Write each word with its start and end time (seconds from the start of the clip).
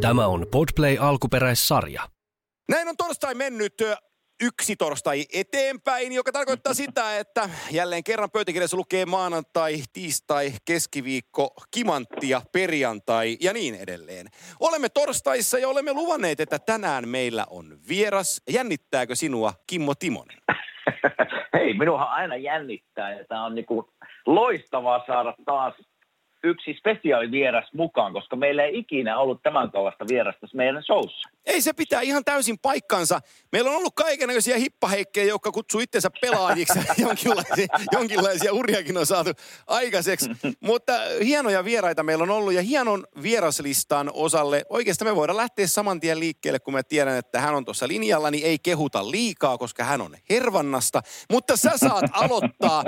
Tämä 0.00 0.26
on 0.26 0.46
Podplay 0.52 0.96
alkuperäissarja. 1.00 2.02
Näin 2.68 2.88
on 2.88 2.96
torstai 2.96 3.34
mennyt 3.34 3.74
yksi 4.42 4.76
torstai 4.76 5.24
eteenpäin, 5.34 6.12
joka 6.12 6.32
tarkoittaa 6.32 6.74
sitä, 6.74 7.18
että 7.18 7.50
jälleen 7.70 8.04
kerran 8.04 8.30
pöytäkirjassa 8.30 8.76
lukee 8.76 9.06
maanantai, 9.06 9.74
tiistai, 9.92 10.50
keskiviikko, 10.64 11.50
kimanttia, 11.70 12.42
perjantai 12.52 13.36
ja 13.40 13.52
niin 13.52 13.74
edelleen. 13.74 14.26
Olemme 14.60 14.88
torstaissa 14.88 15.58
ja 15.58 15.68
olemme 15.68 15.92
luvanneet, 15.92 16.40
että 16.40 16.58
tänään 16.58 17.08
meillä 17.08 17.46
on 17.50 17.78
vieras. 17.88 18.42
Jännittääkö 18.50 19.14
sinua 19.14 19.52
Kimmo 19.66 19.94
Timonen? 19.94 20.38
Hei, 21.54 21.74
minuahan 21.74 22.08
aina 22.08 22.36
jännittää 22.36 23.18
ja 23.18 23.24
tämä 23.24 23.44
on 23.44 23.54
niinku 23.54 23.92
loistavaa 24.26 25.04
saada 25.06 25.34
taas 25.44 25.74
yksi 26.44 26.74
spesiaalivieras 26.78 27.72
mukaan, 27.74 28.12
koska 28.12 28.36
meillä 28.36 28.64
ei 28.64 28.78
ikinä 28.78 29.18
ollut 29.18 29.42
tämän 29.42 29.70
kaltaista 29.70 30.04
vierasta 30.08 30.46
meidän 30.54 30.82
showssa. 30.82 31.28
Ei 31.46 31.60
se 31.60 31.72
pitää 31.72 32.00
ihan 32.00 32.24
täysin 32.24 32.58
paikkansa. 32.58 33.20
Meillä 33.52 33.70
on 33.70 33.76
ollut 33.76 33.94
kaikenlaisia 33.94 34.58
hippaheikkejä, 34.58 35.26
jotka 35.26 35.52
kutsuu 35.52 35.80
itsensä 35.80 36.10
pelaajiksi. 36.20 36.78
jonkinlaisia, 37.06 37.66
jonkinlaisia 37.92 38.52
uriakin 38.52 38.96
on 38.96 39.06
saatu 39.06 39.30
aikaiseksi. 39.66 40.30
Mutta 40.60 40.92
hienoja 41.24 41.64
vieraita 41.64 42.02
meillä 42.02 42.22
on 42.22 42.30
ollut 42.30 42.52
ja 42.52 42.62
hienon 42.62 43.06
vieraslistan 43.22 44.10
osalle. 44.14 44.64
Oikeastaan 44.68 45.10
me 45.10 45.16
voidaan 45.16 45.36
lähteä 45.36 45.66
saman 45.66 46.00
tien 46.00 46.20
liikkeelle, 46.20 46.58
kun 46.58 46.74
mä 46.74 46.82
tiedän, 46.82 47.16
että 47.16 47.40
hän 47.40 47.54
on 47.54 47.64
tuossa 47.64 47.88
linjalla, 47.88 48.30
niin 48.30 48.46
ei 48.46 48.58
kehuta 48.58 49.10
liikaa, 49.10 49.58
koska 49.58 49.84
hän 49.84 50.00
on 50.00 50.16
hervannasta. 50.30 51.02
Mutta 51.30 51.56
sä 51.56 51.70
saat 51.76 52.04
aloittaa. 52.12 52.84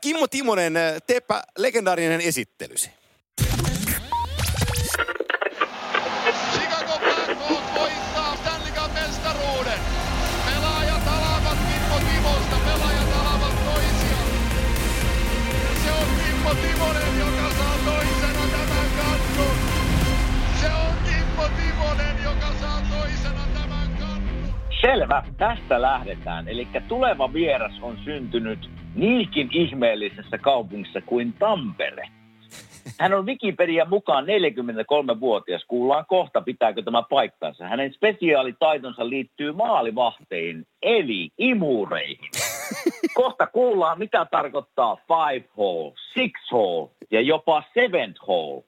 Kimmo 0.00 0.26
Timonen, 0.28 0.74
teepä 1.06 1.42
legendaarinen 1.58 2.20
esittelysi. 2.20 2.83
Timonen, 16.62 17.18
joka 17.18 17.50
saa 17.58 17.76
toisena 17.84 18.44
tämän. 18.52 19.18
Se 20.60 20.66
on 20.66 20.94
Kimmo 21.04 21.44
Timonen, 21.56 22.16
joka 22.24 22.52
saa 22.60 22.80
toisena 22.90 23.44
tämän. 23.54 23.88
Selvä, 24.80 25.22
tästä 25.36 25.82
lähdetään. 25.82 26.48
Eli 26.48 26.68
tuleva 26.88 27.32
vieras 27.32 27.72
on 27.82 27.98
syntynyt 28.04 28.70
niinkin 28.94 29.48
ihmeellisessä 29.52 30.38
kaupungissa 30.38 31.00
kuin 31.00 31.32
Tampere. 31.32 32.08
Hän 33.00 33.14
on 33.14 33.26
Wikipedia 33.26 33.84
mukaan 33.84 34.24
43-vuotias. 34.24 35.64
Kuullaan 35.68 36.04
kohta, 36.08 36.40
pitääkö 36.40 36.82
tämä 36.82 37.02
paikkansa. 37.02 37.68
Hänen 37.68 37.92
spesiaalitaitonsa 37.92 39.08
liittyy 39.08 39.52
maalivahteihin, 39.52 40.66
eli 40.82 41.30
imureihin. 41.38 42.43
Kohta 43.14 43.46
kuullaan, 43.46 43.98
mitä 43.98 44.26
tarkoittaa 44.30 44.96
five 44.96 45.48
hole, 45.56 45.92
six 46.14 46.32
hole 46.52 46.90
ja 47.10 47.20
jopa 47.20 47.62
seventh 47.74 48.26
hole. 48.26 48.64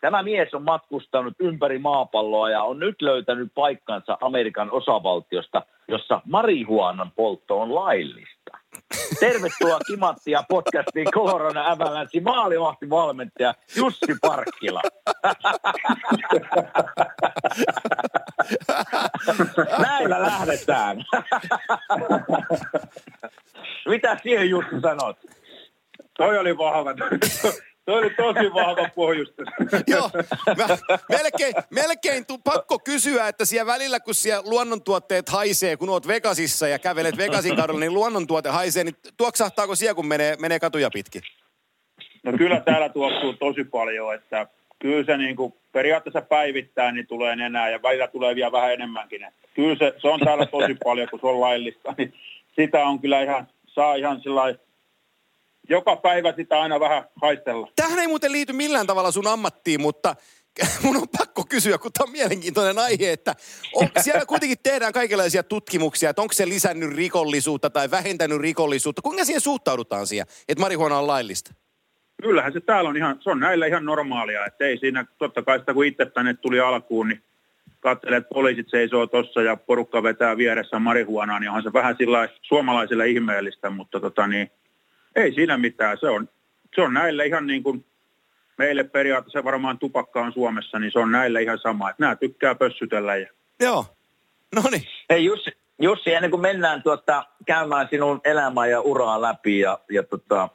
Tämä 0.00 0.22
mies 0.22 0.54
on 0.54 0.62
matkustanut 0.62 1.34
ympäri 1.40 1.78
maapalloa 1.78 2.50
ja 2.50 2.62
on 2.62 2.78
nyt 2.78 3.02
löytänyt 3.02 3.52
paikkansa 3.54 4.18
Amerikan 4.20 4.70
osavaltiosta, 4.70 5.62
jossa 5.88 6.20
marihuanan 6.24 7.10
poltto 7.16 7.60
on 7.60 7.74
laillista. 7.74 8.35
Tervetuloa 9.20 9.78
Kimattia 9.86 10.44
podcastiin 10.48 11.10
Colorado 11.10 11.60
Avalanche 11.60 12.20
maalivahtivalmentaja 12.20 13.54
Jussi 13.76 14.14
Parkkila. 14.20 14.82
Näillä 19.78 20.22
lähdetään. 20.22 20.96
Mitä 23.88 24.18
siihen 24.22 24.50
Jussi 24.50 24.80
sanot? 24.82 25.18
Toi 26.16 26.38
oli 26.38 26.58
vahva. 26.58 26.90
Toi 27.86 27.98
oli 27.98 28.10
tosi 28.10 28.54
vahva 28.54 28.88
pohjustus. 28.94 29.48
Joo, 29.86 30.10
mä, 30.56 30.66
melkein, 31.08 31.54
melkein 31.70 32.26
tu, 32.26 32.38
pakko 32.38 32.78
kysyä, 32.78 33.28
että 33.28 33.44
siellä 33.44 33.72
välillä, 33.72 34.00
kun 34.00 34.14
siellä 34.14 34.50
luonnontuotteet 34.50 35.28
haisee, 35.28 35.76
kun 35.76 35.88
oot 35.88 36.08
Vegasissa 36.08 36.68
ja 36.68 36.78
kävelet 36.78 37.16
Vegasin 37.16 37.56
kadulla, 37.56 37.80
niin 37.80 37.94
luonnontuote 37.94 38.48
haisee, 38.48 38.84
niin 38.84 38.96
tuoksahtaako 39.16 39.74
siellä, 39.74 39.94
kun 39.94 40.06
menee, 40.06 40.36
menee 40.38 40.58
katuja 40.58 40.90
pitkin? 40.92 41.22
No 42.22 42.32
kyllä 42.32 42.60
täällä 42.60 42.88
tuoksuu 42.88 43.32
tosi 43.32 43.64
paljon, 43.64 44.14
että 44.14 44.46
kyllä 44.78 45.04
se 45.04 45.16
niin 45.16 45.36
kuin 45.36 45.54
periaatteessa 45.72 46.22
päivittäin 46.22 46.94
niin 46.94 47.06
tulee 47.06 47.32
enää 47.32 47.70
ja 47.70 47.82
välillä 47.82 48.08
tulee 48.08 48.34
vielä 48.34 48.52
vähän 48.52 48.72
enemmänkin. 48.72 49.24
Että 49.24 49.48
kyllä 49.54 49.76
se, 49.78 49.94
se 49.98 50.08
on 50.08 50.20
täällä 50.20 50.46
tosi 50.46 50.76
paljon, 50.84 51.08
kun 51.10 51.20
se 51.20 51.26
on 51.26 51.40
laillista, 51.40 51.94
niin 51.98 52.14
sitä 52.56 52.84
on 52.84 52.98
kyllä 52.98 53.22
ihan, 53.22 53.48
saa 53.66 53.94
ihan 53.94 54.22
sellainen 54.22 54.60
joka 55.68 55.96
päivä 55.96 56.32
sitä 56.36 56.60
aina 56.60 56.80
vähän 56.80 57.04
haistella. 57.22 57.68
Tähän 57.76 57.98
ei 57.98 58.06
muuten 58.06 58.32
liity 58.32 58.52
millään 58.52 58.86
tavalla 58.86 59.10
sun 59.10 59.26
ammattiin, 59.26 59.80
mutta 59.80 60.14
mun 60.82 60.96
on 60.96 61.08
pakko 61.18 61.44
kysyä, 61.48 61.78
kun 61.78 61.92
tämä 61.92 62.04
on 62.04 62.12
mielenkiintoinen 62.12 62.78
aihe, 62.78 63.12
että 63.12 63.34
on, 63.74 63.88
siellä 64.00 64.26
kuitenkin 64.26 64.58
tehdään 64.62 64.92
kaikenlaisia 64.92 65.42
tutkimuksia, 65.42 66.10
että 66.10 66.22
onko 66.22 66.34
se 66.34 66.48
lisännyt 66.48 66.96
rikollisuutta 66.96 67.70
tai 67.70 67.90
vähentänyt 67.90 68.40
rikollisuutta. 68.40 69.02
Kuinka 69.02 69.24
siihen 69.24 69.40
suhtaudutaan 69.40 70.06
siihen, 70.06 70.26
että 70.48 70.60
marihuona 70.60 70.98
on 70.98 71.06
laillista? 71.06 71.54
Kyllähän 72.22 72.52
se 72.52 72.60
täällä 72.60 72.90
on 72.90 72.96
ihan, 72.96 73.16
se 73.20 73.30
on 73.30 73.40
näillä 73.40 73.66
ihan 73.66 73.84
normaalia, 73.84 74.46
että 74.46 74.64
ei 74.64 74.78
siinä, 74.78 75.06
totta 75.18 75.42
kai 75.42 75.58
sitä 75.58 75.74
kun 75.74 75.84
itse 75.84 76.06
tänne 76.06 76.34
tuli 76.34 76.60
alkuun, 76.60 77.08
niin 77.08 77.22
katselee, 77.80 78.18
että 78.18 78.34
poliisit 78.34 78.66
seisoo 78.70 79.06
tuossa 79.06 79.42
ja 79.42 79.56
porukka 79.56 80.02
vetää 80.02 80.36
vieressä 80.36 80.78
marihuonaa, 80.78 81.40
niin 81.40 81.48
onhan 81.48 81.62
se 81.62 81.72
vähän 81.72 81.96
sillä 81.98 82.28
suomalaisille 82.42 83.08
ihmeellistä, 83.08 83.70
mutta 83.70 84.00
tota 84.00 84.26
niin, 84.26 84.50
ei 85.16 85.32
siinä 85.32 85.58
mitään. 85.58 85.98
Se 86.00 86.08
on, 86.08 86.28
se 86.74 86.80
on 86.82 86.94
näille 86.94 87.26
ihan 87.26 87.46
niin 87.46 87.62
kuin 87.62 87.84
meille 88.58 88.84
periaatteessa 88.84 89.44
varmaan 89.44 89.78
tupakka 89.78 90.20
on 90.20 90.32
Suomessa, 90.32 90.78
niin 90.78 90.92
se 90.92 90.98
on 90.98 91.12
näille 91.12 91.42
ihan 91.42 91.58
sama. 91.58 91.90
Että 91.90 92.02
nämä 92.02 92.16
tykkää 92.16 92.54
pössytellä. 92.54 93.16
Ja... 93.16 93.26
Joo. 93.60 93.86
No 94.54 94.62
niin. 94.70 94.82
Hei 95.10 95.24
Jussi, 95.24 95.50
Jussi, 95.82 96.14
ennen 96.14 96.30
kuin 96.30 96.40
mennään 96.40 96.82
tuota, 96.82 97.26
käymään 97.46 97.88
sinun 97.90 98.20
elämää 98.24 98.66
ja 98.66 98.80
uraa 98.80 99.22
läpi 99.22 99.58
ja, 99.58 99.78
ja 99.90 100.02
tota, 100.02 100.48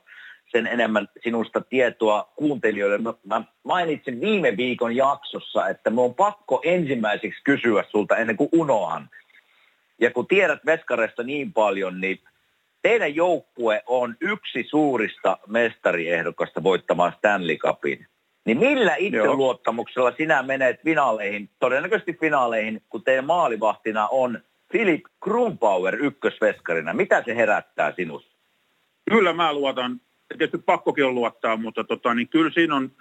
sen 0.52 0.68
enemmän 0.68 1.08
sinusta 1.24 1.62
tietoa 1.62 2.32
kuuntelijoille. 2.36 3.00
Mä 3.26 3.42
mainitsin 3.64 4.22
viime 4.22 4.58
viikon 4.58 4.96
jaksossa, 4.96 5.68
että 5.68 5.90
mun 5.90 6.06
on 6.06 6.16
pakko 6.16 6.62
ensimmäiseksi 6.64 7.42
kysyä 7.44 7.84
sulta 7.90 8.18
ennen 8.18 8.38
kuin 8.38 8.50
unohan. 8.52 9.10
Ja 10.00 10.12
kun 10.12 10.28
tiedät 10.28 10.66
Veskaresta 10.66 11.24
niin 11.24 11.54
paljon, 11.54 12.02
niin 12.02 12.20
teidän 12.82 13.16
joukkue 13.16 13.84
on 13.86 14.16
yksi 14.22 14.64
suurista 14.70 15.38
mestariehdokasta 15.48 16.64
voittamaan 16.64 17.14
Stanley 17.18 17.58
Cupin. 17.58 18.08
Niin 18.46 18.60
millä 18.60 18.96
itseluottamuksella 18.96 20.12
sinä 20.18 20.44
menet 20.44 20.84
finaaleihin, 20.84 21.50
todennäköisesti 21.60 22.14
finaaleihin, 22.14 22.82
kun 22.90 23.04
teidän 23.04 23.26
maalivahtina 23.26 24.08
on 24.08 24.40
Philip 24.72 25.04
Krumpauer 25.24 25.96
ykkösveskarina. 25.96 26.94
Mitä 26.94 27.24
se 27.26 27.36
herättää 27.36 27.94
sinussa? 27.96 28.32
Kyllä 29.10 29.34
mä 29.34 29.54
luotan. 29.54 30.02
Tietysti 30.28 30.58
pakkokin 30.58 31.06
on 31.06 31.16
luottaa, 31.16 31.58
mutta 31.58 31.84
tota, 31.84 32.14
niin 32.14 32.28
kyllä 32.28 32.52
siinä 32.52 32.76
on, 32.76 32.92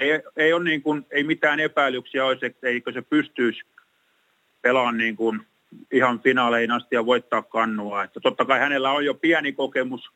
ei, 0.00 0.10
ei, 0.36 0.52
ole 0.52 0.64
niin 0.64 0.82
kuin, 0.82 1.06
ei 1.10 1.24
mitään 1.24 1.60
epäilyksiä 1.60 2.24
olisi, 2.24 2.46
että 2.46 2.68
eikö 2.68 2.92
se 2.92 3.02
pystyisi 3.02 3.60
pelaamaan 4.62 4.98
niin 4.98 5.16
kuin 5.16 5.46
ihan 5.92 6.20
finaaleihin 6.20 6.70
asti 6.70 6.94
ja 6.94 7.06
voittaa 7.06 7.42
kannua. 7.42 8.04
Että 8.04 8.20
totta 8.20 8.44
kai 8.44 8.58
hänellä 8.58 8.90
on 8.90 9.04
jo 9.04 9.14
pieni 9.14 9.52
kokemus 9.52 10.10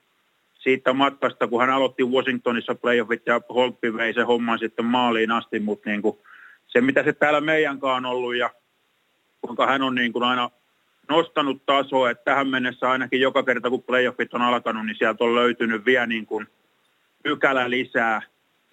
siitä 0.55 0.93
matkasta, 0.93 1.49
kun 1.49 1.61
hän 1.61 1.71
aloitti 1.71 2.05
Washingtonissa 2.05 2.75
playoffit 2.75 3.23
ja 3.27 3.41
Holppi 3.49 3.95
vei 3.95 4.15
se 4.15 4.23
homman 4.23 4.59
sitten 4.59 4.85
maaliin 4.85 5.31
asti, 5.31 5.61
mutta 5.61 5.91
niin 5.91 6.03
kuin 6.03 6.19
se 6.67 6.81
mitä 6.81 7.03
se 7.03 7.13
täällä 7.13 7.41
meidänkaan 7.41 8.07
on 8.07 8.13
ollut 8.13 8.37
ja 8.37 8.51
kuinka 9.41 9.67
hän 9.67 9.83
on 9.83 9.95
niin 9.95 10.13
kuin 10.13 10.23
aina 10.23 10.51
nostanut 11.09 11.67
tasoa, 11.67 12.11
että 12.11 12.25
tähän 12.25 12.49
mennessä 12.49 12.91
ainakin 12.91 13.21
joka 13.21 13.43
kerta 13.43 13.71
kun 13.71 13.83
playoffit 13.83 14.35
on 14.35 14.43
alkanut, 14.43 14.87
niin 14.87 14.97
sieltä 14.99 15.25
on 15.25 15.35
löytynyt 15.35 15.85
vielä 15.85 16.07
niin 16.07 16.27
kuin 16.27 16.47
pykälä 17.23 17.71
lisää. 17.71 18.23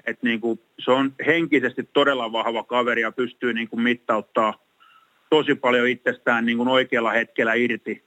Että 0.06 0.28
niin 0.28 0.42
kuin 0.42 0.60
se 0.80 0.92
on 0.92 1.14
henkisesti 1.26 1.90
todella 1.94 2.32
vahva 2.32 2.64
kaveri 2.64 3.02
ja 3.02 3.12
pystyy 3.12 3.54
niin 3.54 3.68
kuin 3.68 3.82
mittauttaa 3.82 4.65
tosi 5.30 5.56
paljon 5.56 5.88
itsestään 5.88 6.46
niin 6.46 6.58
kuin 6.58 6.70
oikealla 6.70 7.12
hetkellä 7.12 7.54
irti. 7.54 8.04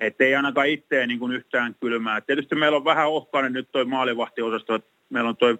Että 0.00 0.24
ei 0.24 0.34
ainakaan 0.34 0.68
itseä 0.68 1.06
niin 1.06 1.18
kuin 1.18 1.32
yhtään 1.32 1.74
kylmää. 1.80 2.20
Tietysti 2.20 2.54
meillä 2.54 2.76
on 2.76 2.84
vähän 2.84 3.08
ohkainen 3.08 3.52
nyt 3.52 3.68
toi 3.72 3.84
maalivahtiosasto, 3.84 4.74
että 4.74 4.90
meillä 5.10 5.28
on 5.28 5.36
toi 5.36 5.58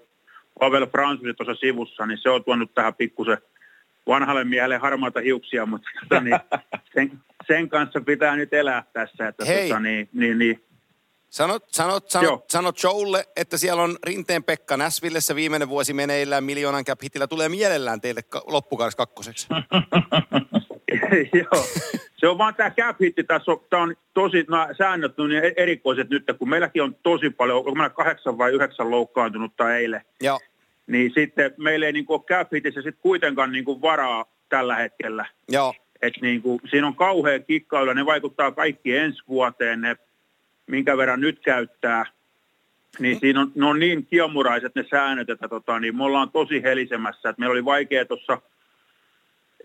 Pavel 0.61 0.87
Francis 0.87 1.37
tuossa 1.37 1.55
sivussa, 1.55 2.07
niin 2.07 2.19
se 2.19 2.31
on 2.31 2.45
tuonut 2.45 2.75
tähän 2.75 2.95
pikkusen 2.95 3.39
vanhalle 4.07 4.45
miehelle 4.45 4.77
harmaata 4.77 5.21
hiuksia, 5.21 5.67
mutta 5.67 5.89
tota, 6.01 6.21
niin, 6.21 6.41
sen, 6.95 7.21
sen, 7.47 7.69
kanssa 7.69 8.01
pitää 8.01 8.37
nyt 8.37 8.55
elää 8.55 8.85
tässä. 8.93 9.29
Että, 9.29 9.45
Hei. 9.45 9.69
tota, 9.69 9.81
niin, 9.81 10.09
niin, 10.13 10.39
niin. 10.39 10.65
Sanot, 11.31 11.65
sanot, 11.69 12.11
sanot, 12.11 12.51
sanot 12.51 12.83
Joelle, 12.83 13.25
että 13.37 13.59
siellä 13.59 13.83
on 13.83 13.99
Rinteen 14.07 14.45
Pekka 14.45 14.77
Näsvillessä 14.77 15.35
viimeinen 15.35 15.69
vuosi 15.69 15.93
meneillään 15.93 16.45
miljoonan 16.45 16.85
cap 16.85 17.03
hitillä. 17.03 17.27
Tulee 17.27 17.49
mielellään 17.49 18.01
teille 18.01 18.23
ka- 18.23 18.43
loppukaudeksi 18.47 18.97
kakkoseksi. 18.97 19.47
Joo. 21.33 21.65
Se 22.23 22.29
on 22.29 22.39
vaan 22.39 22.55
tämä 22.55 22.71
cap 22.71 23.01
hitti 23.01 23.25
tässä 23.25 23.53
on, 23.53 23.61
tää 23.71 23.81
on 23.81 23.97
tosi, 24.15 24.45
nämä 24.51 24.69
säännöt 24.79 25.21
on 25.21 25.29
niin 25.29 25.43
erikoiset 25.57 26.11
nyt, 26.11 26.25
kun 26.39 26.49
meilläkin 26.49 26.83
on 26.83 26.97
tosi 27.03 27.31
paljon, 27.31 27.59
onko 27.59 27.75
meillä 27.75 27.91
kahdeksan 27.91 28.39
vai 28.39 28.53
yhdeksän 28.53 28.91
loukkaantunutta 28.91 29.77
eilen. 29.77 30.01
Joo. 30.21 30.41
Niin 30.87 31.13
sitten 31.15 31.55
meillä 31.57 31.87
ei 31.87 31.93
niin 31.93 32.07
kuin 32.07 32.23
cap 32.23 32.53
hitissä 32.53 32.83
sit 32.83 32.97
kuitenkaan 33.01 33.53
niin 33.53 33.65
kuin 33.65 33.83
varaa 33.83 34.25
tällä 34.49 34.77
hetkellä. 34.77 35.27
Joo. 35.49 35.75
Et 36.03 36.15
niin 36.21 36.43
kuin, 36.43 36.61
siinä 36.71 36.87
on 36.87 36.97
kauhea 36.97 37.39
kikkailu, 37.39 37.93
ne 37.93 38.07
vaikuttaa 38.07 38.53
kaikki 38.53 38.97
ensi 38.97 39.23
vuoteen, 39.29 39.81
ne, 39.81 39.97
minkä 40.67 40.97
verran 40.97 41.21
nyt 41.21 41.41
käyttää. 41.41 42.05
Niin 42.99 43.21
siinä 43.21 43.41
on, 43.41 43.53
ne 43.55 43.67
on 43.67 43.79
niin 43.79 44.07
kiomuraiset 44.07 44.75
ne 44.75 44.85
säännöt, 44.91 45.31
että 45.31 45.49
tota, 45.49 45.81
niin 45.81 45.97
me 45.97 46.05
ollaan 46.05 46.31
tosi 46.31 46.63
helisemässä. 46.63 47.29
Et 47.29 47.39
meillä 47.39 47.53
oli 47.53 47.65
vaikea 47.65 48.05
tuossa 48.05 48.43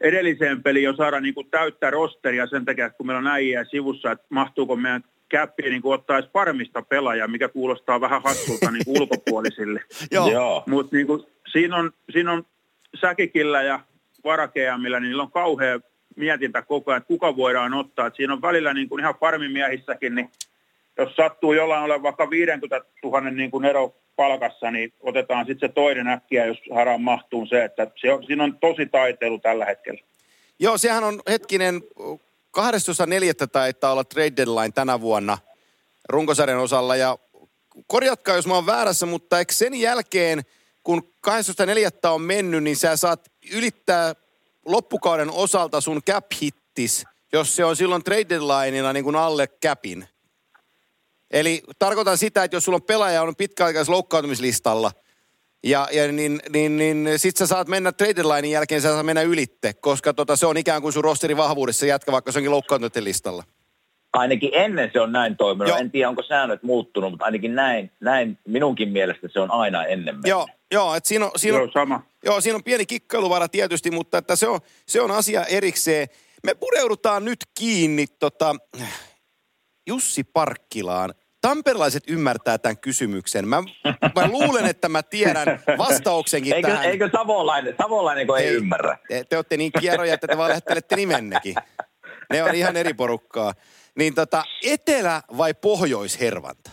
edelliseen 0.02 0.64
peliin 0.64 0.84
jo 0.84 0.96
saada 0.96 1.20
niin 1.20 1.34
kuin 1.34 1.50
täyttää 1.50 1.92
rosteria 1.92 2.48
sen 2.48 2.66
takia, 2.66 2.86
että 2.86 2.98
kun 2.98 3.08
meillä 3.08 3.20
on 3.20 3.28
äijää 3.28 3.64
sivussa, 3.64 4.12
että 4.12 4.26
mahtuuko 4.30 4.76
meidän 4.76 5.04
käppi 5.30 5.70
niin 5.70 5.82
ottaa 5.84 6.18
edes 6.18 6.30
parmista 6.30 6.82
pelaajaa, 6.82 7.28
mikä 7.28 7.50
kuulostaa 7.50 8.02
vähän 8.02 8.22
hassulta 8.24 8.72
niin 8.72 8.86
kuin 8.86 8.98
ulkopuolisille. 9.02 9.82
Joo. 10.12 10.64
Mutta 10.68 10.96
niin 10.96 11.08
kuin, 11.08 11.24
siinä, 11.52 11.76
on, 11.76 11.92
siinä 12.10 12.32
on 12.32 12.46
säkikillä 13.02 13.62
ja 13.62 13.80
varakeamilla, 14.24 15.00
niin 15.00 15.08
niillä 15.08 15.24
on 15.24 15.32
kauhea 15.32 15.80
mietintä 16.16 16.62
koko 16.62 16.92
ajan, 16.92 16.98
että 16.98 17.08
kuka 17.08 17.36
voidaan 17.36 17.74
ottaa. 17.74 18.08
Et 18.08 18.16
siinä 18.16 18.34
on 18.34 18.42
välillä 18.42 18.74
niin 18.74 18.90
kuin 18.90 19.00
ihan 19.00 19.16
farmimiehissäkin, 19.20 20.16
niin 20.16 20.30
jos 20.98 21.16
sattuu 21.16 21.54
jollain 21.54 21.84
olevan 21.84 22.04
vaikka 22.04 22.30
50 22.30 22.90
000 23.04 23.32
niin 23.32 23.52
kuin 23.52 23.66
ero 23.66 23.96
palkassa, 24.16 24.72
niin 24.72 24.94
otetaan 25.00 25.46
sitten 25.46 25.70
se 25.70 25.74
toinen 25.74 26.08
äkkiä, 26.08 26.46
jos 26.46 26.58
haraan 26.76 27.02
mahtuu 27.02 27.46
se, 27.46 27.64
että 27.64 27.88
se 27.96 28.14
on, 28.14 28.24
siinä 28.24 28.44
on 28.44 28.58
tosi 28.60 28.86
taiteilu 28.86 29.40
tällä 29.40 29.66
hetkellä. 29.66 30.02
Joo, 30.60 30.78
sehän 30.78 31.04
on 31.04 31.22
hetkinen, 31.30 31.82
12.4. 32.58 33.48
taitaa 33.52 33.92
olla 33.92 34.04
trade 34.04 34.34
deadline 34.38 34.72
tänä 34.72 35.02
vuonna 35.02 35.38
runkosarjan 36.10 36.60
osalla 36.60 36.96
ja 36.96 37.18
korjatkaa, 37.88 38.36
jos 38.36 38.48
mä 38.48 38.54
oon 38.54 38.66
väärässä, 38.66 39.06
mutta 39.06 39.40
eikö 39.40 39.54
sen 39.54 39.74
jälkeen, 39.74 40.42
kun 40.84 41.04
12.4. 41.28 42.10
on 42.10 42.22
mennyt, 42.22 42.64
niin 42.64 42.76
sä 42.76 42.98
saat 42.98 43.32
ylittää 43.52 44.16
loppukauden 44.66 45.32
osalta 45.32 45.82
sun 45.82 46.04
cap 46.04 46.26
hittis, 46.42 47.06
jos 47.34 47.56
se 47.56 47.66
on 47.66 47.76
silloin 47.76 48.04
trade 48.04 48.26
deadlineina 48.30 48.94
niin 48.94 49.04
kuin 49.04 49.16
alle 49.16 49.48
capin. 49.48 50.08
Eli 51.32 51.64
tarkoitan 51.80 52.18
sitä, 52.18 52.44
että 52.44 52.58
jos 52.58 52.66
sulla 52.66 52.76
on 52.76 52.84
pelaaja 52.84 53.22
on 53.22 53.36
pitkäaikaisessa 53.36 53.94
loukkaantumislistalla, 53.94 54.92
ja, 55.64 55.88
ja 55.92 56.12
niin, 56.12 56.40
niin, 56.50 56.78
niin 56.78 57.10
sit 57.18 57.38
sä 57.38 57.48
saat 57.48 57.68
mennä 57.68 57.92
trade 57.92 58.16
deadlinein 58.16 58.52
jälkeen, 58.52 58.82
sä 58.82 58.92
saat 58.92 59.06
mennä 59.06 59.22
ylitte, 59.22 59.74
koska 59.74 60.14
tota, 60.14 60.36
se 60.36 60.46
on 60.46 60.58
ikään 60.58 60.82
kuin 60.82 60.94
sun 60.94 61.04
rosterin 61.04 61.38
vahvuudessa 61.38 61.86
jätkä, 61.86 62.12
vaikka 62.12 62.32
se 62.32 62.40
onkin 62.40 62.52
loukkaantuneiden 62.52 63.04
listalla. 63.04 63.44
Ainakin 64.14 64.50
ennen 64.54 64.90
se 64.94 65.00
on 65.02 65.12
näin 65.12 65.38
toiminut. 65.38 65.68
Joo. 65.68 65.78
En 65.78 65.92
tiedä, 65.92 66.10
onko 66.10 66.24
säännöt 66.24 66.64
muuttunut, 66.64 67.12
mutta 67.12 67.26
ainakin 67.26 67.56
näin, 67.56 67.92
näin 68.00 68.38
minunkin 68.48 68.90
mielestä 68.90 69.28
se 69.34 69.40
on 69.40 69.52
aina 69.52 69.86
ennen 69.86 70.16
mennyt. 70.16 70.28
Joo, 70.28 70.48
joo, 70.72 70.96
että 70.96 71.10
siinä 71.10 71.26
on, 71.26 71.32
siinä 71.36 71.58
on, 71.58 71.64
Joo, 71.64 71.72
sama. 71.74 72.04
Joo, 72.26 72.42
siinä 72.42 72.56
on 72.56 72.64
pieni 72.64 72.86
kikkailuvara 72.86 73.48
tietysti, 73.48 73.92
mutta 73.92 74.18
että 74.18 74.36
se, 74.36 74.48
on, 74.48 74.60
se 74.86 75.02
on 75.02 75.12
asia 75.12 75.46
erikseen. 75.46 76.08
Me 76.44 76.54
pureudutaan 76.54 77.26
nyt 77.26 77.40
kiinni 77.60 78.06
tota, 78.20 78.56
Jussi 79.88 80.24
Parkkilaan. 80.24 81.14
Tamperelaiset 81.42 82.04
ymmärtää 82.08 82.58
tämän 82.58 82.78
kysymyksen. 82.78 83.48
Mä, 83.48 83.64
mä 84.16 84.28
luulen, 84.28 84.66
että 84.66 84.90
mä 84.90 85.04
tiedän 85.04 85.60
vastauksenkin 85.78 86.54
Eikö, 86.54 86.68
tähän. 86.68 86.86
eikö 86.86 87.10
savolainen, 87.12 87.76
savolainen 87.78 88.28
kun 88.28 88.38
ei, 88.40 88.48
Ei. 88.48 88.54
ymmärrä? 88.56 88.98
Te, 89.08 89.24
te 89.30 89.36
olette 89.36 89.58
niin 89.58 89.72
kierroja, 89.80 90.14
että 90.14 90.28
te 90.28 90.38
vaan 90.38 90.50
lähettelette 90.50 90.96
nimennekin. 90.96 91.56
Ne 92.30 92.44
on 92.44 92.56
ihan 92.56 92.78
eri 92.78 92.94
porukkaa. 92.94 93.54
Niin 93.96 94.16
tota, 94.16 94.44
Etelä- 94.64 95.22
vai 95.38 95.54
Pohjois-Hervanta? 95.54 96.72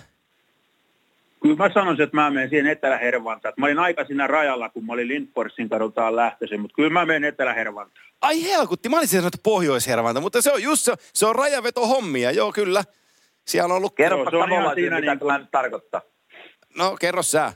Kyllä 1.42 1.56
mä 1.56 1.70
sanoisin, 1.74 2.02
että 2.02 2.16
mä 2.16 2.30
menen 2.30 2.48
siihen 2.48 2.66
Etelä-Hervantaan. 2.66 3.54
Mä 3.56 3.66
olin 3.66 3.78
aika 3.78 4.04
siinä 4.04 4.26
rajalla, 4.26 4.68
kun 4.68 4.86
mä 4.86 4.92
olin 4.92 5.08
Lindforsin 5.08 5.68
kadultaan 5.68 6.16
lähtöisin, 6.16 6.60
mutta 6.60 6.74
kyllä 6.74 6.90
mä 6.90 7.06
menen 7.06 7.24
Etelä-Hervantaan. 7.24 8.04
Ai 8.20 8.44
helkutti, 8.44 8.88
mä 8.88 8.98
olisin 8.98 9.18
sanonut 9.18 9.42
Pohjois-Hervanta, 9.42 10.20
mutta 10.20 10.42
se 10.42 10.52
on 10.52 10.62
just 10.62 10.82
se, 10.84 10.92
se 11.14 11.26
on 11.26 11.34
rajaveto 11.34 11.86
hommia, 11.86 12.30
joo 12.30 12.52
kyllä. 12.52 12.84
Siellä 13.46 13.72
on 13.72 13.76
ollut, 13.76 13.94
savolaisille, 14.24 14.74
siinä 14.74 14.96
mitä 14.96 15.10
niin 15.12 15.18
kuin- 15.18 15.28
tämä 15.28 15.38
nyt 15.38 15.50
tarkoittaa. 15.50 16.00
no 16.78 16.96
kerro 17.00 17.22
sä. 17.22 17.52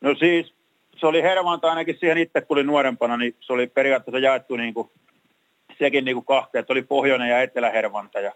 No 0.00 0.14
siis, 0.14 0.54
se 0.96 1.06
oli 1.06 1.22
Hervanta 1.22 1.68
ainakin 1.70 1.96
siihen 2.00 2.18
itse, 2.18 2.40
kun 2.40 2.54
olin 2.56 2.66
nuorempana, 2.66 3.16
niin 3.16 3.36
se 3.40 3.52
oli 3.52 3.66
periaatteessa 3.66 4.18
jaettu 4.18 4.56
niin 4.56 4.74
kuin, 4.74 4.90
sekin 5.78 6.04
niin 6.04 6.14
kuin 6.14 6.26
kahteen, 6.26 6.60
että 6.60 6.72
oli 6.72 6.82
Pohjoinen 6.82 7.28
ja 7.28 7.42
Etelä-Hervanta. 7.42 8.20
Ja 8.20 8.32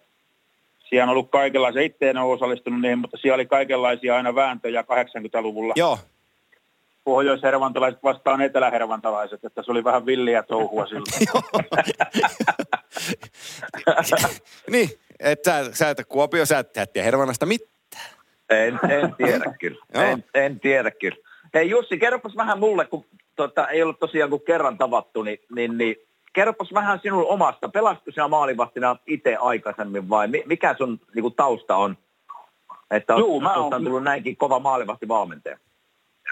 siellä 0.88 1.02
on 1.04 1.08
ollut 1.08 1.30
kaikenlaisia, 1.30 1.82
itse 1.82 2.10
en 2.10 2.16
ole 2.16 2.32
osallistunut 2.32 2.80
niihin, 2.80 2.98
mutta 2.98 3.16
siellä 3.16 3.34
oli 3.34 3.46
kaikenlaisia 3.46 4.16
aina 4.16 4.34
vääntöjä 4.34 4.82
80-luvulla. 4.82 5.74
Joo, 5.76 5.98
Pohjois-hervantalaiset 7.10 8.02
vastaan 8.02 8.40
etelä-hervantalaiset, 8.40 9.44
että 9.44 9.62
se 9.62 9.70
oli 9.70 9.84
vähän 9.84 10.06
villiä 10.06 10.42
touhua 10.42 10.86
silloin. 10.86 11.44
niin, 14.72 14.88
että 15.20 15.64
sä, 15.64 15.72
sä 15.72 15.90
et 15.90 15.98
Kuopio, 16.08 16.46
sä 16.46 16.58
et, 16.58 16.72
tiedä 16.72 17.04
Hervannasta 17.04 17.46
mitään. 17.46 17.72
En, 18.50 18.80
en 18.88 19.14
tiedä 19.14 19.54
kyllä. 19.60 19.84
En, 20.10 20.24
en 20.34 20.60
tiedä 20.60 20.90
kyllä. 20.90 21.16
Hei 21.54 21.70
Jussi, 21.70 21.98
kerropas 21.98 22.36
vähän 22.36 22.58
mulle, 22.58 22.86
kun 22.86 23.04
tota, 23.36 23.68
ei 23.68 23.82
ollut 23.82 24.00
tosiaan 24.00 24.30
kuin 24.30 24.42
kerran 24.42 24.78
tavattu, 24.78 25.22
niin, 25.22 25.38
niin, 25.54 25.78
niin 25.78 25.96
kerropas 26.32 26.74
vähän 26.74 27.00
sinun 27.02 27.26
omasta. 27.26 27.68
Pelasko 27.68 28.10
sinä 28.10 28.28
maalivahtina 28.28 28.96
itse 29.06 29.36
aikaisemmin 29.36 30.08
vai 30.08 30.28
mi, 30.28 30.42
mikä 30.46 30.74
sun 30.78 31.00
niin 31.14 31.22
kuin, 31.22 31.34
tausta 31.34 31.76
on? 31.76 31.96
Että 32.90 33.14
on, 33.14 33.20
Juu, 33.20 33.40
mä 33.40 33.54
oon- 33.54 33.74
on 33.74 33.84
tullut 33.84 34.02
näinkin 34.02 34.36
kova 34.36 34.58
maalivahtivalmentaja. 34.58 35.58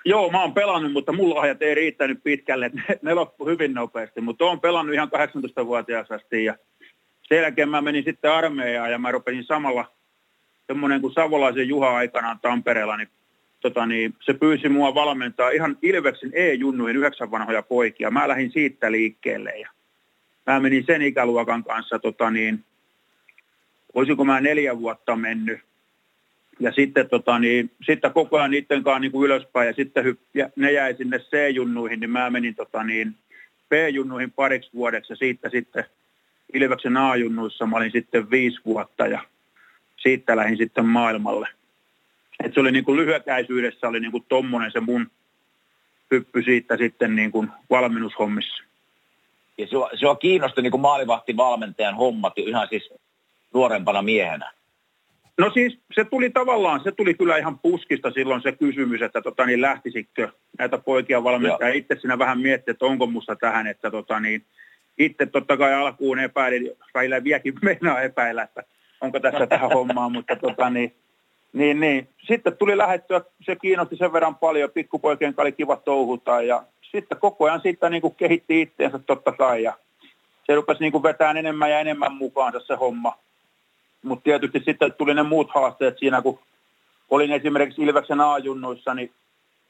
Joo, 0.04 0.30
mä 0.30 0.42
oon 0.42 0.54
pelannut, 0.54 0.92
mutta 0.92 1.12
mulla 1.12 1.40
ajat 1.40 1.62
ei 1.62 1.74
riittänyt 1.74 2.22
pitkälle. 2.24 2.70
Ne, 2.74 2.98
ne 3.02 3.14
loppu 3.14 3.46
hyvin 3.46 3.74
nopeasti, 3.74 4.20
mutta 4.20 4.44
oon 4.44 4.60
pelannut 4.60 4.94
ihan 4.94 5.08
18-vuotiaasta 5.08 6.14
asti. 6.14 6.44
Ja 6.44 6.54
sen 7.28 7.38
jälkeen 7.38 7.68
mä 7.68 7.80
menin 7.80 8.04
sitten 8.04 8.32
armeijaan 8.32 8.90
ja 8.90 8.98
mä 8.98 9.12
rupesin 9.12 9.44
samalla 9.44 9.92
semmoinen 10.66 11.00
kuin 11.00 11.12
Savolaisen 11.12 11.68
Juha 11.68 11.96
aikanaan 11.96 12.40
Tampereella, 12.40 12.96
niin, 12.96 13.08
tota 13.60 13.86
niin, 13.86 14.14
se 14.20 14.34
pyysi 14.34 14.68
mua 14.68 14.94
valmentaa 14.94 15.50
ihan 15.50 15.78
Ilveksen 15.82 16.30
E-junnuihin 16.34 16.96
yhdeksän 16.96 17.30
vanhoja 17.30 17.62
poikia. 17.62 18.10
Mä 18.10 18.28
lähdin 18.28 18.50
siitä 18.50 18.92
liikkeelle 18.92 19.50
ja 19.50 19.68
mä 20.46 20.60
menin 20.60 20.84
sen 20.86 21.02
ikäluokan 21.02 21.64
kanssa, 21.64 21.98
tota 21.98 22.30
niin, 22.30 22.64
olisiko 23.94 24.24
mä 24.24 24.40
neljä 24.40 24.78
vuotta 24.78 25.16
mennyt. 25.16 25.67
Ja 26.60 26.72
sitten, 26.72 27.08
tota, 27.08 27.38
niin, 27.38 27.70
sitten 27.86 28.12
koko 28.12 28.38
ajan 28.38 28.50
niiden 28.50 28.84
kanssa 28.84 28.98
niin 28.98 29.12
kuin 29.12 29.26
ylöspäin 29.26 29.66
ja 29.66 29.72
sitten 29.72 30.18
ja 30.34 30.48
ne 30.56 30.72
jäi 30.72 30.94
sinne 30.94 31.18
C-junnuihin, 31.18 32.00
niin 32.00 32.10
mä 32.10 32.30
menin 32.30 32.54
tota, 32.54 32.84
niin, 32.84 33.14
B-junnuihin 33.68 34.30
pariksi 34.30 34.70
vuodeksi 34.74 35.12
ja 35.12 35.16
siitä 35.16 35.48
sitten 35.48 35.84
Ilveksen 36.52 36.96
A-junnuissa 36.96 37.66
mä 37.66 37.76
olin 37.76 37.92
sitten 37.92 38.30
viisi 38.30 38.60
vuotta 38.64 39.06
ja 39.06 39.20
siitä 39.96 40.36
lähdin 40.36 40.56
sitten 40.56 40.86
maailmalle. 40.86 41.48
Et 42.44 42.54
se 42.54 42.60
oli 42.60 42.72
niin 42.72 42.84
kuin 42.84 42.96
lyhykäisyydessä 42.96 43.88
oli 43.88 44.00
niin 44.00 44.12
kuin 44.12 44.24
tommonen 44.28 44.72
se 44.72 44.80
mun 44.80 45.10
hyppy 46.10 46.42
siitä 46.42 46.76
sitten 46.76 47.16
niin 47.16 47.32
kuin 47.32 47.48
valmennushommissa. 47.70 48.62
Ja 49.58 49.66
sua, 49.66 49.90
sua 49.94 50.16
kiinnosti 50.16 50.62
niin 50.62 50.70
kuin 50.70 50.80
maalivahtivalmentajan 50.80 51.96
hommat 51.96 52.38
ihan 52.38 52.68
siis 52.68 52.90
nuorempana 53.54 54.02
miehenä. 54.02 54.52
No 55.38 55.50
siis 55.50 55.78
se 55.92 56.04
tuli 56.04 56.30
tavallaan, 56.30 56.80
se 56.84 56.92
tuli 56.92 57.14
kyllä 57.14 57.36
ihan 57.36 57.58
puskista 57.58 58.10
silloin 58.10 58.42
se 58.42 58.52
kysymys, 58.52 59.02
että 59.02 59.22
tota, 59.22 59.46
niin 59.46 59.62
lähtisikö 59.62 60.28
näitä 60.58 60.78
poikia 60.78 61.24
valmentaa. 61.24 61.68
Itse 61.68 61.96
siinä 62.00 62.18
vähän 62.18 62.40
miettii, 62.40 62.72
että 62.72 62.86
onko 62.86 63.06
musta 63.06 63.36
tähän, 63.36 63.66
että 63.66 63.90
tota, 63.90 64.20
niin, 64.20 64.42
itse 64.98 65.26
totta 65.26 65.56
kai 65.56 65.74
alkuun 65.74 66.18
epäilin, 66.18 66.70
välillä 66.94 67.24
vieläkin 67.24 67.54
meinaa 67.62 68.00
epäillä, 68.00 68.42
että 68.42 68.62
onko 69.00 69.20
tässä 69.20 69.46
tähän 69.46 69.70
hommaan, 69.70 70.12
mutta 70.12 70.36
tota, 70.36 70.70
niin, 70.70 70.94
niin, 71.52 71.80
niin. 71.80 72.08
sitten 72.26 72.56
tuli 72.56 72.78
lähettyä, 72.78 73.20
se 73.40 73.56
kiinnosti 73.56 73.96
sen 73.96 74.12
verran 74.12 74.36
paljon, 74.36 74.70
pikkupoikien 74.70 75.30
kanssa 75.30 75.42
oli 75.42 75.52
kiva 75.52 75.76
touhuta 75.76 76.42
ja 76.42 76.62
sitten 76.82 77.18
koko 77.18 77.44
ajan 77.44 77.60
siitä 77.60 77.90
niin 77.90 78.02
kuin 78.02 78.14
kehitti 78.14 78.60
itseensä 78.60 78.98
totta 78.98 79.32
kai 79.32 79.62
ja 79.62 79.72
se 80.46 80.54
rupesi 80.54 80.80
niin 80.80 80.92
kuin 80.92 81.02
vetämään 81.02 81.36
enemmän 81.36 81.70
ja 81.70 81.80
enemmän 81.80 82.14
mukaansa 82.14 82.60
se 82.60 82.74
homma. 82.74 83.18
Mutta 84.02 84.24
tietysti 84.24 84.62
sitten 84.64 84.92
tuli 84.92 85.14
ne 85.14 85.22
muut 85.22 85.50
haasteet 85.54 85.98
siinä, 85.98 86.22
kun 86.22 86.38
olin 87.10 87.32
esimerkiksi 87.32 87.82
Ilveksen 87.82 88.20
A-junnuissa, 88.20 88.94
niin 88.94 89.12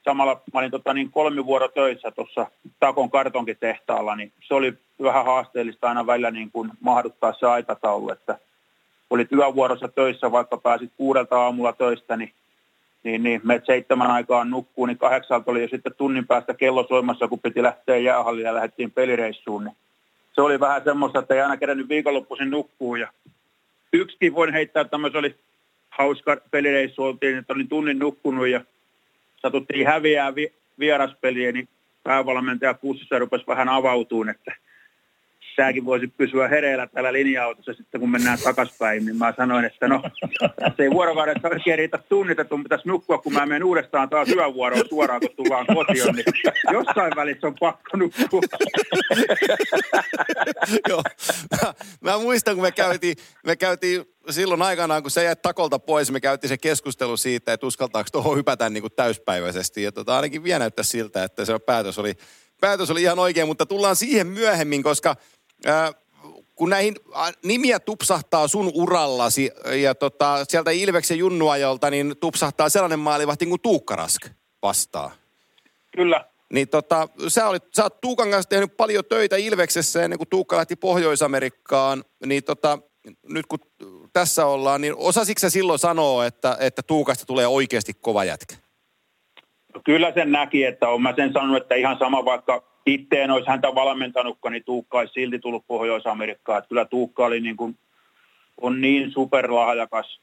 samalla 0.04 0.40
mä 0.52 0.58
olin 0.60 0.70
tota, 0.70 0.94
niin 0.94 1.10
kolmivuorotöissä 1.10 2.10
tuossa 2.10 2.46
Takon 2.80 3.10
kartonkitehtaalla, 3.10 4.16
niin 4.16 4.32
se 4.48 4.54
oli 4.54 4.74
vähän 5.02 5.24
haasteellista 5.24 5.88
aina 5.88 6.06
välillä 6.06 6.30
niin 6.30 6.50
kuin 6.50 6.70
mahduttaa 6.80 7.32
se 7.32 7.46
aikataulu, 7.46 8.10
että 8.10 8.38
olit 9.10 9.32
yövuorossa 9.32 9.88
töissä, 9.88 10.32
vaikka 10.32 10.56
pääsit 10.56 10.92
kuudelta 10.96 11.40
aamulla 11.40 11.72
töistä, 11.72 12.16
niin 12.16 12.32
niin, 13.02 13.22
niin 13.22 13.40
me 13.44 13.62
seitsemän 13.64 14.10
aikaan 14.10 14.50
nukkuu, 14.50 14.86
niin 14.86 14.98
kahdeksalta 14.98 15.50
oli 15.50 15.62
jo 15.62 15.68
sitten 15.68 15.94
tunnin 15.94 16.26
päästä 16.26 16.54
kello 16.54 16.86
soimassa, 16.88 17.28
kun 17.28 17.38
piti 17.38 17.62
lähteä 17.62 17.96
jäähallille 17.96 18.48
ja 18.48 18.54
lähdettiin 18.54 18.90
pelireissuun. 18.90 19.64
Niin 19.64 19.76
se 20.32 20.42
oli 20.42 20.60
vähän 20.60 20.84
semmoista, 20.84 21.18
että 21.18 21.34
ei 21.34 21.40
aina 21.40 21.56
kerännyt 21.56 21.88
viikonloppuisin 21.88 22.50
nukkuu. 22.50 22.96
Ja 22.96 23.08
yksikin 23.92 24.34
voin 24.34 24.52
heittää, 24.52 24.80
että 24.80 24.98
se 25.12 25.18
oli 25.18 25.34
hauska 25.90 26.36
pelireissu, 26.50 27.02
oltiin, 27.02 27.38
että 27.38 27.52
olin 27.52 27.68
tunnin 27.68 27.98
nukkunut 27.98 28.48
ja 28.48 28.60
satuttiin 29.36 29.86
häviää 29.86 30.34
vi- 30.34 30.52
vieraspeliä, 30.78 31.52
niin 31.52 31.68
päävalmentaja 32.02 32.74
kussissa 32.74 33.18
rupesi 33.18 33.46
vähän 33.46 33.68
avautuun, 33.68 34.28
että– 34.28 34.52
säkin 35.58 35.84
voisit 35.84 36.16
pysyä 36.16 36.48
hereillä 36.48 36.86
tällä 36.86 37.12
linja-autossa 37.12 37.72
sitten, 37.72 38.00
kun 38.00 38.10
mennään 38.10 38.38
takaspäin, 38.44 39.04
niin 39.04 39.16
mä 39.16 39.34
sanoin, 39.36 39.64
että 39.64 39.88
no, 39.88 40.02
se 40.76 40.82
ei 40.82 40.90
vuorokaudessa 40.90 41.48
oikein 41.48 41.78
riitä 41.78 41.98
tunnit, 42.08 42.38
että 42.38 42.54
pitäisi 42.62 42.88
nukkua, 42.88 43.18
kun 43.18 43.32
mä 43.32 43.46
menen 43.46 43.64
uudestaan 43.64 44.08
taas 44.08 44.28
yövuoroon 44.28 44.84
suoraan, 44.88 45.20
kun 45.20 45.30
tullaan 45.36 45.66
kotiin, 45.66 46.14
niin 46.14 46.24
jossain 46.72 47.12
välissä 47.16 47.46
on 47.46 47.54
pakko 47.60 47.96
nukkua. 47.96 48.40
Joo. 50.88 51.02
Mä, 51.50 51.74
mä, 52.00 52.18
muistan, 52.18 52.54
kun 52.54 52.62
me 52.62 52.72
käytiin, 52.72 53.16
me 53.46 53.56
käytiin 53.56 54.04
silloin 54.30 54.62
aikanaan, 54.62 55.02
kun 55.02 55.10
se 55.10 55.24
jäi 55.24 55.36
takolta 55.36 55.78
pois, 55.78 56.10
me 56.10 56.20
käytiin 56.20 56.48
se 56.48 56.58
keskustelu 56.58 57.16
siitä, 57.16 57.52
että 57.52 57.66
uskaltaako 57.66 58.08
tuohon 58.12 58.36
hypätä 58.36 58.70
niin 58.70 58.80
kuin 58.80 58.92
täyspäiväisesti. 58.96 59.82
Ja 59.82 59.92
tota, 59.92 60.16
ainakin 60.16 60.44
vielä 60.44 60.58
näyttää 60.58 60.84
siltä, 60.84 61.24
että 61.24 61.44
se 61.44 61.58
päätös 61.58 61.98
oli, 61.98 62.14
päätös 62.60 62.90
oli 62.90 63.02
ihan 63.02 63.18
oikein, 63.18 63.46
mutta 63.46 63.66
tullaan 63.66 63.96
siihen 63.96 64.26
myöhemmin, 64.26 64.82
koska– 64.82 65.16
kun 66.54 66.70
näihin 66.70 66.94
nimiä 67.44 67.80
tupsahtaa 67.80 68.48
sun 68.48 68.70
urallasi 68.74 69.50
ja 69.82 69.94
tota, 69.94 70.44
sieltä 70.48 70.70
Ilveksen 70.70 71.18
junnuajolta, 71.18 71.90
niin 71.90 72.14
tupsahtaa 72.20 72.68
sellainen 72.68 72.98
maalivahti 72.98 73.46
kuin 73.46 73.60
Tuukka 73.60 73.96
Rask 73.96 74.26
vastaa. 74.62 75.10
Kyllä. 75.96 76.24
Niin 76.52 76.68
tota, 76.68 77.08
sä, 77.28 77.48
olit, 77.48 77.62
sä 77.76 77.82
oot 77.82 78.00
Tuukan 78.00 78.30
kanssa 78.30 78.48
tehnyt 78.48 78.76
paljon 78.76 79.04
töitä 79.04 79.36
Ilveksessä 79.36 80.02
ennen 80.02 80.18
kuin 80.18 80.28
Tuukka 80.28 80.56
lähti 80.56 80.76
Pohjois-Amerikkaan. 80.76 82.04
Niin 82.26 82.44
tota, 82.44 82.78
nyt 83.28 83.46
kun 83.46 83.58
tässä 84.12 84.46
ollaan, 84.46 84.80
niin 84.80 84.94
osasitko 84.96 85.40
sä 85.40 85.50
silloin 85.50 85.78
sanoa, 85.78 86.26
että, 86.26 86.56
että 86.60 86.82
Tuukasta 86.82 87.26
tulee 87.26 87.46
oikeasti 87.46 87.92
kova 88.00 88.24
jätkä? 88.24 88.56
No 89.74 89.80
kyllä 89.84 90.12
sen 90.12 90.32
näki, 90.32 90.64
että 90.64 90.88
on 90.88 91.02
mä 91.02 91.14
sen 91.16 91.32
sanonut, 91.32 91.62
että 91.62 91.74
ihan 91.74 91.98
sama 91.98 92.24
vaikka 92.24 92.62
itse 92.94 93.22
en 93.22 93.30
olisi 93.30 93.48
häntä 93.48 93.74
valmentanutkaan, 93.74 94.52
niin 94.52 94.64
Tuukka 94.64 94.98
olisi 94.98 95.12
silti 95.12 95.38
tullut 95.38 95.64
Pohjois-Amerikkaan. 95.66 96.58
Että 96.58 96.68
kyllä 96.68 96.84
Tuukka 96.84 97.26
oli 97.26 97.40
niin 97.40 97.56
kuin, 97.56 97.76
on 98.60 98.80
niin 98.80 99.10
superlahjakas, 99.10 100.20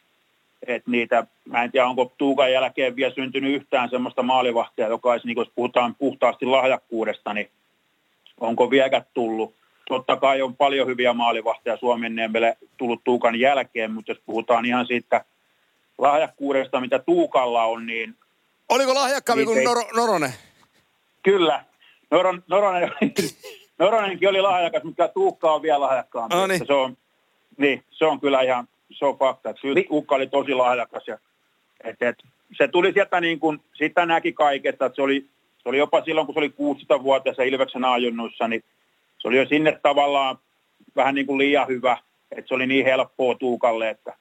että 0.67 0.91
niitä, 0.91 1.27
mä 1.45 1.63
en 1.63 1.71
tiedä 1.71 1.87
onko 1.87 2.13
Tuukan 2.17 2.51
jälkeen 2.51 2.95
vielä 2.95 3.13
syntynyt 3.13 3.55
yhtään 3.55 3.89
semmoista 3.89 4.23
maalivahtia, 4.23 4.87
joka 4.87 5.11
olisi, 5.11 5.27
niin 5.27 5.35
kuin, 5.35 5.45
jos 5.45 5.53
puhutaan 5.55 5.95
puhtaasti 5.95 6.45
lahjakkuudesta, 6.45 7.33
niin 7.33 7.49
onko 8.39 8.69
vieläkään 8.69 9.05
tullut. 9.13 9.53
Totta 9.89 10.15
kai 10.15 10.41
on 10.41 10.55
paljon 10.55 10.87
hyviä 10.87 11.13
maalivahtia 11.13 11.77
Suomenniemelle 11.77 12.57
tullut 12.77 13.03
Tuukan 13.03 13.39
jälkeen, 13.39 13.91
mutta 13.91 14.11
jos 14.11 14.21
puhutaan 14.25 14.65
ihan 14.65 14.87
siitä 14.87 15.25
lahjakkuudesta, 15.97 16.81
mitä 16.81 16.99
Tuukalla 16.99 17.63
on, 17.63 17.85
niin... 17.85 18.15
Oliko 18.69 18.95
lahjakkaampi 18.95 19.45
niin 19.45 19.47
kuin 19.47 19.57
ei... 19.59 19.65
Nor- 19.65 19.95
Noronen? 19.95 20.33
Kyllä, 21.23 21.63
Noron, 22.11 22.43
Noronen, 22.47 22.91
Noronenkin 23.79 24.29
oli 24.29 24.41
lahjakas, 24.41 24.83
mutta 24.83 25.07
Tuukka 25.07 25.53
on 25.53 25.61
vielä 25.61 25.79
lahjakkaampi. 25.79 26.35
No 26.35 26.47
niin. 26.47 26.67
Se 26.67 26.73
on, 26.73 26.97
niin, 27.57 27.83
se 27.91 28.05
on 28.05 28.19
kyllä 28.19 28.41
ihan, 28.41 28.67
se 28.91 29.05
on 29.05 29.17
fakta. 29.17 29.53
Tuukka 29.87 30.15
oli 30.15 30.27
tosi 30.27 30.53
lahjakas. 30.53 31.07
Ja, 31.07 31.17
et, 31.83 32.01
et, 32.01 32.23
se 32.57 32.67
tuli 32.67 32.93
sieltä 32.93 33.21
niin 33.21 33.39
kuin, 33.39 33.61
sitä 33.73 34.05
näki 34.05 34.33
kaikesta, 34.33 34.85
että 34.85 34.95
se 34.95 35.01
oli, 35.01 35.25
se 35.63 35.69
oli 35.69 35.77
jopa 35.77 36.01
silloin, 36.01 36.27
kun 36.27 36.33
se 36.33 36.39
oli 36.39 36.53
16-vuotias 36.75 37.37
Ilveksen 37.45 37.85
ajunnuissa, 37.85 38.47
niin 38.47 38.63
se 39.17 39.27
oli 39.27 39.37
jo 39.37 39.45
sinne 39.45 39.79
tavallaan 39.81 40.37
vähän 40.95 41.15
niin 41.15 41.27
kuin 41.27 41.37
liian 41.37 41.67
hyvä, 41.67 41.97
että 42.31 42.47
se 42.47 42.53
oli 42.53 42.67
niin 42.67 42.85
helppoa 42.85 43.35
Tuukalle, 43.35 43.89
että 43.89 44.13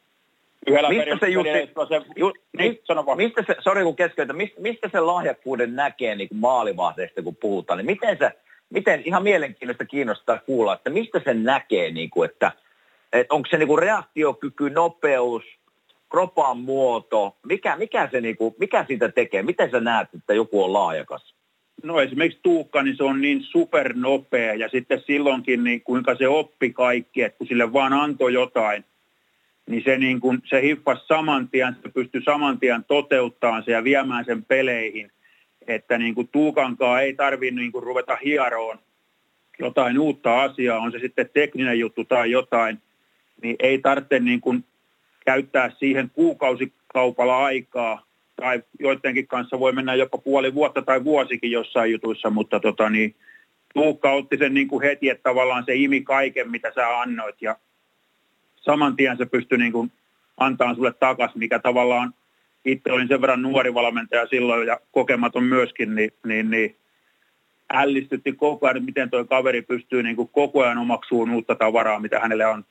yhdellä 0.66 0.88
mistä 0.88 1.16
se, 1.20 1.28
Jussi, 1.28 1.52
se, 1.88 2.02
ju, 2.16 2.32
niin, 2.58 2.80
sano 2.84 3.14
mistä 3.16 3.44
se, 3.46 3.56
sorry 3.60 3.84
kun 3.84 3.96
keskeytä, 3.96 4.32
mistä, 4.32 4.60
mistä 4.60 4.88
se 4.92 5.00
lahjakkuuden 5.00 5.76
näkee 5.76 6.14
niin 6.14 6.28
kuin 6.28 6.38
maalivahdeista, 6.38 7.22
kun 7.22 7.36
puhutaan, 7.36 7.76
niin 7.76 7.86
miten 7.86 8.18
se, 8.18 8.30
miten, 8.70 9.02
ihan 9.04 9.22
mielenkiintoista 9.22 9.84
kiinnostaa 9.84 10.38
kuulla, 10.38 10.74
että 10.74 10.90
mistä 10.90 11.20
se 11.24 11.34
näkee, 11.34 11.90
niin 11.90 12.10
kuin, 12.10 12.30
että, 12.30 12.52
että 13.12 13.34
onko 13.34 13.48
se 13.50 13.58
niin 13.58 13.68
kuin 13.68 13.78
reaktiokyky, 13.78 14.70
nopeus, 14.70 15.42
kropan 16.10 16.58
muoto, 16.58 17.36
mikä, 17.46 17.76
mikä, 17.76 18.08
se 18.12 18.20
niin 18.20 18.36
kuin, 18.36 18.54
mikä 18.58 18.84
siitä 18.88 19.08
tekee, 19.08 19.42
miten 19.42 19.70
sä 19.70 19.80
näet, 19.80 20.08
että 20.14 20.34
joku 20.34 20.64
on 20.64 20.72
lahjakas? 20.72 21.34
No 21.82 22.00
esimerkiksi 22.00 22.40
Tuukka, 22.42 22.82
niin 22.82 22.96
se 22.96 23.04
on 23.04 23.20
niin 23.20 23.42
supernopea 23.42 24.54
ja 24.54 24.68
sitten 24.68 25.02
silloinkin 25.06 25.64
niin 25.64 25.82
kuinka 25.82 26.14
se 26.14 26.28
oppi 26.28 26.72
kaikki, 26.72 27.22
että 27.22 27.38
kun 27.38 27.46
sille 27.46 27.72
vaan 27.72 27.92
antoi 27.92 28.32
jotain, 28.32 28.84
niin 29.66 29.82
se, 29.84 29.98
niin 29.98 30.20
kuin, 30.20 30.42
se 30.44 30.62
hiffasi 30.62 31.06
saman 31.06 31.48
tien, 31.48 31.76
se 31.82 31.88
pystyi 31.88 32.22
saman 32.22 32.58
tien 32.58 32.84
toteuttamaan 32.84 33.62
se 33.64 33.72
ja 33.72 33.84
viemään 33.84 34.24
sen 34.24 34.44
peleihin, 34.44 35.10
että 35.66 35.98
niin 35.98 36.14
kuin 36.14 36.28
Tuukankaan 36.28 37.02
ei 37.02 37.14
tarvitse 37.14 37.60
niin 37.60 37.72
kuin 37.72 37.82
ruveta 37.82 38.18
hieroon 38.24 38.78
jotain 39.58 39.98
uutta 39.98 40.42
asiaa, 40.42 40.78
on 40.78 40.92
se 40.92 40.98
sitten 40.98 41.30
tekninen 41.34 41.78
juttu 41.78 42.04
tai 42.04 42.30
jotain, 42.30 42.78
niin 43.42 43.56
ei 43.58 43.78
tarvitse 43.78 44.20
niin 44.20 44.40
kuin 44.40 44.64
käyttää 45.26 45.70
siihen 45.78 46.10
kuukausikaupalla 46.10 47.44
aikaa, 47.44 48.06
tai 48.36 48.62
joidenkin 48.80 49.26
kanssa 49.26 49.60
voi 49.60 49.72
mennä 49.72 49.94
jopa 49.94 50.18
puoli 50.18 50.54
vuotta 50.54 50.82
tai 50.82 51.04
vuosikin 51.04 51.50
jossain 51.50 51.92
jutuissa, 51.92 52.30
mutta 52.30 52.60
tota 52.60 52.90
niin, 52.90 53.14
Tuukka 53.74 54.12
otti 54.12 54.36
sen 54.36 54.54
niin 54.54 54.68
kuin 54.68 54.82
heti, 54.82 55.08
että 55.08 55.22
tavallaan 55.22 55.64
se 55.66 55.74
imi 55.74 56.00
kaiken, 56.00 56.50
mitä 56.50 56.72
sä 56.74 57.00
annoit, 57.00 57.42
ja 57.42 57.56
saman 58.64 58.96
tien 58.96 59.16
se 59.16 59.26
pystyi 59.26 59.58
niin 59.58 59.72
kuin 59.72 59.92
antaa 60.36 60.74
sulle 60.74 60.92
takaisin, 60.92 61.38
mikä 61.38 61.58
tavallaan 61.58 62.14
itse 62.64 62.92
olin 62.92 63.08
sen 63.08 63.20
verran 63.20 63.42
nuori 63.42 63.74
valmentaja 63.74 64.26
silloin 64.26 64.66
ja 64.66 64.80
kokematon 64.92 65.44
myöskin, 65.44 65.94
niin, 65.94 66.10
niin, 66.26 66.50
niin 66.50 66.76
ällistytti 67.72 68.32
koko 68.32 68.66
ajan, 68.66 68.84
miten 68.84 69.10
tuo 69.10 69.24
kaveri 69.24 69.62
pystyy 69.62 70.02
niin 70.02 70.16
kuin 70.16 70.28
koko 70.28 70.62
ajan 70.62 70.78
omaksuun 70.78 71.30
uutta 71.30 71.54
tavaraa, 71.54 72.00
mitä 72.00 72.20
hänelle 72.20 72.46
on. 72.46 72.64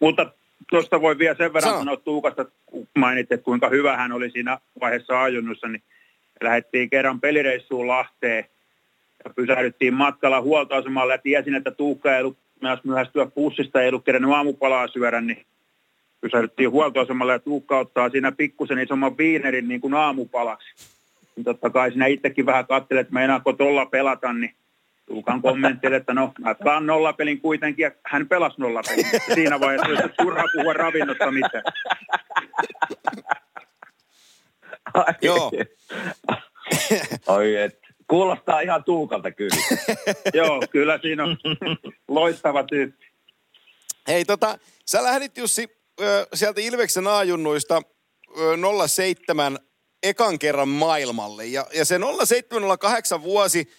Mutta 0.00 0.32
tuosta 0.70 1.00
voi 1.00 1.18
vielä 1.18 1.34
sen 1.34 1.52
verran 1.52 1.78
sanoa 1.78 1.96
Tuukasta, 1.96 2.44
kun 2.66 2.88
mainit, 2.98 3.32
että 3.32 3.44
kuinka 3.44 3.68
hyvä 3.68 3.96
hän 3.96 4.12
oli 4.12 4.30
siinä 4.30 4.58
vaiheessa 4.80 5.22
ajunnussa, 5.22 5.68
niin 5.68 5.82
lähdettiin 6.42 6.90
kerran 6.90 7.20
pelireissuun 7.20 7.88
Lahteen 7.88 8.44
ja 9.24 9.30
pysähdyttiin 9.30 9.94
matkalla 9.94 10.40
huoltoasemalle 10.40 11.14
ja 11.14 11.18
tiesin, 11.18 11.54
että 11.54 11.70
Tuukka 11.70 12.14
ei 12.14 12.20
ollut 12.20 12.38
myös 12.60 12.84
myöhästyä 12.84 13.26
pussista 13.26 13.82
ei 13.82 13.88
ollut 13.88 14.04
kerennyt 14.04 14.30
aamupalaa 14.30 14.88
syödä, 14.88 15.20
niin 15.20 15.46
pysähdyttiin 16.20 16.70
huoltoasemalle 16.70 17.32
ja 17.32 17.38
Tuukka 17.38 17.78
ottaa 17.78 18.10
siinä 18.10 18.32
pikkusen 18.32 18.78
isomman 18.78 19.18
viinerin 19.18 19.68
niin 19.68 19.80
kuin 19.80 19.94
aamupalaksi. 19.94 20.68
Niin 21.36 21.44
totta 21.44 21.70
kai 21.70 21.92
sinä 21.92 22.06
itsekin 22.06 22.46
vähän 22.46 22.66
katselet, 22.66 23.00
että 23.00 23.14
meinaako 23.14 23.52
tuolla 23.52 23.86
pelata, 23.86 24.32
niin 24.32 24.54
Tuukan 25.06 25.42
kommentti, 25.42 25.94
että 25.94 26.14
no, 26.14 26.32
mä 26.40 26.54
pelaan 26.54 26.86
nollapelin 26.86 27.40
kuitenkin, 27.40 27.82
ja 27.82 27.90
hän 28.06 28.28
pelasi 28.28 28.60
nollapelin. 28.60 29.06
Siinä 29.34 29.60
vaiheessa 29.60 29.88
olisi 29.88 30.14
turha 30.18 30.44
puhua 30.52 30.72
ravinnosta 30.72 31.30
mitään. 31.30 31.64
Joo. 35.22 35.52
Oi, 37.26 37.56
et. 37.56 37.83
Kuulostaa 38.08 38.60
ihan 38.60 38.84
tuukalta 38.84 39.30
kyllä. 39.30 39.56
Joo, 40.34 40.62
kyllä 40.70 40.98
siinä 41.02 41.24
on 41.24 41.36
loistava 42.08 42.64
tyyppi. 42.64 43.06
Hei 44.08 44.24
tota, 44.24 44.58
sä 44.86 45.02
lähdit 45.02 45.36
Jussi 45.38 45.68
sieltä 46.34 46.60
Ilveksen 46.60 47.06
aajunnuista 47.06 47.82
07 48.86 49.58
ekan 50.02 50.38
kerran 50.38 50.68
maailmalle. 50.68 51.46
Ja, 51.46 51.66
ja 51.74 51.84
se 51.84 51.98
0708 52.26 53.22
vuosi 53.22 53.70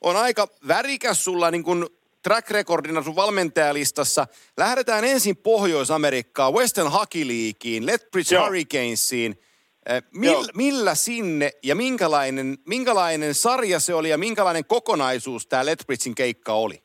on 0.00 0.16
aika 0.16 0.48
värikäs 0.68 1.24
sulla 1.24 1.50
niin 1.50 1.64
kuin 1.64 1.86
track 2.22 2.50
recordina 2.50 3.02
sun 3.02 3.16
valmentajalistassa. 3.16 4.26
Lähdetään 4.56 5.04
ensin 5.04 5.36
Pohjois-Amerikkaan, 5.36 6.54
Western 6.54 6.90
Hockey 6.90 7.28
Leagueen, 7.28 7.86
Lethbridge 7.86 8.34
Joo. 8.34 8.44
Hurricanesiin– 8.44 9.38
Millä, 10.14 10.52
millä 10.54 10.94
sinne 10.94 11.50
ja 11.62 11.74
minkälainen, 11.74 12.58
minkälainen 12.66 13.34
sarja 13.34 13.80
se 13.80 13.94
oli 13.94 14.10
ja 14.10 14.18
minkälainen 14.18 14.64
kokonaisuus 14.64 15.46
tämä 15.46 15.66
Lethbridgein 15.66 16.14
keikka 16.14 16.52
oli? 16.52 16.82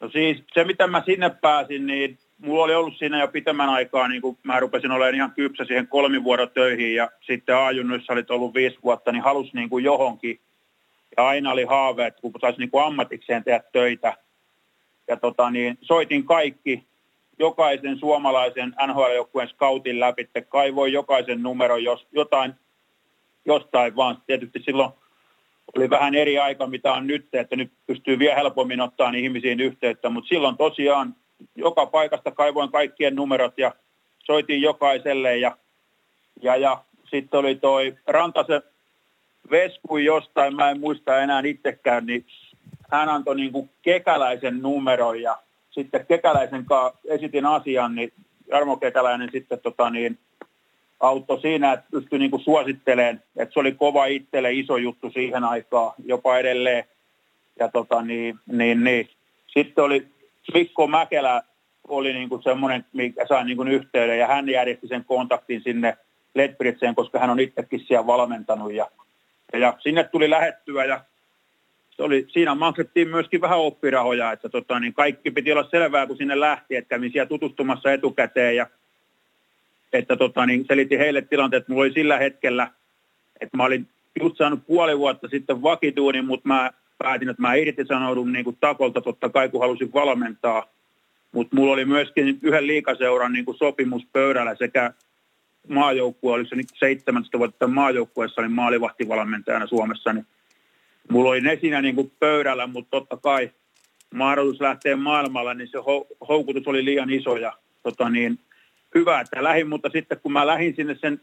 No 0.00 0.10
siis 0.10 0.42
se, 0.54 0.64
mitä 0.64 0.86
mä 0.86 1.02
sinne 1.06 1.30
pääsin, 1.30 1.86
niin 1.86 2.18
mulla 2.38 2.64
oli 2.64 2.74
ollut 2.74 2.98
siinä 2.98 3.20
jo 3.20 3.28
pitemmän 3.28 3.68
aikaa, 3.68 4.08
niin 4.08 4.22
kun 4.22 4.38
mä 4.42 4.60
rupesin 4.60 4.90
olemaan 4.90 5.14
ihan 5.14 5.32
kypsä 5.32 5.64
siihen 5.64 5.88
kolmivuorotöihin 5.88 6.94
ja 6.94 7.10
sitten 7.26 7.56
ajunnoissa 7.56 8.12
oli 8.12 8.24
ollut 8.28 8.54
viisi 8.54 8.78
vuotta, 8.82 9.12
niin 9.12 9.22
halusi 9.22 9.50
niin 9.54 9.68
kuin 9.68 9.84
johonkin. 9.84 10.40
Ja 11.16 11.26
aina 11.26 11.52
oli 11.52 11.64
haave, 11.64 12.06
että 12.06 12.20
kun 12.20 12.32
saisi 12.40 12.58
niin 12.58 12.70
kuin 12.70 12.84
ammatikseen 12.84 13.44
tehdä 13.44 13.60
töitä. 13.72 14.16
Ja 15.08 15.16
tota, 15.16 15.50
niin 15.50 15.78
soitin 15.82 16.24
kaikki 16.24 16.86
jokaisen 17.38 17.98
suomalaisen 17.98 18.74
NHL-joukkueen 18.86 19.48
scoutin 19.48 20.00
läpi, 20.00 20.28
kaivoi 20.48 20.92
jokaisen 20.92 21.42
numeron, 21.42 21.84
jos 21.84 22.06
jotain, 22.12 22.54
jostain 23.44 23.96
vaan. 23.96 24.22
Tietysti 24.26 24.62
silloin 24.64 24.90
oli 25.76 25.90
vähän 25.90 26.14
eri 26.14 26.38
aika, 26.38 26.66
mitä 26.66 26.92
on 26.92 27.06
nyt, 27.06 27.28
että 27.32 27.56
nyt 27.56 27.72
pystyy 27.86 28.18
vielä 28.18 28.34
helpommin 28.34 28.80
ottaa 28.80 29.10
ihmisiin 29.10 29.60
yhteyttä, 29.60 30.08
mutta 30.08 30.28
silloin 30.28 30.56
tosiaan 30.56 31.14
joka 31.54 31.86
paikasta 31.86 32.30
kaivoin 32.30 32.72
kaikkien 32.72 33.16
numerot 33.16 33.58
ja 33.58 33.74
soitiin 34.24 34.62
jokaiselle 34.62 35.36
ja, 35.36 35.56
ja, 36.42 36.56
ja 36.56 36.84
sitten 37.10 37.40
oli 37.40 37.54
toi 37.54 37.94
Rantasen 38.06 38.62
Vesku 39.50 39.96
jostain, 39.96 40.56
mä 40.56 40.70
en 40.70 40.80
muista 40.80 41.20
enää 41.20 41.42
itsekään, 41.44 42.06
niin 42.06 42.26
hän 42.90 43.08
antoi 43.08 43.36
niin 43.36 43.52
kuin 43.52 43.70
kekäläisen 43.82 44.62
numeron 44.62 45.22
ja 45.22 45.38
sitten 45.76 46.06
kekäläisen 46.06 46.64
kanssa 46.64 46.98
esitin 47.08 47.46
asian, 47.46 47.94
niin 47.94 48.12
Jarmo 48.48 48.76
Kekäläinen 48.76 49.28
sitten 49.32 49.60
tota 49.60 49.90
niin, 49.90 50.18
auttoi 51.00 51.40
siinä, 51.40 51.72
että 51.72 51.86
pystyi 51.90 52.18
niin 52.18 52.40
suosittelemaan, 52.44 53.22
että 53.36 53.52
se 53.52 53.60
oli 53.60 53.72
kova 53.72 54.06
itselle 54.06 54.52
iso 54.52 54.76
juttu 54.76 55.10
siihen 55.10 55.44
aikaan, 55.44 55.92
jopa 56.04 56.38
edelleen. 56.38 56.84
Ja 57.58 57.68
tota 57.68 58.02
niin, 58.02 58.38
niin, 58.52 58.84
niin. 58.84 59.08
Sitten 59.46 59.84
oli 59.84 60.06
Mikko 60.54 60.86
Mäkelä 60.86 61.42
oli 61.88 62.12
niin 62.12 62.28
kuin 62.28 62.42
semmoinen, 62.42 62.84
mikä 62.92 63.26
sai 63.26 63.44
niin 63.44 63.56
kuin 63.56 63.68
yhteyden 63.68 64.18
ja 64.18 64.26
hän 64.26 64.48
järjesti 64.48 64.88
sen 64.88 65.04
kontaktin 65.04 65.62
sinne 65.62 65.96
Ledbritseen, 66.34 66.94
koska 66.94 67.18
hän 67.18 67.30
on 67.30 67.40
itsekin 67.40 67.80
siellä 67.80 68.06
valmentanut 68.06 68.72
ja, 68.72 68.90
ja 69.52 69.74
sinne 69.78 70.04
tuli 70.04 70.30
lähettyä 70.30 70.84
ja 70.84 71.00
se 71.96 72.02
oli, 72.02 72.26
siinä 72.28 72.54
maksettiin 72.54 73.08
myöskin 73.08 73.40
vähän 73.40 73.58
oppirahoja, 73.58 74.32
että 74.32 74.48
tota, 74.48 74.80
niin 74.80 74.94
kaikki 74.94 75.30
piti 75.30 75.52
olla 75.52 75.68
selvää, 75.70 76.06
kun 76.06 76.16
sinne 76.16 76.40
lähti, 76.40 76.76
että 76.76 76.88
kävin 76.88 77.12
siellä 77.12 77.28
tutustumassa 77.28 77.92
etukäteen 77.92 78.56
ja 78.56 78.66
että 79.92 80.16
tota, 80.16 80.46
niin 80.46 80.64
selitin 80.68 80.98
heille 80.98 81.22
tilanteet, 81.22 81.60
että 81.60 81.72
mulla 81.72 81.84
oli 81.84 81.92
sillä 81.92 82.18
hetkellä, 82.18 82.70
että 83.40 83.56
mä 83.56 83.64
olin 83.64 83.88
just 84.20 84.36
saanut 84.36 84.66
puoli 84.66 84.98
vuotta 84.98 85.28
sitten 85.28 85.62
vakituuni, 85.62 86.22
mutta 86.22 86.48
mä 86.48 86.70
päätin, 86.98 87.28
että 87.28 87.42
mä 87.42 87.54
irtisanoudun 87.54 88.32
niin 88.32 88.44
kuin 88.44 88.56
takolta 88.60 89.00
totta 89.00 89.28
kai, 89.28 89.48
kun 89.48 89.60
halusin 89.60 89.92
valmentaa. 89.92 90.66
Mutta 91.32 91.56
mulla 91.56 91.72
oli 91.72 91.84
myöskin 91.84 92.38
yhden 92.42 92.66
liikaseuran 92.66 93.32
niin 93.32 93.44
kuin 93.44 93.56
sopimus 93.56 94.06
pöydällä 94.12 94.54
sekä 94.54 94.92
maajoukkue, 95.68 96.32
oli 96.32 96.46
se 96.46 96.56
niin 96.56 96.66
17 96.74 97.38
vuotta 97.38 97.66
maajoukkueessa, 97.66 98.42
niin 98.42 98.52
maalivahtivalmentajana 98.52 99.66
Suomessa, 99.66 100.12
niin 100.12 100.26
mulla 101.10 101.30
oli 101.30 101.40
ne 101.40 101.58
siinä 101.60 101.82
niin 101.82 101.94
kuin 101.94 102.12
pöydällä, 102.18 102.66
mutta 102.66 102.90
totta 102.90 103.16
kai 103.16 103.50
mahdollisuus 104.14 104.60
lähteä 104.60 104.96
maailmalle, 104.96 105.54
niin 105.54 105.68
se 105.68 105.78
houkutus 106.28 106.66
oli 106.66 106.84
liian 106.84 107.10
iso 107.10 107.36
ja 107.36 107.52
tota 107.82 108.10
niin, 108.10 108.38
hyvä, 108.94 109.20
että 109.20 109.44
lähin, 109.44 109.68
mutta 109.68 109.88
sitten 109.92 110.20
kun 110.22 110.32
mä 110.32 110.46
lähdin 110.46 110.76
sinne 110.76 110.96
sen, 111.00 111.20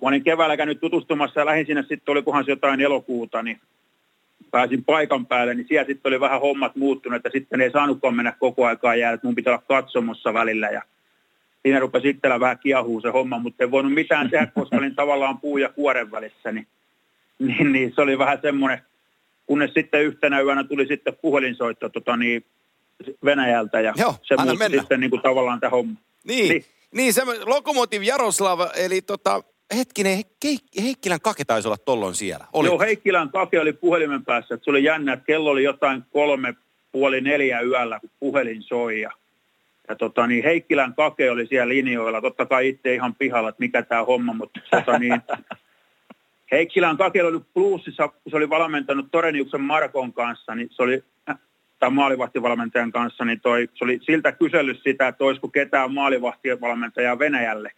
kun 0.00 0.08
olin 0.08 0.24
keväällä 0.24 0.56
käynyt 0.56 0.80
tutustumassa 0.80 1.40
ja 1.40 1.46
lähdin 1.46 1.66
sinne 1.66 1.82
sitten, 1.82 2.12
olikohan 2.12 2.44
se 2.44 2.50
jotain 2.50 2.80
elokuuta, 2.80 3.42
niin 3.42 3.60
pääsin 4.50 4.84
paikan 4.84 5.26
päälle, 5.26 5.54
niin 5.54 5.66
siellä 5.68 5.86
sitten 5.86 6.10
oli 6.10 6.20
vähän 6.20 6.40
hommat 6.40 6.76
muuttunut, 6.76 7.16
että 7.16 7.30
sitten 7.32 7.60
ei 7.60 7.70
saanutkaan 7.70 8.16
mennä 8.16 8.32
koko 8.38 8.66
aikaa 8.66 8.94
jäädä, 8.94 9.14
että 9.14 9.26
mun 9.26 9.34
pitää 9.34 9.52
olla 9.52 9.64
katsomossa 9.68 10.34
välillä 10.34 10.68
ja 10.68 10.82
siinä 11.62 11.80
rupesi 11.80 12.08
itsellä 12.08 12.40
vähän 12.40 12.58
kiahuu 12.58 13.00
se 13.00 13.08
homma, 13.08 13.38
mutta 13.38 13.64
en 13.64 13.70
voinut 13.70 13.94
mitään 13.94 14.30
tehdä, 14.30 14.46
koska 14.46 14.76
olin 14.76 14.94
tavallaan 14.94 15.40
puu 15.40 15.58
ja 15.58 15.68
kuoren 15.68 16.10
välissä, 16.10 16.52
niin, 16.52 16.66
niin, 17.46 17.72
niin 17.72 17.92
se 17.94 18.00
oli 18.00 18.18
vähän 18.18 18.38
semmoinen, 18.42 18.82
kunnes 19.46 19.74
sitten 19.74 20.02
yhtenä 20.02 20.40
yönä 20.40 20.64
tuli 20.64 20.86
sitten 20.86 21.16
puhelinsoitto 21.22 21.88
tota 21.88 22.16
niin, 22.16 22.44
Venäjältä 23.24 23.80
ja 23.80 23.92
Joo, 23.96 24.14
se 24.22 24.36
muutti 24.36 24.78
sitten 24.78 25.00
niin 25.00 25.10
kuin 25.10 25.22
tavallaan 25.22 25.60
tämä 25.60 25.70
homma. 25.70 25.94
Niin, 26.24 26.48
niin. 26.48 26.64
niin 26.94 27.12
se 27.12 27.22
Lokomotiv 27.46 28.02
Jaroslav, 28.02 28.60
eli 28.76 29.02
tota, 29.02 29.42
hetkinen, 29.76 30.20
Heikkilän 30.82 31.20
kake 31.20 31.44
taisi 31.44 31.68
olla 31.68 31.76
tollon 31.76 32.14
siellä. 32.14 32.46
Oli. 32.52 32.68
Joo, 32.68 32.80
Heikkilän 32.80 33.30
kake 33.30 33.60
oli 33.60 33.72
puhelimen 33.72 34.24
päässä. 34.24 34.54
Että 34.54 34.64
se 34.64 34.70
oli 34.70 34.84
jännä, 34.84 35.12
että 35.12 35.26
kello 35.26 35.50
oli 35.50 35.62
jotain 35.62 36.02
kolme, 36.12 36.54
puoli 36.92 37.20
neljä 37.20 37.60
yöllä, 37.60 38.00
kun 38.00 38.10
puhelin 38.20 38.62
soi. 38.62 39.00
Ja, 39.00 39.10
ja 39.88 39.96
tota, 39.96 40.26
niin 40.26 40.44
Heikkilän 40.44 40.94
kake 40.94 41.30
oli 41.30 41.46
siellä 41.46 41.68
linjoilla. 41.68 42.20
Totta 42.20 42.46
kai 42.46 42.68
itse 42.68 42.94
ihan 42.94 43.14
pihalla, 43.14 43.48
että 43.48 43.60
mikä 43.60 43.82
tämä 43.82 44.04
homma, 44.04 44.32
mutta 44.32 44.60
tota, 44.70 44.98
niin, 44.98 45.22
Heikkilän 46.52 46.96
kake 46.96 47.22
oli 47.22 47.40
plussissa, 47.54 48.08
kun 48.08 48.30
se 48.30 48.36
oli 48.36 48.50
valmentanut 48.50 49.06
Toreniuksen 49.10 49.60
Markon 49.60 50.12
kanssa, 50.12 50.54
niin 50.54 50.68
se 50.70 50.82
oli 50.82 51.04
tai 51.78 51.90
maalivahtivalmentajan 51.90 52.92
kanssa, 52.92 53.24
niin 53.24 53.40
toi, 53.40 53.68
se 53.74 53.84
oli 53.84 53.98
siltä 54.02 54.32
kysellyt 54.32 54.80
sitä, 54.82 55.08
että 55.08 55.24
olisiko 55.24 55.48
ketään 55.48 55.94
maalivahtivalmentajaa 55.94 57.18
Venäjälle. 57.18 57.72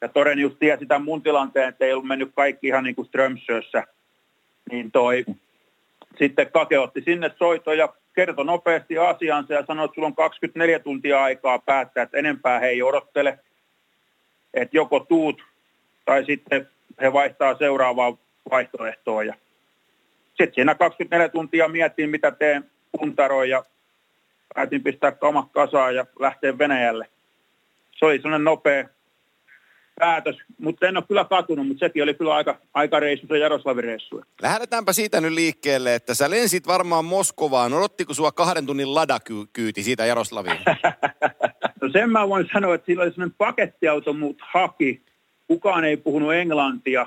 Ja 0.00 0.08
Toren 0.08 0.38
just 0.38 0.58
tiesi 0.58 0.86
tämän 0.86 1.04
mun 1.04 1.22
tilanteen, 1.22 1.68
että 1.68 1.84
ei 1.84 1.92
ollut 1.92 2.06
mennyt 2.06 2.30
kaikki 2.34 2.66
ihan 2.66 2.84
niin 2.84 2.94
kuin 2.94 3.06
Strömsössä. 3.06 3.84
Niin 4.70 4.90
toi, 4.90 5.24
sitten 6.18 6.52
Kake 6.52 6.78
otti 6.78 7.02
sinne 7.02 7.30
soito 7.38 7.72
ja 7.72 7.94
kertoi 8.14 8.44
nopeasti 8.44 8.98
asiansa 8.98 9.54
ja 9.54 9.64
sanoi, 9.66 9.84
että 9.84 9.94
sulla 9.94 10.08
on 10.08 10.14
24 10.14 10.78
tuntia 10.78 11.22
aikaa 11.22 11.58
päättää, 11.58 12.02
että 12.02 12.18
enempää 12.18 12.60
he 12.60 12.66
ei 12.66 12.82
odottele. 12.82 13.38
Että 14.54 14.76
joko 14.76 15.00
tuut 15.00 15.42
tai 16.04 16.24
sitten 16.24 16.68
he 17.00 17.12
vaihtaa 17.12 17.58
seuraavaa 17.58 18.16
vaihtoehtoa. 18.50 19.24
Ja 19.24 19.34
sitten 20.28 20.54
siinä 20.54 20.74
24 20.74 21.28
tuntia 21.28 21.68
mietin, 21.68 22.10
mitä 22.10 22.30
teen 22.30 22.70
puntaroin 22.98 23.50
ja 23.50 23.64
päätin 24.54 24.82
pistää 24.82 25.12
kamat 25.12 25.46
kasaan 25.52 25.94
ja 25.94 26.06
lähteä 26.18 26.58
Venäjälle. 26.58 27.06
Se 27.98 28.06
oli 28.06 28.16
sellainen 28.16 28.44
nopea 28.44 28.88
päätös, 30.00 30.36
mutta 30.58 30.88
en 30.88 30.96
ole 30.96 31.04
kyllä 31.08 31.24
katunut, 31.24 31.66
mutta 31.66 31.86
sekin 31.86 32.02
oli 32.02 32.14
kyllä 32.14 32.34
aika, 32.34 32.58
aika 32.74 33.00
reissu 33.00 33.26
se 33.26 33.38
Jaroslavin 33.38 33.84
reissu. 33.84 34.22
Lähdetäänpä 34.42 34.92
siitä 34.92 35.20
nyt 35.20 35.32
liikkeelle, 35.32 35.94
että 35.94 36.14
sä 36.14 36.30
lensit 36.30 36.66
varmaan 36.66 37.04
Moskovaan. 37.04 37.72
Odottiko 37.72 38.14
sua 38.14 38.32
kahden 38.32 38.66
tunnin 38.66 38.94
ladakyyti 38.94 39.82
siitä 39.82 40.06
Jaroslaviin? 40.06 40.58
no 41.82 41.88
sen 41.92 42.10
mä 42.10 42.28
voin 42.28 42.48
sanoa, 42.52 42.74
että 42.74 42.86
sillä 42.86 43.02
oli 43.02 43.10
sellainen 43.10 43.34
pakettiauto 43.38 44.12
mut 44.12 44.36
haki. 44.52 45.02
Kukaan 45.50 45.84
ei 45.84 45.96
puhunut 45.96 46.34
englantia, 46.34 47.06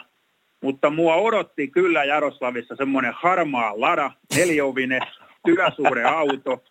mutta 0.62 0.90
mua 0.90 1.16
odotti 1.16 1.68
kyllä 1.68 2.04
Jaroslavissa 2.04 2.76
semmoinen 2.76 3.14
harmaa 3.16 3.74
lada, 3.76 4.12
neliovinen, 4.36 5.02
työsuhde 5.46 6.04
auto. 6.04 6.64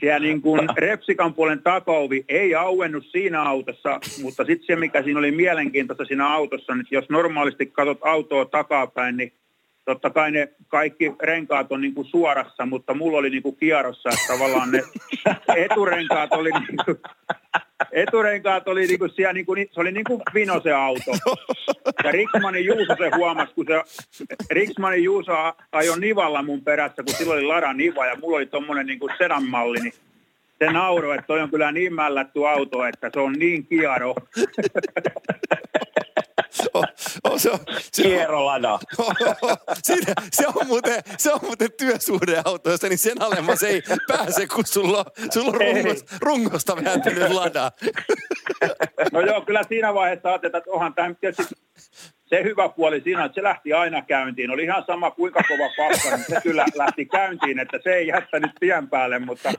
Siellä 0.00 0.18
niin 0.18 0.42
kuin 0.42 0.68
Repsikan 0.76 1.34
puolen 1.34 1.62
takauvi 1.62 2.24
ei 2.28 2.54
auennut 2.54 3.06
siinä 3.06 3.42
autossa, 3.42 4.00
mutta 4.22 4.44
sitten 4.44 4.66
se, 4.66 4.76
mikä 4.76 5.02
siinä 5.02 5.18
oli 5.18 5.30
mielenkiintoista 5.30 6.04
siinä 6.04 6.28
autossa, 6.28 6.74
niin 6.74 6.86
jos 6.90 7.08
normaalisti 7.08 7.66
katsot 7.66 7.98
autoa 8.02 8.44
takapäin, 8.44 9.16
niin 9.16 9.32
totta 9.84 10.10
kai 10.10 10.30
ne 10.30 10.48
kaikki 10.68 11.12
renkaat 11.22 11.72
on 11.72 11.80
niin 11.80 11.94
kuin 11.94 12.06
suorassa, 12.06 12.66
mutta 12.66 12.94
mulla 12.94 13.18
oli 13.18 13.30
niin 13.30 13.42
kuin 13.42 13.56
kierrossa, 13.56 14.08
että 14.08 14.32
tavallaan 14.32 14.70
ne 14.70 14.82
eturenkaat 15.64 16.32
oli 16.32 16.50
niin 16.50 16.76
kuin, 16.84 16.98
eturenkaat 17.92 18.68
oli 18.68 18.86
niinku 18.86 19.08
siellä, 19.08 19.32
niinku, 19.32 19.54
se 19.72 19.80
oli 19.80 19.92
niinku 19.92 20.22
Vino 20.34 20.60
se 20.60 20.72
auto. 20.72 21.10
Ja 22.04 22.12
Riksmanin 22.12 22.64
Juuso 22.64 22.96
se 22.98 23.10
huomasi, 23.16 23.54
kun 23.54 23.66
se 23.68 23.82
Riksmanin 24.50 25.04
Juuso 25.04 25.32
ajoi 25.72 26.00
Nivalla 26.00 26.42
mun 26.42 26.64
perässä, 26.64 27.02
kun 27.02 27.14
silloin 27.14 27.38
oli 27.38 27.46
Lara 27.46 27.72
Niva 27.72 28.06
ja 28.06 28.16
mulla 28.16 28.36
oli 28.36 28.46
tommonen 28.46 28.86
niinku 28.86 29.08
sedan 29.18 29.44
malli, 29.48 29.80
niin 29.80 29.94
se 30.58 30.72
nauroi, 30.72 31.14
että 31.14 31.26
toi 31.26 31.40
on 31.40 31.50
kyllä 31.50 31.72
niin 31.72 31.94
mällätty 31.94 32.48
auto, 32.48 32.84
että 32.84 33.10
se 33.14 33.20
on 33.20 33.32
niin 33.32 33.66
kiaro. 33.66 34.14
Oh, 36.74 36.84
oh, 37.24 37.40
se 37.40 37.50
on, 37.50 37.58
se 37.92 38.02
Kierolada. 38.02 38.78
On, 38.98 39.14
se, 39.82 39.96
se, 40.32 40.46
on 40.46 40.66
muuten, 40.66 41.02
se 41.18 41.32
on 41.32 41.40
muuten 41.42 41.72
työsuhdeauto, 41.72 42.70
josta 42.70 42.88
niin 42.88 42.98
sen 42.98 43.22
alemmas 43.22 43.62
ei 43.62 43.82
pääse, 44.08 44.46
kun 44.46 44.66
sulla, 44.66 44.98
on, 44.98 45.32
sulla 45.32 45.48
on 45.48 45.54
rungos, 45.54 46.04
rungosta 46.20 46.84
vääntynyt 46.84 47.30
lada. 47.30 47.72
No 49.12 49.20
joo, 49.20 49.40
kyllä 49.40 49.62
siinä 49.68 49.94
vaiheessa 49.94 50.28
ajattelin, 50.28 50.56
että 50.56 50.70
onhan 50.70 50.94
tämä 50.94 51.14
tietysti 51.20 51.54
se 52.26 52.42
hyvä 52.42 52.68
puoli 52.68 53.00
siinä, 53.00 53.24
että 53.24 53.34
se 53.34 53.42
lähti 53.42 53.72
aina 53.72 54.02
käyntiin. 54.02 54.50
Oli 54.50 54.64
ihan 54.64 54.84
sama 54.86 55.10
kuinka 55.10 55.40
kova 55.48 55.68
pakka, 55.76 56.16
niin 56.16 56.26
se 56.28 56.40
kyllä 56.42 56.64
lähti 56.74 57.06
käyntiin, 57.06 57.58
että 57.58 57.78
se 57.84 57.94
ei 57.94 58.06
jättänyt 58.06 58.50
tien 58.60 58.88
päälle, 58.88 59.18
mutta 59.18 59.52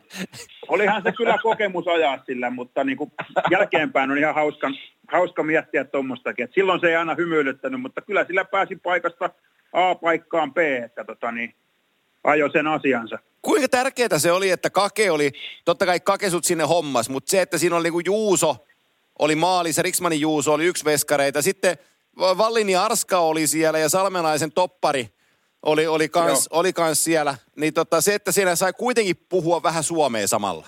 olihan 0.68 1.04
se 1.04 1.12
kyllä 1.12 1.38
kokemus 1.44 1.88
ajaa 1.88 2.24
sillä, 2.26 2.50
mutta 2.50 2.84
niin 2.84 2.98
kuin 2.98 3.12
jälkeenpäin 3.52 4.12
on 4.12 4.18
ihan 4.18 4.36
hauska, 4.36 4.72
hauska 5.12 5.44
miettiä 5.44 5.84
tuommoistakin. 5.84 6.50
Silloin 6.56 6.80
se 6.80 6.88
ei 6.88 6.96
aina 6.96 7.16
hymyilyttänyt, 7.16 7.82
mutta 7.82 8.02
kyllä 8.02 8.26
sillä 8.26 8.46
pääsi 8.46 8.76
paikasta 8.76 9.30
A 9.74 9.96
paikkaan 9.96 10.54
B, 10.54 10.58
että 10.58 11.04
tota 11.04 11.32
niin, 11.32 11.56
ajoi 12.24 12.52
sen 12.52 12.68
asiansa. 12.68 13.20
Kuinka 13.42 13.68
tärkeää 13.68 14.20
se 14.20 14.32
oli, 14.32 14.50
että 14.50 14.70
Kake 14.70 15.12
oli, 15.12 15.32
totta 15.66 15.86
kai 15.86 16.00
Kake 16.00 16.30
sut 16.30 16.44
sinne 16.44 16.64
hommas, 16.64 17.10
mutta 17.10 17.32
se, 17.32 17.42
että 17.42 17.58
siinä 17.58 17.76
oli 17.76 17.84
niinku 17.84 18.02
Juuso, 18.06 18.66
oli 19.20 19.36
maalissa, 19.36 19.82
Riksmanin 19.82 20.22
Juuso 20.22 20.54
oli 20.54 20.66
yksi 20.66 20.86
veskareita, 20.86 21.42
sitten 21.42 21.78
Vallini 22.18 22.76
Arska 22.76 23.20
oli 23.20 23.48
siellä 23.48 23.80
ja 23.80 23.90
Salmenaisen 23.90 24.52
toppari 24.52 25.10
oli, 25.66 25.88
oli, 25.88 26.10
kans, 26.10 26.48
oli 26.52 26.74
kans 26.74 27.04
siellä. 27.04 27.36
Niin 27.56 27.74
tota, 27.74 28.02
se, 28.02 28.14
että 28.16 28.32
siellä 28.32 28.56
sai 28.56 28.74
kuitenkin 28.74 29.16
puhua 29.30 29.64
vähän 29.64 29.84
suomea 29.84 30.28
samalla. 30.28 30.68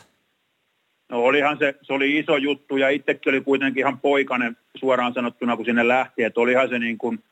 No 1.10 1.24
olihan 1.24 1.58
se, 1.58 1.76
se 1.82 1.94
oli 1.94 2.20
iso 2.20 2.38
juttu 2.38 2.78
ja 2.78 2.90
itsekin 2.90 3.34
oli 3.34 3.42
kuitenkin 3.42 3.82
ihan 3.82 4.00
poikainen 4.00 4.58
suoraan 4.76 5.14
sanottuna, 5.14 5.56
kun 5.56 5.66
sinne 5.66 5.88
lähti. 5.88 6.24
Että 6.24 6.42
olihan 6.42 6.70
se 6.70 6.80
niin 6.80 6.98
kuin, 6.98 7.24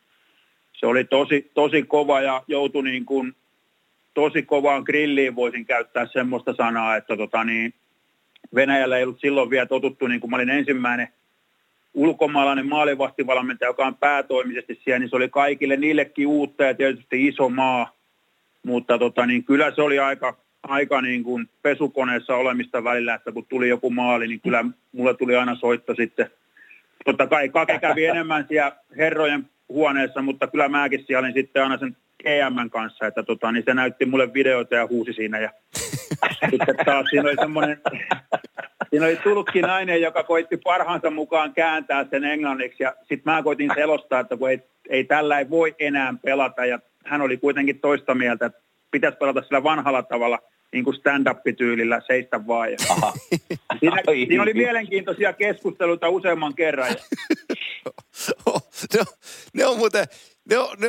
se 0.72 0.86
oli 0.86 1.04
tosi, 1.04 1.50
tosi 1.54 1.82
kova 1.82 2.20
ja 2.20 2.42
joutui 2.48 2.84
niin 2.84 3.04
kuin, 3.04 3.36
tosi 4.14 4.42
kovaan 4.42 4.82
grilliin 4.82 5.36
voisin 5.36 5.66
käyttää 5.66 6.06
semmoista 6.06 6.54
sanaa, 6.54 6.96
että 6.96 7.16
tota 7.16 7.44
niin, 7.44 7.74
Venäjällä 8.54 8.96
ei 8.96 9.02
ollut 9.02 9.20
silloin 9.20 9.50
vielä 9.50 9.66
totuttu, 9.66 10.06
niin 10.06 10.20
kuin 10.20 10.30
mä 10.30 10.36
olin 10.36 10.50
ensimmäinen 10.50 11.08
ulkomaalainen 11.96 12.68
maalivahtivalmentaja, 12.68 13.68
joka 13.68 13.86
on 13.86 13.94
päätoimisesti 13.94 14.80
siellä, 14.84 14.98
niin 14.98 15.10
se 15.10 15.16
oli 15.16 15.28
kaikille 15.28 15.76
niillekin 15.76 16.26
uutta 16.26 16.64
ja 16.64 16.74
tietysti 16.74 17.26
iso 17.26 17.48
maa. 17.48 17.92
Mutta 18.62 18.98
tota, 18.98 19.26
niin 19.26 19.44
kyllä 19.44 19.72
se 19.74 19.82
oli 19.82 19.98
aika, 19.98 20.36
aika 20.62 21.02
niin 21.02 21.24
kuin 21.24 21.48
pesukoneessa 21.62 22.36
olemista 22.36 22.84
välillä, 22.84 23.14
että 23.14 23.32
kun 23.32 23.46
tuli 23.48 23.68
joku 23.68 23.90
maali, 23.90 24.28
niin 24.28 24.40
kyllä 24.40 24.64
mulle 24.92 25.14
tuli 25.14 25.36
aina 25.36 25.54
soitto 25.54 25.94
sitten. 25.94 26.30
Totta 27.04 27.26
kai 27.26 27.48
Kake 27.48 27.78
kävi 27.78 28.04
enemmän 28.04 28.46
siellä 28.48 28.76
herrojen 28.96 29.50
huoneessa, 29.68 30.22
mutta 30.22 30.46
kyllä 30.46 30.68
mäkin 30.68 31.04
siellä 31.06 31.24
olin 31.24 31.34
sitten 31.34 31.62
aina 31.62 31.78
sen 31.78 31.96
GM 32.22 32.70
kanssa, 32.70 33.06
että 33.06 33.22
tota, 33.22 33.52
niin 33.52 33.64
se 33.66 33.74
näytti 33.74 34.06
mulle 34.06 34.34
videoita 34.34 34.74
ja 34.74 34.86
huusi 34.86 35.12
siinä. 35.12 35.38
Ja 35.38 35.50
sitten 36.50 36.76
taas 36.84 37.06
siinä 37.10 37.28
oli 37.28 37.36
semmoinen, 37.40 37.80
siinä 38.90 39.06
oli 39.06 39.16
tullutkin 39.16 39.62
nainen, 39.62 40.02
joka 40.02 40.22
koitti 40.22 40.56
parhaansa 40.56 41.10
mukaan 41.10 41.54
kääntää 41.54 42.06
sen 42.10 42.24
englanniksi 42.24 42.82
ja 42.82 42.94
sitten 42.98 43.32
mä 43.32 43.42
koitin 43.42 43.70
selostaa, 43.74 44.20
että 44.20 44.36
kun 44.36 44.50
ei, 44.50 44.62
ei 44.88 45.04
tällä 45.04 45.38
ei 45.38 45.50
voi 45.50 45.74
enää 45.78 46.14
pelata 46.24 46.64
ja 46.64 46.78
hän 47.04 47.20
oli 47.20 47.36
kuitenkin 47.36 47.80
toista 47.80 48.14
mieltä, 48.14 48.46
että 48.46 48.60
pitäisi 48.90 49.18
pelata 49.18 49.42
sillä 49.42 49.62
vanhalla 49.62 50.02
tavalla 50.02 50.38
niin 50.72 50.84
kuin 50.84 50.96
stand-up-tyylillä 50.96 52.02
seistä 52.06 52.46
vaan. 52.46 52.72
Ja 52.72 52.76
siinä, 53.80 54.02
siinä, 54.26 54.42
oli 54.42 54.54
mielenkiintoisia 54.54 55.32
keskusteluita 55.32 56.08
useamman 56.08 56.54
kerran. 56.54 56.88
ne, 58.94 59.00
on, 59.00 59.06
ne 59.54 59.66
on 59.66 59.78
muuten, 59.78 60.06
ne 60.50 60.58
on, 60.58 60.76
ne, 60.78 60.88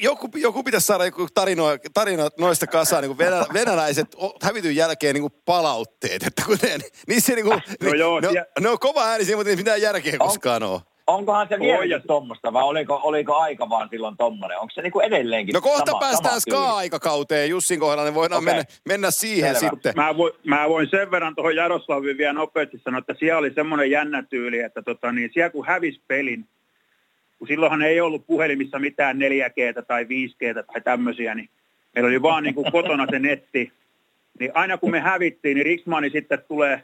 joku, 0.00 0.28
joku 0.36 0.62
pitäisi 0.62 0.86
saada 0.86 1.04
joku 1.04 1.28
tarino, 1.34 1.64
tarino 1.94 2.28
noista 2.38 2.66
kasaan, 2.66 3.02
niin 3.02 3.16
kuin 3.16 3.18
venä, 3.18 3.44
venäläiset 3.52 4.16
hävityn 4.42 4.76
jälkeen 4.76 5.14
niin 5.14 5.22
kuin 5.22 5.42
palautteet, 5.44 6.22
että 6.22 6.42
kun 6.46 6.58
ne, 6.62 6.78
niissä 7.06 7.34
niin 7.34 7.46
kuin, 7.46 7.62
no 7.82 7.94
joo, 7.94 8.20
ne, 8.20 8.28
on, 8.28 8.34
ne 8.60 8.68
on 8.68 8.78
kova 8.78 9.04
äänisiä, 9.04 9.36
mutta 9.36 9.50
ei 9.50 9.56
mitään 9.56 9.82
järkeä 9.82 10.18
koskaan 10.18 10.62
ole. 10.62 10.80
Onkohan 11.06 11.48
se 11.48 11.58
vielä 11.58 12.00
tuommoista 12.00 12.52
vai 12.52 12.62
oliko, 12.62 13.00
oliko 13.02 13.34
aika 13.34 13.68
vaan 13.68 13.88
silloin 13.88 14.16
tommonen? 14.16 14.58
Onko 14.58 14.70
se 14.74 14.82
niinku 14.82 15.00
edelleenkin 15.00 15.52
No 15.52 15.60
kohta 15.60 15.90
sama, 15.90 16.00
päästään 16.00 16.40
sama 16.40 16.56
ska-aikakauteen 16.56 17.50
Jussin 17.50 17.80
kohdalla, 17.80 18.04
niin 18.04 18.14
voidaan 18.14 18.42
okay. 18.42 18.54
mennä, 18.54 18.64
mennä 18.88 19.10
siihen 19.10 19.54
Selvä. 19.54 19.70
sitten. 19.70 19.92
Mä 19.96 20.16
voin, 20.16 20.32
mä 20.44 20.68
voin 20.68 20.88
sen 20.90 21.10
verran 21.10 21.34
tuohon 21.34 21.56
Jaroslavin 21.56 22.18
vielä 22.18 22.32
nopeasti 22.32 22.80
sanoa, 22.84 22.98
että 22.98 23.14
siellä 23.18 23.38
oli 23.38 23.50
semmoinen 23.54 23.90
jännä 23.90 24.22
tyyli, 24.22 24.58
että 24.58 24.82
tota, 24.82 25.12
niin 25.12 25.30
siellä 25.34 25.50
kun 25.50 25.66
hävisi 25.66 26.02
pelin, 26.08 26.48
kun 27.40 27.48
silloinhan 27.48 27.82
ei 27.82 28.00
ollut 28.00 28.26
puhelimissa 28.26 28.78
mitään 28.78 29.18
4G 29.18 29.84
tai 29.86 30.04
5G 30.04 30.64
tai 30.72 30.80
tämmöisiä, 30.80 31.34
niin 31.34 31.48
meillä 31.94 32.08
oli 32.08 32.22
vaan 32.22 32.42
niin 32.42 32.54
kuin 32.54 32.72
kotona 32.72 33.06
se 33.10 33.18
netti. 33.18 33.72
Niin 34.38 34.50
aina 34.54 34.78
kun 34.78 34.90
me 34.90 35.00
hävittiin, 35.00 35.54
niin 35.54 35.66
Riksmani 35.66 36.10
sitten 36.10 36.38
tulee 36.48 36.82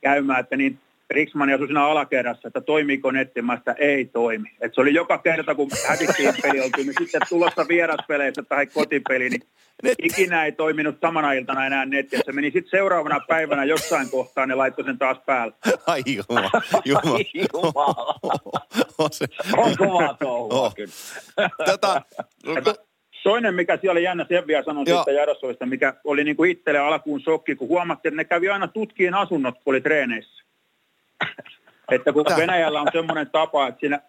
käymään, 0.00 0.40
että 0.40 0.56
niin 0.56 0.78
Riksman 1.10 1.50
asui 1.50 1.66
siinä 1.66 1.84
alakerrassa, 1.84 2.48
että 2.48 2.60
toimiiko 2.60 3.10
netti, 3.10 3.42
mä 3.42 3.56
sitä 3.56 3.74
ei 3.78 4.04
toimi. 4.04 4.50
Et 4.60 4.74
se 4.74 4.80
oli 4.80 4.94
joka 4.94 5.18
kerta, 5.18 5.54
kun 5.54 5.70
hävittiin 5.88 6.34
peli 6.42 6.60
oltiin, 6.60 6.86
niin 6.86 6.94
sitten 6.98 7.20
tulossa 7.28 7.68
vieraspeleissä 7.68 8.42
tai 8.42 8.66
kotipeli, 8.66 9.28
niin 9.28 9.42
netti. 9.82 10.06
ikinä 10.06 10.44
ei 10.44 10.52
toiminut 10.52 10.96
samana 11.00 11.32
iltana 11.32 11.66
enää 11.66 11.84
netti. 11.84 12.16
Se 12.24 12.32
meni 12.32 12.50
sitten 12.50 12.70
seuraavana 12.70 13.20
päivänä 13.28 13.64
jossain 13.64 14.10
kohtaan 14.10 14.50
ja 14.50 14.58
laittoi 14.58 14.84
sen 14.84 14.98
taas 14.98 15.18
päälle. 15.26 15.54
Ai 15.86 16.02
jumala, 16.06 16.50
jumala. 16.84 17.16
Ai 17.16 17.24
jumala. 17.34 18.66
on, 18.98 19.12
se... 19.12 19.26
on 19.56 19.76
kova 19.76 20.16
touhua 20.20 20.60
oh. 20.60 20.74
kyllä. 20.74 20.92
Tätä, 21.66 22.02
Toinen, 23.22 23.54
mikä 23.54 23.76
siellä 23.76 23.92
oli 23.92 24.02
jännä, 24.02 24.26
sen 24.28 24.46
vielä 24.46 24.64
sanon 24.64 24.86
siitä 24.86 25.10
Jarosovista, 25.10 25.66
mikä 25.66 25.94
oli 26.04 26.24
niin 26.24 26.36
kuin 26.36 26.50
itselle 26.50 26.78
alkuun 26.78 27.20
shokki, 27.20 27.54
kun 27.54 27.68
huomattiin, 27.68 28.10
että 28.10 28.16
ne 28.16 28.24
kävi 28.24 28.48
aina 28.48 28.68
tutkiin 28.68 29.14
asunnot, 29.14 29.54
kun 29.64 29.72
oli 29.72 29.80
treeneissä. 29.80 30.44
Että 31.92 32.12
kun 32.12 32.24
Venäjällä 32.36 32.80
on 32.80 32.88
semmoinen 32.92 33.30
tapa, 33.30 33.68
että 33.68 33.80
siinä 33.80 34.00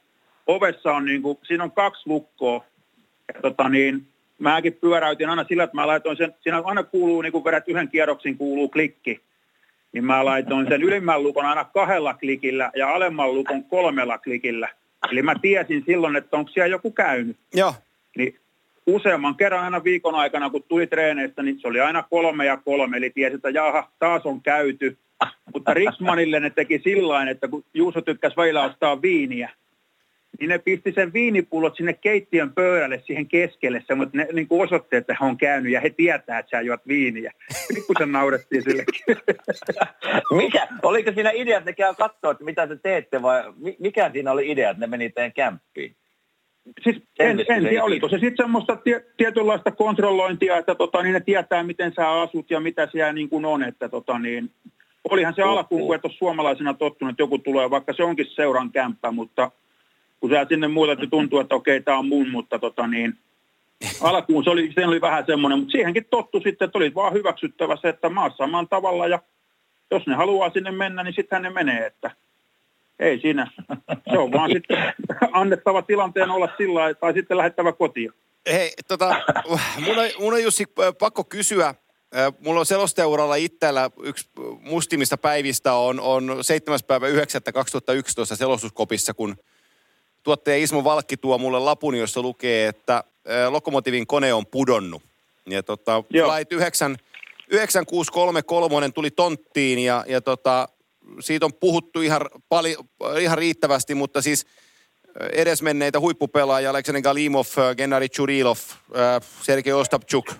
ovessa 0.48 0.92
on, 0.92 1.06
niin 1.06 1.22
kuin, 1.22 1.40
siinä 1.44 1.64
on 1.64 1.72
kaksi 1.72 2.02
lukkoa. 2.06 2.66
Ja 3.34 3.42
tota 3.42 3.70
niin, 3.70 4.08
mäkin 4.40 4.74
pyöräytin 4.74 5.30
aina 5.30 5.44
sillä, 5.44 5.64
että 5.64 5.76
mä 5.76 5.88
laitoin 5.88 6.18
sen, 6.18 6.36
siinä 6.42 6.62
aina 6.66 6.84
kuuluu, 6.84 7.22
niin 7.22 7.32
kuin 7.32 7.44
vedät 7.44 7.68
yhden 7.68 7.90
kierroksin, 7.90 8.38
kuuluu 8.38 8.70
klikki. 8.70 9.22
Niin 9.94 10.06
mä 10.06 10.26
laitoin 10.26 10.68
sen 10.70 10.84
ylimmän 10.84 11.24
lukon 11.24 11.46
aina 11.46 11.64
kahdella 11.64 12.14
klikillä 12.14 12.72
ja 12.76 12.90
alemman 12.90 13.34
lukon 13.34 13.64
kolmella 13.64 14.18
klikillä. 14.18 14.70
Eli 15.12 15.22
mä 15.22 15.36
tiesin 15.42 15.84
silloin, 15.86 16.16
että 16.16 16.38
onko 16.38 16.52
siellä 16.52 16.68
joku 16.68 16.92
käynyt. 16.92 17.38
Joo. 17.54 17.74
Niin 18.18 18.40
useamman 18.88 19.36
kerran 19.36 19.64
aina 19.64 19.84
viikon 19.84 20.16
aikana, 20.16 20.50
kun 20.50 20.64
tuli 20.64 20.88
treeneistä, 20.88 21.44
niin 21.44 21.60
se 21.60 21.68
oli 21.68 21.80
aina 21.80 22.04
kolme 22.10 22.46
ja 22.46 22.58
kolme. 22.58 22.98
Eli 22.98 23.10
tiesi, 23.10 23.36
että 23.36 23.50
jaha, 23.50 23.92
taas 24.00 24.26
on 24.26 24.42
käyty. 24.42 24.98
Mutta 25.54 25.74
Riksmanille 25.74 26.40
ne 26.40 26.50
teki 26.50 26.82
sillä 26.84 27.30
että 27.30 27.48
kun 27.48 27.64
Juuso 27.74 28.02
tykkäsi 28.02 28.38
välillä 28.38 28.64
ostaa 28.64 29.02
viiniä, 29.02 29.50
niin 30.40 30.50
ne 30.50 30.60
pisti 30.60 30.92
sen 30.92 31.14
viinipullot 31.14 31.76
sinne 31.76 31.94
keittiön 31.94 32.54
pöydälle 32.54 33.04
siihen 33.06 33.28
keskelle, 33.28 33.84
mutta 33.96 34.18
ne 34.18 34.28
niin 34.34 34.48
kuin 34.48 34.64
osoitti, 34.64 34.96
että 34.96 35.16
he 35.22 35.26
on 35.26 35.38
käynyt 35.38 35.72
ja 35.72 35.82
he 35.82 35.90
tietää, 35.90 36.40
että 36.40 36.50
sä 36.50 36.62
juot 36.62 36.88
viiniä. 36.88 37.32
Pikkusen 37.76 38.12
naurettiin 38.12 38.64
sille. 38.64 38.84
mikä, 40.44 40.68
oliko 40.84 41.12
siinä 41.12 41.32
idea, 41.32 41.58
että 41.58 41.70
ne 41.70 41.76
käy 41.76 41.94
katsoa, 41.96 42.32
että 42.32 42.44
mitä 42.44 42.68
te 42.68 42.76
teette 42.76 43.22
vai 43.22 43.44
mikä 43.80 44.10
siinä 44.14 44.32
oli 44.32 44.52
idea, 44.52 44.70
että 44.70 44.82
ne 44.82 44.88
meni 44.88 45.10
teidän 45.10 45.34
kämppiin? 45.34 45.96
Siis 46.84 47.02
en, 47.20 47.46
en 47.50 47.64
tiedä, 47.64 47.84
oliko 47.84 48.10
se 48.10 48.20
sitten 48.20 48.46
semmoista 48.46 48.76
tie, 48.76 49.06
tietynlaista 49.18 49.72
kontrollointia, 49.72 50.58
että 50.58 50.76
tota, 50.76 51.04
niin 51.04 51.14
ne 51.14 51.20
tietää, 51.20 51.64
miten 51.64 51.94
sä 51.96 52.12
asut 52.12 52.52
ja 52.52 52.60
mitä 52.60 52.88
siellä 52.92 53.14
niin 53.14 53.30
kuin 53.30 53.46
on, 53.46 53.64
että 53.64 53.90
tota, 53.90 54.20
niin, 54.20 54.52
olihan 55.10 55.34
se 55.36 55.42
alkuun, 55.42 55.82
kun 55.82 55.96
et 55.96 56.06
ole 56.06 56.14
suomalaisena 56.14 56.74
tottunut, 56.74 57.12
että 57.12 57.24
joku 57.24 57.40
tulee, 57.40 57.70
vaikka 57.70 57.94
se 57.94 58.04
onkin 58.04 58.26
seuran 58.26 58.72
kämppä, 58.72 59.12
mutta 59.12 59.52
kun 60.24 60.30
sä 60.30 60.46
sinne 60.50 60.68
muutat, 60.68 60.94
että 60.94 61.08
tuntuu, 61.10 61.40
että 61.40 61.56
okei, 61.56 61.82
tämä 61.82 61.98
on 61.98 62.08
mun, 62.08 62.30
mutta 62.30 62.60
tota 62.60 62.88
niin, 62.88 63.18
alkuun 64.02 64.44
se 64.44 64.50
oli, 64.50 64.72
se 64.76 64.86
oli 64.86 65.02
vähän 65.02 65.26
semmoinen, 65.26 65.60
mutta 65.60 65.72
siihenkin 65.72 66.06
tottu 66.10 66.40
sitten, 66.44 66.66
että 66.66 66.78
oli 66.78 66.96
vaan 66.96 67.14
hyväksyttävä 67.14 67.78
se, 67.82 67.90
että 67.90 68.10
maassa 68.10 68.38
samaan 68.38 68.68
tavalla 68.68 69.08
ja 69.08 69.20
jos 69.92 70.08
ne 70.08 70.16
haluaa 70.16 70.50
sinne 70.50 70.72
mennä, 70.72 71.04
niin 71.04 71.14
sittenhän 71.14 71.44
ne 71.44 71.50
menee, 71.50 71.86
että 71.86 72.12
ei 73.00 73.20
siinä. 73.20 73.52
Se 74.12 74.18
on 74.18 74.32
vaan 74.32 74.52
sitten 74.54 74.94
annettava 75.32 75.82
tilanteen 75.82 76.30
olla 76.30 76.50
sillä 76.58 76.94
tai 76.94 77.14
sitten 77.14 77.38
lähettävä 77.38 77.72
kotiin. 77.72 78.12
Hei, 78.52 78.72
tota, 78.88 79.22
mun 79.86 80.00
on, 80.00 80.10
mun 80.20 80.34
on 80.34 80.44
Jussi 80.44 80.66
pakko 81.00 81.24
kysyä, 81.24 81.76
Mulla 82.40 82.60
on 82.60 82.66
selosteuralla 82.66 83.36
itsellä 83.36 83.90
yksi 84.04 84.30
mustimista 84.62 85.18
päivistä 85.18 85.74
on, 85.74 86.00
on 86.00 86.38
7. 86.42 86.80
päivä 86.88 87.08
9. 87.08 87.42
2011 87.54 88.36
selostuskopissa, 88.36 89.14
kun 89.14 89.36
tuottaja 90.24 90.58
Ismo 90.58 90.84
Valkki 90.84 91.18
tuo 91.18 91.38
mulle 91.38 91.60
lapun, 91.60 91.96
jossa 91.96 92.22
lukee, 92.22 92.68
että 92.68 93.04
Lokomotivin 93.50 94.08
kone 94.08 94.34
on 94.34 94.46
pudonnut. 94.46 95.04
Ja 95.50 95.64
tota, 95.64 96.04
flight 96.12 96.52
9, 96.52 96.98
9633 97.48 98.90
tuli 98.90 99.12
tonttiin 99.12 99.80
ja, 99.80 100.06
ja 100.08 100.22
tota, 100.22 100.70
siitä 101.20 101.46
on 101.46 101.54
puhuttu 101.54 102.02
ihan, 102.02 102.22
pali, 102.50 102.76
ihan 103.20 103.38
riittävästi, 103.38 103.96
mutta 103.96 104.22
siis 104.22 104.46
edesmenneitä 105.34 106.00
huippupelaajia, 106.00 106.70
Aleksander 106.70 107.02
Galimov, 107.02 107.46
Gennady 107.78 108.10
Churilov, 108.10 108.58
Sergei 109.42 109.74
Ostapchuk, 109.74 110.34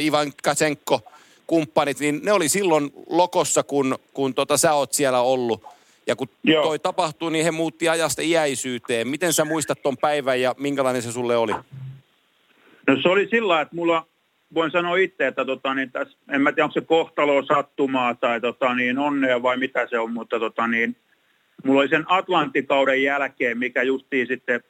Ivan 0.00 0.32
Katsenko, 0.42 1.00
kumppanit, 1.46 2.00
niin 2.00 2.20
ne 2.22 2.32
oli 2.32 2.48
silloin 2.48 2.90
lokossa, 3.08 3.62
kun, 3.62 3.98
kun 4.12 4.34
tota, 4.34 4.56
sä 4.56 4.74
oot 4.74 4.92
siellä 4.92 5.20
ollut. 5.20 5.64
Ja 6.08 6.16
kun 6.16 6.28
Joo. 6.44 6.62
toi 6.62 6.78
tapahtui, 6.78 7.32
niin 7.32 7.44
he 7.44 7.50
muutti 7.50 7.88
ajasta 7.88 8.22
iäisyyteen. 8.22 9.08
Miten 9.08 9.32
sä 9.32 9.44
muistat 9.44 9.82
ton 9.82 9.96
päivän 9.96 10.40
ja 10.40 10.54
minkälainen 10.58 11.02
se 11.02 11.12
sulle 11.12 11.36
oli? 11.36 11.52
No 12.86 13.02
se 13.02 13.08
oli 13.08 13.28
sillä 13.30 13.60
että 13.60 13.76
mulla, 13.76 14.06
voin 14.54 14.70
sanoa 14.70 14.96
itse, 14.96 15.26
että 15.26 15.44
tota, 15.44 15.74
niin 15.74 15.92
täs, 15.92 16.16
en 16.30 16.40
mä 16.40 16.52
tiedä, 16.52 16.64
onko 16.64 16.80
se 16.80 16.80
kohtalo 16.80 17.44
sattumaa 17.44 18.14
tai 18.14 18.40
tota, 18.40 18.74
niin 18.74 18.98
onnea 18.98 19.42
vai 19.42 19.56
mitä 19.56 19.86
se 19.90 19.98
on, 19.98 20.12
mutta 20.12 20.38
tota, 20.38 20.66
niin, 20.66 20.96
mulla 21.64 21.80
oli 21.80 21.88
sen 21.88 22.04
Atlantikauden 22.08 23.02
jälkeen, 23.02 23.58
mikä 23.58 23.82
justiin 23.82 24.26
sitten 24.26 24.64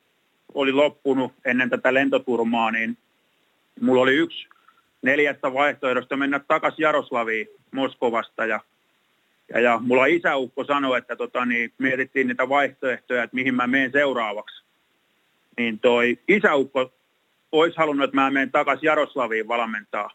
oli 0.54 0.72
loppunut 0.72 1.32
ennen 1.44 1.70
tätä 1.70 1.94
lentoturmaa, 1.94 2.70
niin 2.70 2.98
mulla 3.80 4.02
oli 4.02 4.14
yksi 4.14 4.48
neljästä 5.02 5.54
vaihtoehdosta 5.54 6.16
mennä 6.16 6.38
takaisin 6.38 6.82
Jaroslaviin 6.82 7.48
Moskovasta 7.70 8.46
ja, 8.46 8.60
ja, 9.54 9.60
ja 9.60 9.78
mulla 9.82 10.06
isäukko 10.06 10.64
sanoi, 10.64 10.98
että 10.98 11.16
tota, 11.16 11.44
niin, 11.44 11.72
mietittiin 11.78 12.28
niitä 12.28 12.48
vaihtoehtoja, 12.48 13.22
että 13.22 13.34
mihin 13.34 13.54
mä 13.54 13.66
menen 13.66 13.92
seuraavaksi. 13.92 14.64
Niin 15.58 15.80
toi 15.80 16.18
isäukko 16.28 16.92
olisi 17.52 17.76
halunnut, 17.76 18.04
että 18.04 18.16
mä 18.16 18.30
menen 18.30 18.52
takaisin 18.52 18.86
Jaroslaviin 18.86 19.48
valmentaa. 19.48 20.10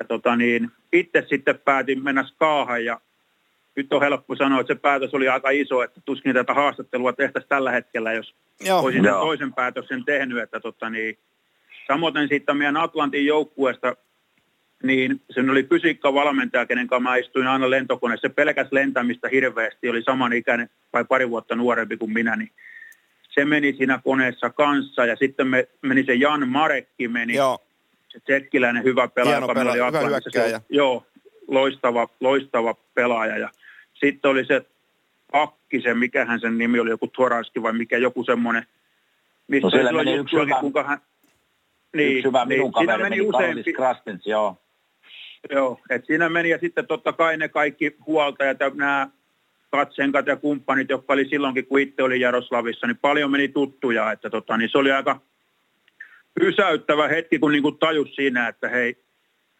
ja 0.00 0.06
tota 0.06 0.36
niin, 0.36 0.70
itse 0.92 1.26
sitten 1.28 1.58
päätin 1.58 2.04
mennä 2.04 2.24
skaahan 2.24 2.84
ja 2.84 3.00
nyt 3.76 3.92
on 3.92 4.02
helppo 4.02 4.36
sanoa, 4.36 4.60
että 4.60 4.74
se 4.74 4.80
päätös 4.80 5.14
oli 5.14 5.28
aika 5.28 5.50
iso, 5.50 5.82
että 5.82 6.00
tuskin 6.04 6.34
tätä 6.34 6.54
haastattelua 6.54 7.12
tehtäisiin 7.12 7.48
tällä 7.48 7.70
hetkellä, 7.70 8.12
jos 8.12 8.34
Joo. 8.60 8.80
olisin 8.80 9.04
Joo. 9.04 9.20
toisen 9.20 9.54
päätöksen 9.54 10.04
tehnyt. 10.04 10.42
Että 10.42 10.60
tota 10.60 10.90
niin, 10.90 11.18
samoin 11.86 12.28
sitten 12.28 12.56
meidän 12.56 12.76
Atlantin 12.76 13.26
joukkueesta, 13.26 13.96
niin 14.82 15.20
sen 15.30 15.50
oli 15.50 15.62
pysikka 15.62 16.14
valmentaja, 16.14 16.66
kenen 16.66 16.86
kanssa 16.86 17.10
mä 17.10 17.16
istuin 17.16 17.46
aina 17.46 17.70
lentokoneessa. 17.70 18.28
Se 18.28 18.34
pelkäs 18.34 18.68
lentämistä 18.70 19.28
hirveästi, 19.28 19.88
oli 19.88 20.02
samanikäinen 20.02 20.70
vai 20.92 21.04
pari 21.04 21.30
vuotta 21.30 21.54
nuorempi 21.56 21.96
kuin 21.96 22.12
minä, 22.12 22.36
niin 22.36 22.50
se 23.30 23.44
meni 23.44 23.72
siinä 23.72 24.00
koneessa 24.04 24.50
kanssa 24.50 25.06
ja 25.06 25.16
sitten 25.16 25.46
me, 25.46 25.68
meni 25.82 26.04
se 26.04 26.14
Jan 26.14 26.48
Marekki 26.48 27.08
meni, 27.08 27.34
Joo, 27.34 27.58
se 28.08 28.20
tsekkiläinen 28.20 28.84
hyvä 28.84 29.08
pelaaja, 29.08 29.36
Hieno 29.36 29.44
joka 29.44 29.54
meillä 29.54 29.72
pelaaja, 29.72 29.98
oli 30.00 30.06
hyvä. 30.06 30.20
Se- 30.30 30.60
Joo, 30.68 31.06
loistava, 31.48 32.08
loistava 32.20 32.74
pelaaja. 32.94 33.38
Ja 33.38 33.50
sitten 33.94 34.30
oli 34.30 34.44
se 34.44 34.62
pakki, 35.32 35.80
se 35.80 35.94
mikähän 35.94 36.40
sen 36.40 36.58
nimi 36.58 36.80
oli, 36.80 36.90
joku 36.90 37.06
Toranski 37.06 37.62
vai 37.62 37.72
mikä, 37.72 37.98
joku 37.98 38.24
semmoinen. 38.24 38.66
Mistä 39.48 39.66
No 39.66 39.70
siellä 39.70 39.88
silloin 39.88 40.06
meni 40.08 40.18
yksi 40.18 40.36
hyvä- 40.36 40.60
kuinka 40.60 40.82
hän... 40.82 40.98
Niin, 41.96 42.16
Yksi 42.16 42.28
hyvä 42.28 42.44
minun 42.44 42.72
siinä 42.78 42.92
kaveri 42.92 43.10
meni 43.10 43.16
meni 43.22 43.28
useampi, 43.28 43.72
Krastens, 43.72 44.26
joo. 44.26 44.56
Joo, 45.50 45.80
et 45.90 46.06
siinä 46.06 46.28
meni 46.28 46.50
ja 46.50 46.58
sitten 46.58 46.86
totta 46.86 47.12
kai 47.12 47.36
ne 47.36 47.48
kaikki 47.48 47.96
huoltajat 48.06 48.60
ja 48.60 48.70
nämä 48.74 49.08
katsenkat 49.70 50.26
ja 50.26 50.36
kumppanit, 50.36 50.88
jotka 50.88 51.12
oli 51.12 51.28
silloinkin, 51.28 51.66
kun 51.66 51.80
itse 51.80 52.02
oli 52.02 52.20
Jaroslavissa, 52.20 52.86
niin 52.86 52.96
paljon 52.96 53.30
meni 53.30 53.48
tuttuja, 53.48 54.12
että 54.12 54.30
tota, 54.30 54.56
niin 54.56 54.70
se 54.72 54.78
oli 54.78 54.92
aika 54.92 55.20
pysäyttävä 56.34 57.08
hetki, 57.08 57.38
kun 57.38 57.52
niinku 57.52 57.72
tajus 57.72 58.14
siinä, 58.14 58.48
että 58.48 58.68
hei, 58.68 58.96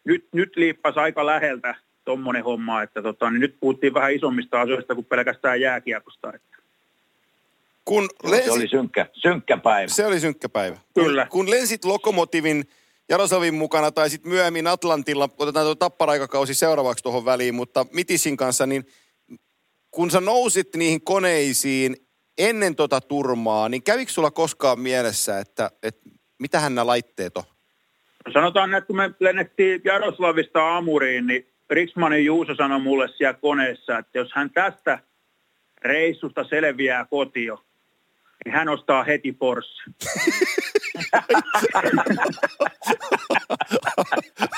nyt, 0.05 0.27
nyt 0.33 0.55
liippasi 0.55 0.99
aika 0.99 1.25
läheltä 1.25 1.75
tuommoinen 2.05 2.43
homma, 2.43 2.81
että 2.81 3.01
tota, 3.01 3.29
niin 3.29 3.39
nyt 3.39 3.55
puhuttiin 3.59 3.93
vähän 3.93 4.13
isommista 4.13 4.61
asioista 4.61 4.95
kuin 4.95 5.05
pelkästään 5.05 5.61
jääkiekosta. 5.61 6.33
Että. 6.33 6.57
kun 7.85 8.09
Joo, 8.23 8.31
Se 8.31 8.51
oli 8.51 8.59
lensit, 8.59 8.69
synkkä, 8.69 9.05
synkkä 9.13 9.57
päivä. 9.57 9.87
se 9.87 10.05
oli 10.05 10.19
synkkä 10.19 10.49
päivä. 10.49 10.77
Kyllä. 10.93 11.27
Kun, 11.29 11.45
kun 11.45 11.49
lensit 11.51 11.85
Lokomotivin 11.85 12.63
Jaroslavin 13.09 13.53
mukana 13.53 13.91
tai 13.91 14.09
sitten 14.09 14.31
myöhemmin 14.31 14.67
Atlantilla, 14.67 15.29
otetaan 15.37 15.65
tuo 15.65 15.75
tapparaikakausi 15.75 16.53
seuraavaksi 16.53 17.03
tuohon 17.03 17.25
väliin, 17.25 17.55
mutta 17.55 17.85
Mitisin 17.93 18.37
kanssa, 18.37 18.65
niin 18.65 18.85
kun 19.91 20.11
sä 20.11 20.21
nousit 20.21 20.75
niihin 20.75 21.03
koneisiin 21.03 21.95
ennen 22.37 22.75
tota 22.75 23.01
turmaa, 23.01 23.69
niin 23.69 23.83
kävikö 23.83 24.11
sulla 24.11 24.31
koskaan 24.31 24.79
mielessä, 24.79 25.39
että, 25.39 25.71
että 25.83 26.09
mitähän 26.39 26.75
nämä 26.75 26.87
laitteet 26.87 27.37
on? 27.37 27.43
Sanotaan, 28.33 28.73
että 28.73 28.87
kun 28.87 28.95
me 28.95 29.11
lennettiin 29.19 29.81
Jaroslavista 29.83 30.77
Amuriin, 30.77 31.27
niin 31.27 31.47
Riksmanin 31.69 32.25
Juuso 32.25 32.55
sanoi 32.55 32.79
mulle 32.79 33.09
siellä 33.17 33.33
koneessa, 33.33 33.97
että 33.97 34.17
jos 34.17 34.31
hän 34.35 34.49
tästä 34.51 34.99
reissusta 35.81 36.43
selviää 36.43 37.05
kotio, 37.05 37.64
niin 38.45 38.53
hän 38.53 38.69
ostaa 38.69 39.03
heti 39.03 39.31
Porsche. 39.31 39.91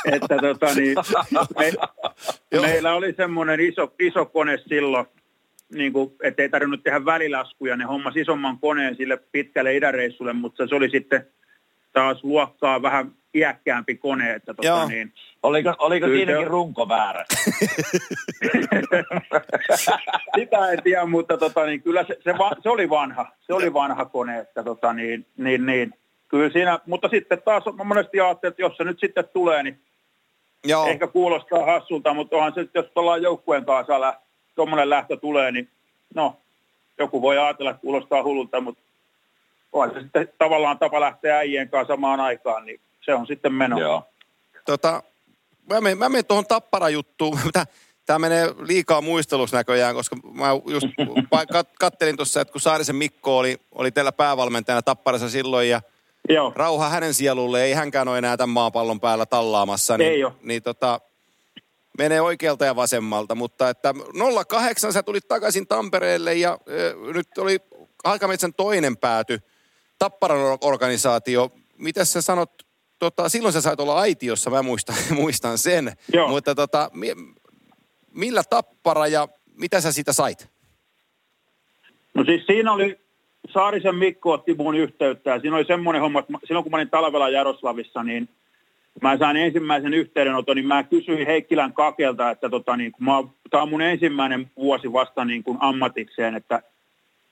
että 0.14 0.38
tota 0.42 0.74
niin, 0.76 0.96
me, 1.58 1.72
meillä 2.62 2.94
oli 2.94 3.14
semmoinen 3.14 3.60
iso, 3.60 3.94
iso 4.00 4.26
kone 4.26 4.58
silloin, 4.58 5.06
niin 5.74 5.94
kuin, 5.94 6.12
että 6.24 6.42
ei 6.42 6.50
tarvinnut 6.50 6.84
tehdä 6.84 7.06
välilaskuja. 7.06 7.78
Ne 7.78 7.84
hommas 7.84 8.16
isomman 8.16 8.60
koneen 8.60 8.96
sille 8.96 9.18
pitkälle 9.32 9.76
idäreissulle, 9.76 10.34
mutta 10.34 10.68
se 10.68 10.76
oli 10.76 10.90
sitten 10.90 11.28
taas 11.98 12.24
luokkaa 12.24 12.82
vähän 12.82 13.12
iäkkäämpi 13.36 13.96
kone. 13.96 14.34
Että 14.34 14.54
tota 14.54 14.68
Joo. 14.68 14.88
niin, 14.88 15.14
Oliko, 15.44 15.74
oliko 15.80 16.08
siinäkin 16.08 16.38
on- 16.38 16.48
runko 16.48 16.90
väärä? 16.90 17.26
Sitä 20.40 20.72
en 20.72 20.84
tiedä, 20.84 21.06
mutta 21.06 21.38
tota, 21.38 21.66
niin 21.66 21.82
kyllä 21.82 22.04
se, 22.04 22.18
se, 22.24 22.38
va, 22.38 22.52
se, 22.64 22.70
oli 22.70 22.90
vanha. 22.90 23.26
Se 23.40 23.54
oli 23.54 23.74
vanha 23.74 24.06
kone, 24.06 24.40
että 24.40 24.64
tota, 24.64 24.94
niin, 24.94 25.26
niin, 25.38 25.66
niin. 25.66 25.94
Kyllä 26.28 26.50
siinä, 26.50 26.80
mutta 26.86 27.08
sitten 27.10 27.42
taas 27.46 27.64
mä 27.78 27.84
monesti 27.84 28.20
ajattelin, 28.20 28.52
että 28.52 28.62
jos 28.62 28.78
se 28.78 28.84
nyt 28.84 29.00
sitten 29.00 29.30
tulee, 29.34 29.64
niin 29.64 29.80
Joo, 30.64 30.88
ehkä 30.88 31.08
kuulostaa 31.08 31.66
hassulta, 31.66 32.14
mutta 32.14 32.36
onhan 32.36 32.54
se, 32.54 32.68
jos 32.74 32.86
ollaan 32.96 33.22
joukkueen 33.22 33.66
kanssa 33.66 34.02
lä, 34.02 34.14
tuommoinen 34.56 34.90
lähtö 34.90 35.18
tulee, 35.18 35.52
niin 35.52 35.70
no, 36.16 36.38
joku 37.00 37.22
voi 37.22 37.38
ajatella, 37.38 37.72
että 37.72 37.82
kuulostaa 37.82 38.24
hullulta, 38.24 38.62
mutta 38.62 38.82
on 39.72 39.92
se 39.94 40.02
sitten 40.02 40.30
tavallaan 40.38 40.80
tapa 40.80 41.00
lähteä 41.00 41.38
äijien 41.38 41.70
kanssa 41.70 41.94
samaan 41.94 42.20
aikaan, 42.20 42.66
niin 42.66 42.82
se 43.02 43.14
on 43.14 43.28
sitten 43.28 43.54
meno. 43.54 43.80
Joo. 43.80 44.04
tota, 44.66 45.04
mä 45.70 45.82
menen, 45.82 45.98
mä 45.98 46.10
menen 46.10 46.26
tuohon 46.26 46.46
tapparajuttuun. 46.46 47.40
Tämä 48.06 48.20
menee 48.20 48.54
liikaa 48.60 49.02
muisteluksi 49.02 49.56
näköjään, 49.56 49.96
koska 49.96 50.16
mä 50.34 50.48
just 50.68 50.88
kattelin 51.80 52.16
tuossa, 52.16 52.42
että 52.42 52.52
kun 52.52 52.62
Saarisen 52.62 52.96
Mikko 52.96 53.38
oli, 53.38 53.58
oli 53.72 53.92
teillä 53.92 54.12
päävalmentajana 54.12 54.82
tapparassa 54.82 55.30
silloin 55.30 55.70
ja 55.70 55.82
Joo. 56.30 56.54
rauha 56.56 56.90
hänen 56.90 57.14
sielulle, 57.14 57.64
ei 57.64 57.74
hänkään 57.74 58.08
ole 58.08 58.18
enää 58.18 58.38
tämän 58.38 58.54
maapallon 58.54 59.00
päällä 59.00 59.26
tallaamassa. 59.26 59.98
Niin, 59.98 60.12
Ei. 60.12 60.32
Niin 60.42 60.64
tota, 60.64 61.02
menee 61.98 62.22
oikealta 62.22 62.66
ja 62.66 62.76
vasemmalta, 62.76 63.36
mutta 63.36 63.70
että 63.70 63.94
08 64.48 64.94
sä 64.94 65.04
tulit 65.04 65.28
takaisin 65.28 65.68
Tampereelle 65.68 66.36
ja 66.36 66.58
ö, 66.70 66.96
nyt 67.14 67.38
oli 67.38 67.60
Halkametsän 68.06 68.54
toinen 68.54 68.98
pääty, 68.98 69.42
Tapparan 70.00 70.40
or- 70.40 70.58
organisaatio. 70.62 71.52
Mitä 71.78 72.06
sä 72.06 72.22
sanot, 72.22 72.52
tota, 73.00 73.30
silloin 73.30 73.54
sä 73.54 73.62
sait 73.62 73.80
olla 73.80 74.00
aitiossa, 74.00 74.50
mä 74.50 74.64
muistan, 74.64 74.96
muistan 75.22 75.58
sen, 75.58 75.92
Joo. 76.14 76.28
mutta 76.28 76.56
tota, 76.56 76.90
mi, 76.94 77.08
millä 78.14 78.44
Tappara 78.50 79.08
ja 79.08 79.28
mitä 79.56 79.82
sä 79.82 79.92
siitä 79.92 80.14
sait? 80.14 80.50
No 82.14 82.24
siis 82.24 82.46
siinä 82.46 82.74
oli, 82.74 83.00
Saarisen 83.54 83.96
Mikko 83.96 84.32
otti 84.32 84.54
muun 84.54 84.76
yhteyttä 84.76 85.30
ja 85.30 85.40
siinä 85.40 85.56
oli 85.56 85.66
semmoinen 85.66 86.02
homma, 86.02 86.20
että 86.20 86.34
silloin 86.46 86.64
kun 86.64 86.72
mä 86.72 86.78
olin 86.78 86.90
talvella 86.90 87.30
Jaroslavissa, 87.30 88.04
niin 88.04 88.30
mä 89.02 89.18
sain 89.18 89.38
ensimmäisen 89.38 89.94
yhteydenoton, 89.94 90.56
niin 90.56 90.68
mä 90.68 90.84
kysyin 90.84 91.28
Heikkilän 91.28 91.74
kakelta, 91.74 92.32
että 92.32 92.50
tota, 92.50 92.78
niin, 92.78 92.92
kun 92.92 93.06
mä, 93.06 93.12
tämä 93.50 93.64
on 93.64 93.70
mun 93.70 93.82
ensimmäinen 93.82 94.52
vuosi 94.58 94.94
vasta 94.94 95.26
niin 95.26 95.44
kuin 95.44 95.58
ammatikseen, 95.62 96.36
että 96.36 96.62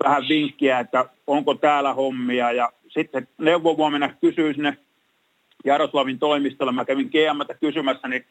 vähän 0.03 0.23
vinkkiä, 0.29 0.79
että 0.79 1.05
onko 1.27 1.53
täällä 1.53 1.93
hommia 1.93 2.51
ja 2.51 2.71
sitten 2.87 3.27
neuvon 3.37 3.91
mennä 3.91 4.15
kysyä 4.21 4.53
sinne 4.53 4.77
Jaroslavin 5.65 6.19
toimistolle. 6.19 6.71
Mä 6.71 6.85
kävin 6.85 7.09
GMtä 7.09 7.53
kysymässä, 7.53 8.07
niin 8.07 8.25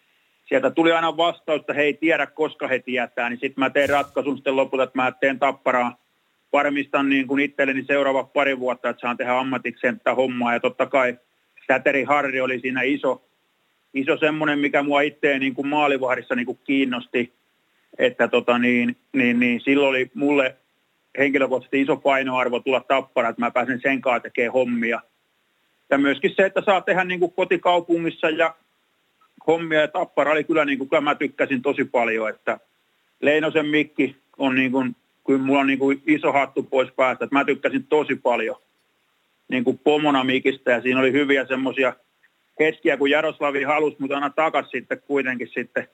sieltä 0.48 0.70
tuli 0.70 0.92
aina 0.92 1.16
vastaus, 1.16 1.60
että 1.60 1.72
he 1.72 1.82
ei 1.82 1.94
tiedä, 1.94 2.26
koska 2.26 2.68
he 2.68 2.78
tietää. 2.78 3.30
Niin 3.30 3.40
sitten 3.40 3.64
mä 3.64 3.70
tein 3.70 3.88
ratkaisun 3.88 4.36
sitten 4.36 4.56
lopulta, 4.56 4.84
että 4.84 4.98
mä 4.98 5.12
teen 5.12 5.38
tapparaa. 5.38 5.96
Varmistan 6.52 7.08
niin 7.08 7.26
kuin 7.26 7.42
itselleni 7.42 7.84
seuraava 7.84 8.24
pari 8.24 8.60
vuotta, 8.60 8.88
että 8.88 9.00
saan 9.00 9.16
tehdä 9.16 9.38
ammatikseen 9.38 9.98
tätä 9.98 10.14
hommaa. 10.14 10.52
Ja 10.52 10.60
totta 10.60 10.86
kai 10.86 11.18
Säteri 11.66 12.04
Harri 12.04 12.40
oli 12.40 12.60
siinä 12.60 12.82
iso, 12.82 13.24
iso 13.94 14.16
semmoinen, 14.16 14.58
mikä 14.58 14.82
mua 14.82 15.00
itseä 15.00 15.38
niin 15.38 15.54
kuin 15.54 15.66
maalivahdissa 15.66 16.34
niin 16.34 16.46
kuin 16.46 16.58
kiinnosti. 16.64 17.32
Että 17.98 18.28
tota 18.28 18.58
niin, 18.58 18.96
niin, 19.12 19.40
niin 19.40 19.60
silloin 19.60 19.88
oli 19.88 20.10
mulle 20.14 20.56
henkilökohtaisesti 21.18 21.80
iso 21.80 21.96
painoarvo 21.96 22.60
tulla 22.60 22.80
tappara, 22.80 23.28
että 23.28 23.42
mä 23.42 23.50
pääsen 23.50 23.80
sen 23.80 24.00
kanssa 24.00 24.20
tekemään 24.20 24.52
hommia. 24.52 25.00
Ja 25.90 25.98
myöskin 25.98 26.34
se, 26.36 26.46
että 26.46 26.62
saa 26.66 26.80
tehdä 26.80 27.04
niin 27.04 27.20
kuin 27.20 27.32
kotikaupungissa 27.32 28.30
ja 28.30 28.54
hommia 29.46 29.80
ja 29.80 29.88
tappara 29.88 30.32
oli 30.32 30.44
kyllä, 30.44 30.64
niin 30.64 30.78
kuin, 30.78 30.88
kyllä 30.88 31.00
mä 31.00 31.14
tykkäsin 31.14 31.62
tosi 31.62 31.84
paljon, 31.84 32.30
että 32.30 32.58
Leinosen 33.20 33.66
Mikki 33.66 34.16
on 34.38 34.54
niin 34.54 34.72
kuin, 34.72 34.96
kyllä 35.26 35.42
mulla 35.42 35.60
on 35.60 35.66
niin 35.66 35.78
kuin 35.78 36.02
iso 36.06 36.32
hattu 36.32 36.62
pois 36.62 36.92
päästä, 36.96 37.24
että 37.24 37.36
mä 37.36 37.44
tykkäsin 37.44 37.86
tosi 37.86 38.14
paljon 38.14 38.56
niin 39.48 39.64
kuin 39.64 39.78
pomona 39.78 40.24
Mikistä 40.24 40.70
ja 40.70 40.80
siinä 40.80 41.00
oli 41.00 41.12
hyviä 41.12 41.46
semmoisia 41.46 41.92
hetkiä, 42.60 42.96
kun 42.96 43.10
Jaroslavi 43.10 43.62
halusi 43.62 43.96
mut 43.98 44.12
aina 44.12 44.30
takas 44.30 44.70
sitten 44.70 45.02
kuitenkin 45.06 45.48
sitten 45.54 45.88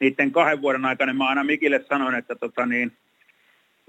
niiden 0.00 0.32
kahden 0.32 0.62
vuoden 0.62 0.84
aikana, 0.84 1.14
mä 1.14 1.28
aina 1.28 1.44
Mikille 1.44 1.84
sanoin, 1.88 2.14
että 2.14 2.34
tota 2.34 2.66
niin, 2.66 2.92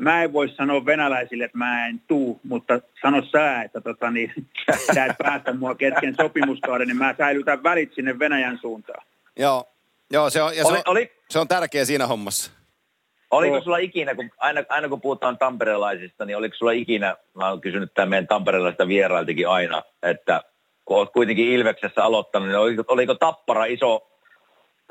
mä 0.01 0.23
en 0.23 0.33
voi 0.33 0.49
sanoa 0.49 0.85
venäläisille, 0.85 1.43
että 1.43 1.57
mä 1.57 1.87
en 1.87 2.01
tuu, 2.07 2.39
mutta 2.43 2.79
sano 3.01 3.23
sä, 3.31 3.61
että 3.61 3.81
tota 3.81 4.11
niin, 4.11 4.33
sä 4.95 5.05
et 5.05 5.15
päästä 5.17 5.53
mua 5.53 5.75
kesken 5.75 6.15
sopimuskauden, 6.21 6.87
niin 6.87 6.97
mä 6.97 7.15
säilytän 7.17 7.63
välit 7.63 7.93
sinne 7.95 8.19
Venäjän 8.19 8.57
suuntaan. 8.61 9.05
Joo, 9.39 9.65
joo 10.11 10.29
se, 10.29 10.41
on, 10.41 10.57
ja 10.57 10.63
se, 10.63 10.69
Oli, 10.69 10.77
on, 10.77 10.83
oli, 10.85 11.11
se 11.29 11.39
on 11.39 11.47
tärkeä 11.47 11.85
siinä 11.85 12.07
hommassa. 12.07 12.51
oliko 13.31 13.61
sulla 13.61 13.77
ikinä, 13.77 14.15
kun 14.15 14.29
aina, 14.37 14.63
aina 14.69 14.89
kun 14.89 15.01
puhutaan 15.01 15.37
tamperelaisista, 15.37 16.25
niin 16.25 16.37
oliko 16.37 16.55
sulla 16.55 16.71
ikinä, 16.71 17.15
mä 17.33 17.49
oon 17.49 17.61
kysynyt 17.61 17.93
tämän 17.93 18.09
meidän 18.09 18.27
tamperelaisista 18.27 18.87
vierailtakin 18.87 19.47
aina, 19.47 19.83
että 20.03 20.41
kun 20.85 20.97
olet 20.97 21.09
kuitenkin 21.13 21.47
Ilveksessä 21.47 22.03
aloittanut, 22.03 22.47
niin 22.47 22.57
oliko, 22.57 22.83
oliko 22.87 23.15
Tappara 23.15 23.65
iso 23.65 24.10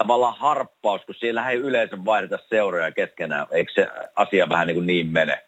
tavallaan 0.02 0.38
harppaus, 0.38 1.04
kun 1.04 1.14
siellä 1.14 1.50
ei 1.50 1.58
yleensä 1.58 2.04
vaihdeta 2.04 2.38
seuroja 2.48 2.92
keskenään, 2.92 3.46
eikö 3.50 3.72
se 3.74 3.88
asia 4.16 4.48
vähän 4.48 4.66
niin, 4.66 4.74
kuin 4.74 4.86
niin 4.86 5.06
mene? 5.06 5.38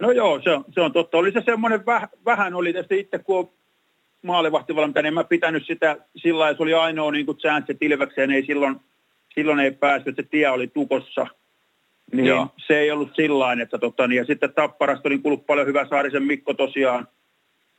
No 0.00 0.10
joo, 0.10 0.40
se 0.42 0.50
on, 0.50 0.64
se 0.70 0.80
on 0.80 0.92
totta. 0.92 1.18
Oli 1.18 1.32
se 1.32 1.42
semmoinen 1.44 1.86
väh, 1.86 2.08
vähän, 2.24 2.54
oli 2.54 2.72
tietysti 2.72 2.98
itse 2.98 3.18
kun 3.18 3.38
on 3.38 3.50
maalivahtivalmentaja, 4.22 5.02
niin 5.02 5.08
en 5.08 5.14
mä 5.14 5.24
pitänyt 5.24 5.66
sitä 5.66 5.96
sillä 6.16 6.38
lailla, 6.38 6.56
se 6.56 6.62
oli 6.62 6.74
ainoa 6.74 7.12
niin 7.12 7.26
kuin 7.26 7.38
chance 7.38 7.76
Ilvekseen, 7.80 8.30
ei 8.30 8.46
silloin, 8.46 8.76
silloin 9.34 9.60
ei 9.60 9.70
päässyt, 9.70 10.08
että 10.08 10.22
se 10.22 10.28
tie 10.28 10.48
oli 10.48 10.66
tukossa. 10.66 11.26
Niin 12.12 12.26
Joo. 12.26 12.46
se 12.66 12.78
ei 12.78 12.90
ollut 12.90 13.10
sillä 13.16 13.38
lailla, 13.38 13.62
että 13.62 13.78
tota, 13.78 14.06
niin, 14.06 14.16
ja 14.16 14.24
sitten 14.24 14.52
Tapparasta 14.52 15.08
oli 15.08 15.18
kuullut 15.18 15.46
paljon 15.46 15.66
hyvää 15.66 15.88
Saarisen 15.88 16.22
Mikko 16.22 16.54
tosiaan 16.54 17.08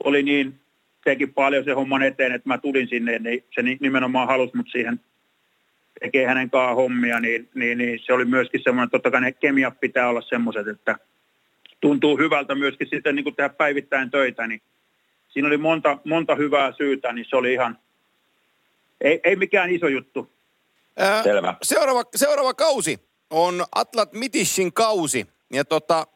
oli 0.03 0.23
niin, 0.23 0.59
teki 1.03 1.27
paljon 1.27 1.63
se 1.63 1.71
homman 1.71 2.03
eteen, 2.03 2.31
että 2.31 2.49
mä 2.49 2.57
tulin 2.57 2.87
sinne, 2.87 3.19
niin 3.19 3.43
se 3.55 3.61
ni- 3.61 3.77
nimenomaan 3.81 4.27
halusi 4.27 4.57
mut 4.57 4.67
siihen 4.71 4.99
tekee 5.99 6.25
hänen 6.25 6.49
kanssaan 6.49 6.75
hommia, 6.75 7.19
niin, 7.19 7.49
niin, 7.53 7.77
niin, 7.77 7.99
se 8.05 8.13
oli 8.13 8.25
myöskin 8.25 8.61
semmoinen, 8.63 8.85
että 8.85 8.91
totta 8.91 9.11
kai 9.11 9.21
ne 9.21 9.31
kemiat 9.31 9.79
pitää 9.79 10.09
olla 10.09 10.21
semmoiset, 10.21 10.67
että 10.67 10.95
tuntuu 11.81 12.17
hyvältä 12.17 12.55
myöskin 12.55 12.87
sitten 12.89 13.15
niin 13.15 13.23
kuin 13.23 13.35
tehdä 13.35 13.49
päivittäin 13.49 14.11
töitä, 14.11 14.47
niin 14.47 14.61
siinä 15.29 15.47
oli 15.47 15.57
monta, 15.57 15.97
monta 16.03 16.35
hyvää 16.35 16.71
syytä, 16.77 17.13
niin 17.13 17.25
se 17.29 17.35
oli 17.35 17.53
ihan, 17.53 17.77
ei, 19.01 19.19
ei 19.23 19.35
mikään 19.35 19.69
iso 19.69 19.87
juttu. 19.87 20.31
Ää, 20.97 21.23
Selvä. 21.23 21.55
Seuraava, 21.61 22.03
seuraava 22.15 22.53
kausi 22.53 22.99
on 23.29 23.65
Atlat 23.75 24.13
Mitishin 24.13 24.73
kausi. 24.73 25.27
Ja 25.53 25.65
tota, 25.65 26.07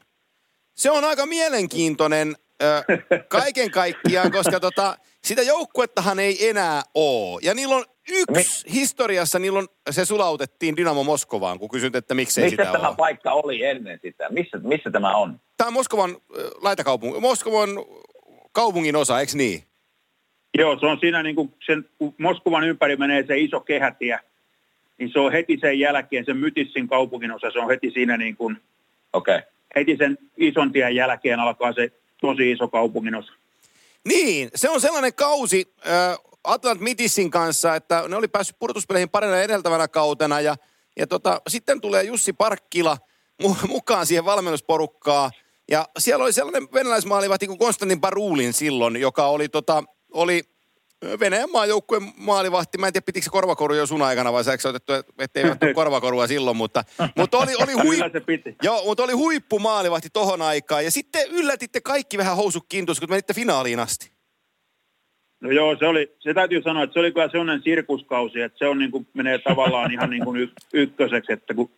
se 0.75 0.91
on 0.91 1.03
aika 1.03 1.25
mielenkiintoinen 1.25 2.35
ö, 2.63 2.83
kaiken 3.27 3.71
kaikkiaan, 3.71 4.31
koska 4.31 4.59
tota, 4.59 4.97
sitä 5.23 5.41
joukkuettahan 5.41 6.19
ei 6.19 6.49
enää 6.49 6.81
ole. 6.93 7.39
Ja 7.43 7.53
niillä 7.53 7.75
on 7.75 7.85
yksi 8.09 8.73
historiassa, 8.73 9.39
niillä 9.39 9.59
on, 9.59 9.67
se 9.89 10.05
sulautettiin 10.05 10.77
Dynamo 10.77 11.03
Moskovaan, 11.03 11.59
kun 11.59 11.69
kysyt, 11.69 11.95
että 11.95 12.13
miksei 12.13 12.43
Missä 12.43 12.63
sitä 12.63 12.71
tämä 12.71 12.87
ole. 12.87 12.95
paikka 12.95 13.31
oli 13.31 13.63
ennen 13.63 13.99
sitä? 14.01 14.29
Missä, 14.29 14.57
missä 14.57 14.91
tämä 14.91 15.15
on? 15.15 15.39
Tämä 15.57 15.67
on 15.67 15.73
Moskovan 15.73 16.17
ö, 16.37 16.51
laitakaupungin, 16.61 17.21
Moskovan 17.21 17.69
kaupungin 18.51 18.95
osa, 18.95 19.19
eikö 19.19 19.31
niin? 19.35 19.63
Joo, 20.57 20.79
se 20.79 20.85
on 20.85 20.97
siinä 20.99 21.23
niin 21.23 21.35
kuin 21.35 21.53
sen, 21.65 21.85
kun 21.97 22.15
Moskovan 22.17 22.63
ympäri 22.63 22.95
menee 22.95 23.25
se 23.27 23.37
iso 23.37 23.59
kehätie, 23.59 24.19
niin 24.97 25.09
se 25.13 25.19
on 25.19 25.31
heti 25.31 25.57
sen 25.61 25.79
jälkeen, 25.79 26.25
sen 26.25 26.37
Mytissin 26.37 26.87
kaupungin 26.87 27.31
osa, 27.31 27.51
se 27.51 27.59
on 27.59 27.69
heti 27.69 27.91
siinä 27.91 28.17
niin 28.17 28.35
kuin, 28.35 28.57
Okei. 29.13 29.37
Okay. 29.37 29.49
heti 29.75 29.97
sen 29.97 30.17
ison 30.37 30.71
tien 30.71 30.95
jälkeen 30.95 31.39
alkaa 31.39 31.73
se 31.73 31.91
tosi 32.21 32.51
iso 32.51 32.67
kaupungin 32.67 33.15
osa. 33.15 33.33
Niin, 34.07 34.49
se 34.55 34.69
on 34.69 34.81
sellainen 34.81 35.13
kausi 35.13 35.73
äh, 35.87 36.17
Atlant 36.43 36.81
Mitissin 36.81 37.31
kanssa, 37.31 37.75
että 37.75 38.03
ne 38.07 38.15
oli 38.15 38.27
päässyt 38.27 38.59
pudotuspeleihin 38.59 39.09
parina 39.09 39.41
edeltävänä 39.41 39.87
kautena 39.87 40.41
ja, 40.41 40.55
ja 40.97 41.07
tota, 41.07 41.41
sitten 41.47 41.81
tulee 41.81 42.03
Jussi 42.03 42.33
Parkkila 42.33 42.97
mu- 43.43 43.67
mukaan 43.67 44.05
siihen 44.05 44.25
valmennusporukkaan. 44.25 45.31
Ja 45.71 45.87
siellä 45.97 46.23
oli 46.23 46.33
sellainen 46.33 46.67
venäläismaalivahti 46.73 47.47
kuin 47.47 47.59
Konstantin 47.59 48.01
Barulin 48.01 48.53
silloin, 48.53 48.95
joka 48.95 49.27
oli, 49.27 49.49
tota, 49.49 49.83
oli 50.11 50.43
Venäjän 51.19 51.51
maajoukkueen 51.51 52.13
maalivahti. 52.17 52.77
Mä 52.77 52.87
en 52.87 52.93
tiedä, 52.93 53.05
pitikö 53.05 53.23
se 53.23 53.29
korvakoru 53.29 53.73
jo 53.73 53.85
sun 53.85 54.01
aikana 54.01 54.33
vai 54.33 54.43
sääkö 54.43 54.69
otettu, 54.69 54.93
ettei 55.19 55.43
ole 55.43 55.73
korvakorua 55.73 56.27
silloin, 56.27 56.57
mutta, 56.57 56.83
mutta 57.17 57.37
oli, 57.37 57.55
oli 57.55 57.73
hui... 57.73 57.95
Kyllä 57.95 58.09
se 58.13 58.19
piti. 58.19 58.55
Joo, 58.63 58.85
mutta 58.85 59.03
oli 59.03 59.13
huippumaalivahti 59.13 60.09
tohon 60.13 60.41
aikaan. 60.41 60.85
Ja 60.85 60.91
sitten 60.91 61.27
yllätitte 61.31 61.81
kaikki 61.81 62.17
vähän 62.17 62.35
housut 62.35 62.65
kun 62.69 63.09
menitte 63.09 63.33
finaaliin 63.33 63.79
asti. 63.79 64.12
No 65.43 65.51
joo, 65.51 65.75
se, 65.75 65.87
oli, 65.87 66.11
se 66.19 66.33
täytyy 66.33 66.61
sanoa, 66.61 66.83
että 66.83 66.93
se 66.93 66.99
oli 66.99 67.11
kyllä 67.11 67.29
sellainen 67.29 67.61
sirkuskausi, 67.63 68.41
että 68.41 68.57
se 68.57 68.67
on 68.67 68.79
niin 68.79 68.91
kuin, 68.91 69.07
menee 69.13 69.37
tavallaan 69.37 69.91
ihan 69.91 70.09
niin 70.09 70.23
kuin 70.23 70.51
ykköseksi, 70.73 71.33
että 71.33 71.53
kun 71.53 71.69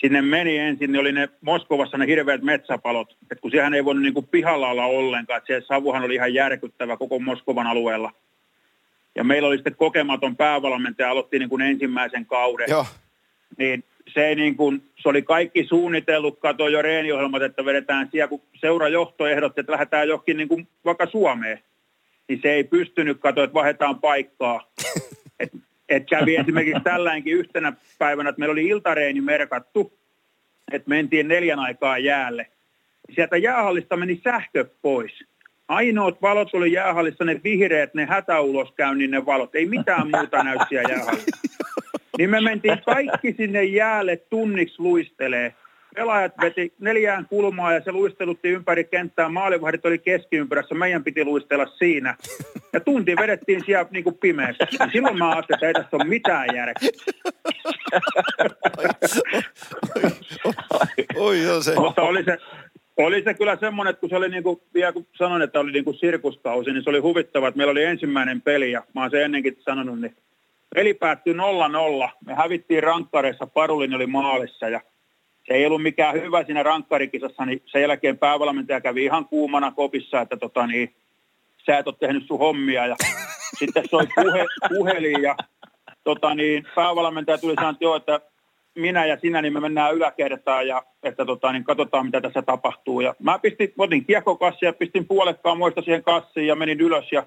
sinne 0.00 0.22
meni 0.22 0.58
ensin, 0.58 0.92
niin 0.92 1.00
oli 1.00 1.12
ne 1.12 1.28
Moskovassa 1.40 1.98
ne 1.98 2.06
hirveät 2.06 2.42
metsäpalot, 2.42 3.16
että 3.22 3.42
kun 3.42 3.50
sehän 3.50 3.74
ei 3.74 3.84
voinut 3.84 4.02
niin 4.02 4.14
kuin 4.14 4.26
pihalla 4.26 4.68
olla 4.68 4.84
ollenkaan, 4.84 5.38
että 5.38 5.60
se 5.60 5.66
savuhan 5.66 6.02
oli 6.02 6.14
ihan 6.14 6.34
järkyttävä 6.34 6.96
koko 6.96 7.18
Moskovan 7.18 7.66
alueella. 7.66 8.12
Ja 9.14 9.24
meillä 9.24 9.48
oli 9.48 9.56
sitten 9.56 9.76
kokematon 9.76 10.36
päävalmentaja, 10.36 11.10
aloitti 11.10 11.38
niin 11.38 11.48
kuin 11.48 11.62
ensimmäisen 11.62 12.26
kauden 12.26 12.66
Joo. 12.70 12.86
niin 13.58 13.84
se, 14.14 14.26
ei 14.26 14.34
niin 14.34 14.56
kuin, 14.56 14.82
se 15.02 15.08
oli 15.08 15.22
kaikki 15.22 15.64
suunnitellut, 15.64 16.38
katoi 16.38 16.72
jo 16.72 16.82
reeniohjelmat, 16.82 17.42
että 17.42 17.64
vedetään 17.64 18.08
siellä, 18.12 18.28
kun 18.28 18.42
seurajohto 18.60 19.26
ehdotti, 19.26 19.60
että 19.60 19.72
lähdetään 19.72 20.08
johonkin 20.08 20.36
niin 20.36 20.48
kuin 20.48 20.68
vaikka 20.84 21.06
Suomeen, 21.06 21.58
niin 22.28 22.40
se 22.42 22.52
ei 22.52 22.64
pystynyt 22.64 23.20
katsoa, 23.20 23.44
että 23.44 23.54
vaihdetaan 23.54 24.00
paikkaa. 24.00 24.70
Et, 25.40 25.52
et 25.88 26.06
kävi 26.10 26.36
esimerkiksi 26.36 26.82
tällainkin 26.84 27.34
yhtenä 27.34 27.72
päivänä, 27.98 28.30
että 28.30 28.38
meillä 28.38 28.52
oli 28.52 28.66
iltareeni 28.66 29.20
merkattu, 29.20 29.92
että 30.72 30.88
mentiin 30.88 31.28
neljän 31.28 31.58
aikaa 31.58 31.98
jäälle. 31.98 32.46
Sieltä 33.14 33.36
jäähallista 33.36 33.96
meni 33.96 34.20
sähkö 34.24 34.64
pois. 34.82 35.24
Ainoat 35.68 36.22
valot 36.22 36.48
oli 36.52 36.72
jäähallissa, 36.72 37.24
ne 37.24 37.40
vihreät, 37.44 37.94
ne 37.94 38.06
hätäuloskäynnin 38.06 39.10
ne 39.10 39.26
valot. 39.26 39.54
Ei 39.54 39.66
mitään 39.66 40.10
muuta 40.16 40.42
näy 40.42 40.56
siellä 40.68 40.94
jäähallissa. 40.94 41.38
Niin 42.18 42.30
me 42.30 42.40
mentiin 42.40 42.82
kaikki 42.86 43.34
sinne 43.36 43.64
jäälle 43.64 44.16
tunniksi 44.16 44.74
luistelee. 44.78 45.54
Pelaajat 45.98 46.32
veti 46.40 46.72
neljään 46.80 47.26
kulmaa 47.28 47.72
ja 47.72 47.80
se 47.80 47.92
luistelutti 47.92 48.48
ympäri 48.48 48.84
kenttää. 48.84 49.28
Maalivahdit 49.28 49.86
oli 49.86 49.98
keskiympyrässä, 49.98 50.74
meidän 50.74 51.04
piti 51.04 51.24
luistella 51.24 51.66
siinä. 51.66 52.16
Ja 52.72 52.80
tunti 52.80 53.16
vedettiin 53.16 53.62
siellä 53.66 53.86
niin 53.90 54.04
kuin 54.04 54.18
pimeässä. 54.18 54.66
Ja 54.80 54.88
silloin 54.92 55.18
mä 55.18 55.30
ajattelin, 55.30 55.56
että 55.56 55.66
ei 55.66 55.74
tässä 55.74 55.96
ole 55.96 56.04
mitään 56.04 56.46
järkeä. 56.54 56.90
Oi, 61.16 61.42
joo 61.42 61.62
se. 61.62 61.74
Mutta 61.74 62.02
oli 62.02 62.24
se, 62.24 62.38
oli 62.96 63.22
se 63.22 63.34
kyllä 63.34 63.56
semmoinen, 63.60 63.90
että 63.90 64.00
kun 64.00 64.08
se 64.08 64.16
oli 64.16 64.28
niin 64.28 64.42
kuin, 64.42 64.60
vielä 64.74 64.92
kun 64.92 65.06
sanoin, 65.18 65.42
että 65.42 65.60
oli 65.60 65.72
niin 65.72 65.84
kuin 65.84 65.98
sirkuskausi, 65.98 66.72
niin 66.72 66.84
se 66.84 66.90
oli 66.90 66.98
huvittava, 66.98 67.48
että 67.48 67.58
meillä 67.58 67.70
oli 67.70 67.84
ensimmäinen 67.84 68.40
peli 68.40 68.72
ja 68.72 68.82
mä 68.94 69.00
oon 69.00 69.10
sen 69.10 69.22
ennenkin 69.22 69.56
sanonut, 69.60 70.00
niin 70.00 70.16
peli 70.74 70.94
päättyi 70.94 71.34
0-0. 71.34 71.36
Me 72.26 72.34
hävittiin 72.34 72.82
rankkareissa, 72.82 73.46
Parulin 73.46 73.94
oli 73.94 74.06
maalissa 74.06 74.68
ja 74.68 74.80
se 75.48 75.54
ei 75.54 75.66
ollut 75.66 75.82
mikään 75.82 76.14
hyvä 76.14 76.44
siinä 76.44 76.62
rankkarikisassa, 76.62 77.44
niin 77.44 77.62
sen 77.66 77.82
jälkeen 77.82 78.18
päävalmentaja 78.18 78.80
kävi 78.80 79.04
ihan 79.04 79.24
kuumana 79.24 79.72
kopissa, 79.72 80.20
että 80.20 80.36
tota 80.36 80.66
niin, 80.66 80.94
sä 81.66 81.78
et 81.78 81.86
ole 81.86 81.94
tehnyt 82.00 82.26
sun 82.26 82.38
hommia 82.38 82.86
ja 82.86 82.96
sitten 83.58 83.88
soi 83.90 84.06
puhe, 84.14 84.44
puhelin 84.68 85.22
ja 85.22 85.36
tota 86.04 86.34
niin, 86.34 86.66
päävalmentaja 86.74 87.38
tuli 87.38 87.54
sanoa, 87.54 87.70
että 87.70 87.84
joo, 87.84 87.96
että 87.96 88.20
minä 88.74 89.06
ja 89.06 89.18
sinä, 89.20 89.42
niin 89.42 89.52
me 89.52 89.60
mennään 89.60 89.94
yläkertaan 89.94 90.68
ja 90.68 90.82
että 91.02 91.24
tota, 91.24 91.52
niin 91.52 91.64
katsotaan, 91.64 92.06
mitä 92.06 92.20
tässä 92.20 92.42
tapahtuu. 92.42 93.00
Ja 93.00 93.14
mä 93.18 93.38
pistin, 93.38 93.72
otin 93.78 94.04
kiekkokassia 94.04 94.68
ja 94.68 94.72
pistin 94.72 95.06
puolekkaan 95.06 95.58
muista 95.58 95.82
siihen 95.82 96.02
kassiin 96.04 96.46
ja 96.46 96.54
menin 96.56 96.80
ylös 96.80 97.12
ja 97.12 97.26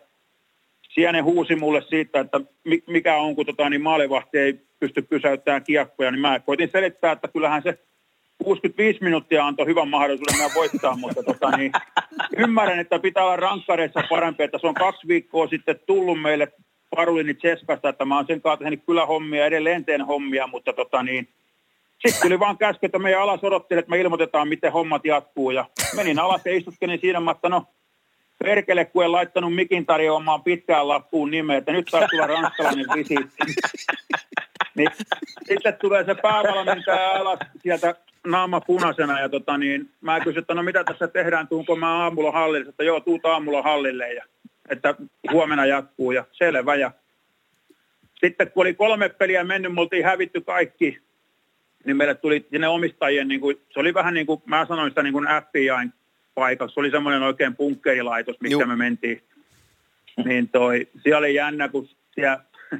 siellä 0.94 1.12
ne 1.12 1.20
huusi 1.20 1.56
mulle 1.56 1.82
siitä, 1.82 2.20
että 2.20 2.42
mi- 2.64 2.84
mikä 2.88 3.16
on, 3.16 3.36
kun 3.36 3.46
tota, 3.46 3.70
niin 3.70 3.82
maalivahti 3.82 4.38
ei 4.38 4.60
pysty 4.80 5.02
pysäyttämään 5.02 5.64
kiekkoja, 5.64 6.12
niin 6.12 6.22
mä 6.22 6.40
koitin 6.40 6.70
selittää, 6.72 7.12
että 7.12 7.28
kyllähän 7.28 7.64
se 7.64 7.80
65 8.44 9.04
minuuttia 9.04 9.46
antoi 9.46 9.66
hyvän 9.66 9.88
mahdollisuuden 9.88 10.38
meidän 10.38 10.56
voittaa, 10.56 10.96
mutta 10.96 11.24
tota, 11.24 11.58
niin, 11.58 11.72
ymmärrän, 12.38 12.80
että 12.80 13.00
pitää 13.00 13.24
olla 13.24 13.36
rankkareissa 13.36 14.04
parempi, 14.10 14.44
että 14.44 14.58
se 14.58 14.68
on 14.68 14.74
kaksi 14.74 15.08
viikkoa 15.08 15.48
sitten 15.48 15.80
tullut 15.86 16.22
meille 16.22 16.48
Parulini 16.96 17.34
Cheskasta, 17.34 17.90
että 17.90 18.06
mä 18.06 18.16
oon 18.16 18.28
sen 18.28 18.42
kanssa 18.42 18.64
tehnyt 18.64 18.84
kyllä 18.86 19.06
hommia, 19.06 19.46
edelleen 19.46 19.86
teen 19.86 20.06
hommia, 20.06 20.48
mutta 20.48 20.74
tota 20.74 21.04
niin, 21.04 21.30
sitten 22.06 22.22
tuli 22.22 22.40
vaan 22.40 22.58
käsky, 22.58 22.86
että 22.86 23.00
meidän 23.00 23.22
alas 23.22 23.44
odotti, 23.44 23.76
että 23.76 23.90
me 23.90 24.00
ilmoitetaan, 24.00 24.48
miten 24.48 24.72
hommat 24.72 25.06
jatkuu. 25.06 25.52
Ja 25.52 25.66
menin 25.96 26.20
alas 26.20 26.42
ja 26.46 26.58
istuttelin 26.58 27.00
siinä, 27.02 27.32
että 27.32 27.50
no 27.50 27.66
perkele, 28.44 28.86
kun 28.86 29.04
en 29.04 29.12
laittanut 29.12 29.56
mikin 29.56 29.86
tarjoamaan 29.86 30.44
pitkään 30.44 30.88
lappuun 30.88 31.32
nimeä, 31.32 31.58
että 31.58 31.72
nyt 31.72 31.88
taisi 31.92 32.08
tulla 32.08 32.28
ranskalainen 32.28 32.86
visiitti. 32.96 33.38
niin, 34.76 34.90
sitten 35.48 35.78
tulee 35.82 36.04
se 36.04 36.16
päävalmentaja 36.16 37.12
alas 37.12 37.40
sieltä 37.62 37.96
naama 38.28 38.62
punaisena 38.62 39.20
ja 39.20 39.30
tota 39.30 39.58
niin, 39.58 39.90
mä 40.02 40.20
kysyin, 40.20 40.42
että 40.42 40.54
no 40.54 40.64
mitä 40.64 40.84
tässä 40.84 41.08
tehdään, 41.08 41.48
tuunko 41.48 41.76
mä 41.76 42.04
aamulla 42.04 42.32
hallille, 42.32 42.70
että 42.70 42.84
joo, 42.84 43.00
tuut 43.00 43.26
aamulla 43.26 43.62
hallille 43.62 44.14
ja 44.14 44.26
että 44.70 44.96
huomenna 45.32 45.66
jatkuu 45.66 46.12
ja 46.12 46.26
selvä 46.32 46.76
ja 46.76 46.92
sitten 48.22 48.52
kun 48.52 48.62
oli 48.62 48.74
kolme 48.74 49.10
peliä 49.10 49.44
mennyt, 49.44 49.74
me 49.74 49.82
oltiin 49.82 50.06
hävitty 50.06 50.42
kaikki, 50.42 51.00
niin 51.86 51.98
meille 51.98 52.16
tuli 52.16 52.48
sinne 52.52 52.68
omistajien, 52.68 53.28
niin 53.28 53.42
kuin, 53.42 53.58
se 53.74 53.80
oli 53.80 53.94
vähän 53.94 54.14
niin 54.14 54.26
kuin, 54.26 54.42
mä 54.46 54.66
sanoin 54.66 54.92
sitä 54.92 55.04
niin 55.04 55.14
kuin 55.14 55.28
FBIn 55.28 55.94
paikassa, 56.36 56.74
se 56.74 56.80
oli 56.80 56.92
semmoinen 56.92 57.24
oikein 57.24 57.56
punkkerilaitos, 57.56 58.42
missä 58.42 58.52
Juu. 58.52 58.66
me 58.66 58.76
mentiin. 58.76 59.22
Niin 60.26 60.50
toi, 60.50 60.88
siellä 61.04 61.18
oli 61.18 61.36
jännä, 61.36 61.70
kun 61.70 61.90
siellä 62.16 62.40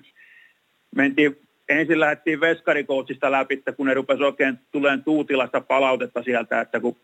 mentiin, 0.96 1.38
ensin 1.72 2.00
lähdettiin 2.00 2.40
veskarikoutsista 2.40 3.32
läpi, 3.32 3.64
kun 3.78 3.88
ne 3.88 3.94
rupesi 3.94 4.24
oikein 4.24 4.60
tuleen 4.72 5.04
tuutilasta 5.04 5.62
palautetta 5.62 6.24
sieltä, 6.24 6.62
että 6.62 6.80
kun 6.80 6.98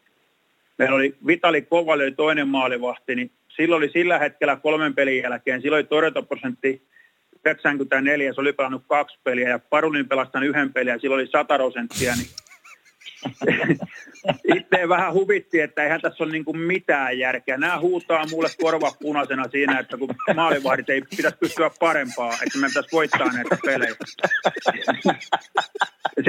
meillä 0.77 0.95
oli 0.95 1.15
Vitali 1.27 1.61
Kovali 1.61 2.03
oli 2.03 2.11
toinen 2.11 2.47
maalivahti, 2.47 3.15
niin 3.15 3.31
silloin 3.47 3.77
oli 3.77 3.89
sillä 3.89 4.19
hetkellä 4.19 4.55
kolmen 4.55 4.95
pelin 4.95 5.23
jälkeen, 5.23 5.61
silloin 5.61 5.79
oli 5.79 5.87
torjuntaprosentti 5.87 6.87
94, 7.45 8.33
se 8.33 8.41
oli 8.41 8.53
pelannut 8.53 8.83
kaksi 8.87 9.19
peliä 9.23 9.49
ja 9.49 9.59
Parulin 9.59 10.07
pelastanut 10.07 10.49
yhden 10.49 10.73
peliä 10.73 10.97
silloin 10.97 11.19
oli 11.19 11.27
100 11.27 11.55
prosenttia, 11.57 12.13
niin 12.15 12.27
itse 14.55 14.89
vähän 14.89 15.13
huvitti, 15.13 15.59
että 15.59 15.83
eihän 15.83 16.01
tässä 16.01 16.23
ole 16.23 16.31
niin 16.31 16.45
kuin 16.45 16.57
mitään 16.57 17.19
järkeä. 17.19 17.57
Nämä 17.57 17.79
huutaa 17.79 18.25
mulle 18.25 18.49
korva 18.61 18.91
punaisena 19.01 19.47
siinä, 19.47 19.79
että 19.79 19.97
kun 19.97 20.15
maalivahdit 20.35 20.89
ei 20.89 21.01
pitäisi 21.01 21.37
pystyä 21.37 21.71
parempaa, 21.79 22.33
että 22.33 22.59
me 22.59 22.67
pitäisi 22.67 22.89
voittaa 22.91 23.33
näitä 23.33 23.57
pelejä. 23.65 23.95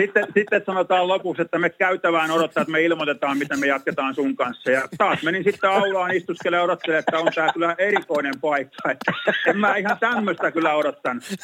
Sitten, 0.00 0.26
sitten 0.34 0.62
sanotaan 0.66 1.08
lopuksi, 1.08 1.42
että 1.42 1.58
me 1.58 1.70
käytävään 1.70 2.30
odottaa, 2.30 2.60
että 2.60 2.72
me 2.72 2.82
ilmoitetaan, 2.82 3.38
mitä 3.38 3.56
me 3.56 3.66
jatketaan 3.66 4.14
sun 4.14 4.36
kanssa. 4.36 4.70
Ja 4.70 4.88
taas 4.98 5.22
menin 5.22 5.44
sitten 5.44 5.70
aulaan 5.70 6.14
istuskelemaan 6.14 6.60
ja 6.60 6.64
odottelemaan, 6.64 7.00
että 7.00 7.18
on 7.18 7.32
tämä 7.34 7.52
kyllä 7.52 7.74
erikoinen 7.78 8.34
paikka. 8.40 8.90
Että 8.90 9.12
en 9.46 9.58
mä 9.58 9.76
ihan 9.76 9.98
tämmöistä 9.98 10.50
kyllä 10.50 10.74
odottanut. 10.74 11.24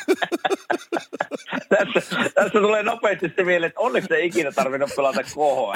tässä, 1.68 2.16
tässä 2.34 2.60
tulee 2.60 2.82
nopeasti 2.82 3.32
se 3.36 3.44
mieleen, 3.44 3.68
että 3.68 3.80
onneksi 3.80 4.14
ei 4.14 4.26
ikinä 4.26 4.52
tarvinnut 4.52 4.90
pelata 4.96 5.22
KHL. 5.22 5.72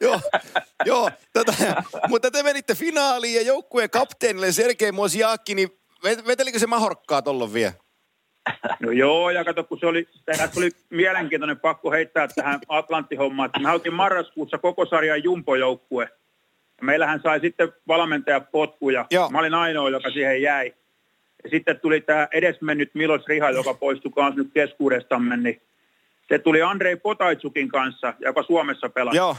joo, 0.06 0.20
joo 0.84 1.10
tota, 1.32 1.52
mutta 2.08 2.30
te 2.30 2.42
menitte 2.42 2.74
finaaliin 2.74 3.34
ja 3.34 3.42
joukkueen 3.42 3.90
kapteenille 3.90 4.52
Sergei 4.52 4.92
Mosiakki, 4.92 5.54
niin 5.54 5.68
vetelikö 6.04 6.58
se 6.58 6.66
mahorkkaa 6.66 7.22
tollon 7.22 7.52
vielä? 7.52 7.81
No 8.80 8.90
joo, 8.90 9.30
ja 9.30 9.44
kato, 9.44 9.64
kun 9.64 9.78
se 9.78 9.86
oli, 9.86 10.08
tässä 10.26 10.60
oli 10.60 10.70
mielenkiintoinen 10.90 11.60
pakko 11.60 11.90
heittää 11.90 12.28
tähän 12.28 12.60
Atlantti-hommaan, 12.68 13.46
että 13.46 13.60
me 13.60 13.70
oltiin 13.70 13.94
marraskuussa 13.94 14.58
koko 14.58 14.86
sarjan 14.86 15.24
jumpojoukkue. 15.24 16.08
Meillähän 16.80 17.20
sai 17.22 17.40
sitten 17.40 17.72
valmentaja 17.88 18.40
potkuja. 18.40 19.06
Joo. 19.10 19.30
Mä 19.30 19.38
olin 19.38 19.54
ainoa, 19.54 19.90
joka 19.90 20.10
siihen 20.10 20.42
jäi. 20.42 20.74
Ja 21.44 21.50
sitten 21.50 21.80
tuli 21.80 22.00
tämä 22.00 22.28
edesmennyt 22.32 22.90
Milos 22.94 23.26
Riha, 23.26 23.50
joka 23.50 23.74
poistui 23.74 24.12
kanssa 24.14 24.42
nyt 24.42 24.50
keskuudestamme, 24.54 25.36
niin 25.36 25.62
se 26.28 26.38
tuli 26.38 26.62
Andrei 26.62 26.96
Potaitsukin 26.96 27.68
kanssa, 27.68 28.14
joka 28.20 28.42
Suomessa 28.42 28.88
pelasi. 28.88 29.16
Joo. 29.16 29.36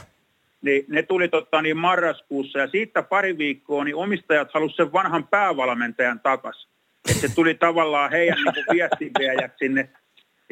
Niin 0.62 0.84
ne 0.88 1.02
tuli 1.02 1.28
totta 1.28 1.62
niin 1.62 1.76
marraskuussa 1.76 2.58
ja 2.58 2.68
siitä 2.68 3.02
pari 3.02 3.38
viikkoa 3.38 3.84
niin 3.84 3.96
omistajat 3.96 4.48
halusivat 4.54 4.76
sen 4.76 4.92
vanhan 4.92 5.26
päävalmentajan 5.26 6.20
takaisin. 6.20 6.73
Että 7.10 7.28
se 7.28 7.34
tuli 7.34 7.54
tavallaan 7.54 8.10
heidän 8.10 8.38
niin 8.54 8.64
viestinviejäksi 8.72 9.58
sinne. 9.58 9.88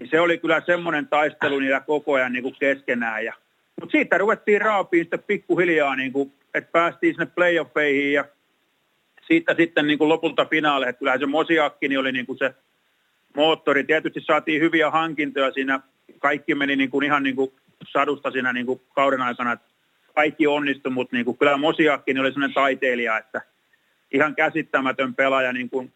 Niin 0.01 0.11
se 0.11 0.21
oli 0.21 0.39
kyllä 0.39 0.63
semmoinen 0.67 1.09
taistelu 1.09 1.59
niillä 1.59 1.81
koko 1.81 2.15
ajan 2.15 2.33
niin 2.33 2.43
kuin 2.43 2.57
keskenään. 2.61 3.25
Ja, 3.25 3.35
mutta 3.81 3.93
siitä 3.93 4.19
ruvettiin 4.19 4.61
raapiin 4.61 5.05
sitten 5.05 5.23
pikkuhiljaa, 5.23 5.97
niin 5.97 6.13
kuin, 6.13 6.33
että 6.55 6.73
päästiin 6.73 7.15
sinne 7.15 7.27
playoffeihin 7.27 8.13
ja 8.13 8.25
siitä 9.27 9.55
sitten 9.55 9.87
niin 9.87 9.99
kuin 9.99 10.09
lopulta. 10.09 10.43
Että 10.43 10.99
kyllähän 10.99 11.21
se 11.21 11.27
Mosiakki 11.27 11.89
niin 11.89 11.99
oli 11.99 12.13
niin 12.13 12.27
kuin 12.27 12.39
se 12.39 12.55
moottori. 13.37 13.85
Tietysti 13.85 14.21
saatiin 14.21 14.61
hyviä 14.61 14.91
hankintoja 14.91 15.53
siinä. 15.53 15.81
Kaikki 16.19 16.55
meni 16.55 16.77
niin 16.77 16.91
kuin 16.91 17.05
ihan 17.05 17.23
niin 17.23 17.37
kuin 17.37 17.53
sadusta 17.89 18.31
siinä 18.31 18.53
niin 18.53 18.67
kuin 18.67 18.81
kauden 18.95 19.23
aikana. 19.23 19.57
Kaikki 20.15 20.47
onnistui, 20.47 20.93
mutta 20.93 21.17
niin 21.17 21.25
kuin, 21.25 21.39
kyllä 21.39 21.57
Mosiakki 21.57 22.15
niin 22.15 22.21
oli 22.21 22.33
sellainen 22.33 22.55
taiteilija, 22.55 23.19
että 23.19 23.41
ihan 24.13 24.35
käsittämätön 24.35 25.15
pelaaja. 25.15 25.53
Niin 25.53 25.71
kuin, 25.71 25.93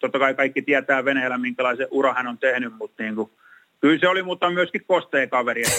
totta 0.00 0.18
kai 0.18 0.34
kaikki 0.34 0.62
tietää 0.62 1.04
Venäjällä, 1.04 1.38
minkälaisen 1.38 1.88
ura 1.90 2.14
hän 2.14 2.26
on 2.26 2.38
tehnyt, 2.38 2.72
mutta 2.78 3.02
niin 3.02 3.14
kuin, 3.14 3.30
Kyllä 3.80 3.98
se 4.00 4.08
oli, 4.08 4.22
mutta 4.22 4.50
myöskin 4.50 4.84
kosteen 4.86 5.30
kaveri. 5.30 5.62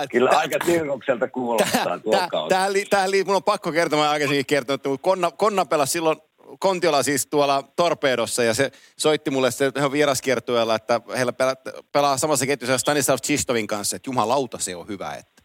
Kyllä 0.10 0.30
aika 0.30 0.58
tilkokselta 0.66 1.28
kuulostaa 1.28 1.98
tuo 1.98 2.12
Tähän, 2.48 2.72
tähän, 2.90 3.10
mun 3.26 3.36
on 3.36 3.42
pakko 3.42 3.72
kertoa, 3.72 3.98
mä 3.98 4.10
aikaisemmin 4.10 4.46
kertonut, 4.46 4.86
että 4.86 5.02
Konna, 5.02 5.30
Konna 5.30 5.64
pelasi 5.64 5.92
silloin 5.92 6.16
Kontiola 6.58 7.02
siis 7.02 7.26
tuolla 7.26 7.62
Torpedossa 7.76 8.42
ja 8.42 8.54
se 8.54 8.72
soitti 8.96 9.30
mulle 9.30 9.50
sitten 9.50 9.72
ihan 9.76 9.92
vieraskiertueella, 9.92 10.74
että 10.74 11.00
heillä 11.16 11.32
pelaa, 11.32 11.54
pelaa 11.92 12.16
samassa 12.16 12.46
ketjussa 12.46 12.78
Stanislav 12.78 13.18
Chistovin 13.24 13.66
kanssa, 13.66 13.96
että 13.96 14.08
jumalauta 14.08 14.58
se 14.58 14.76
on 14.76 14.88
hyvä, 14.88 15.14
että 15.14 15.37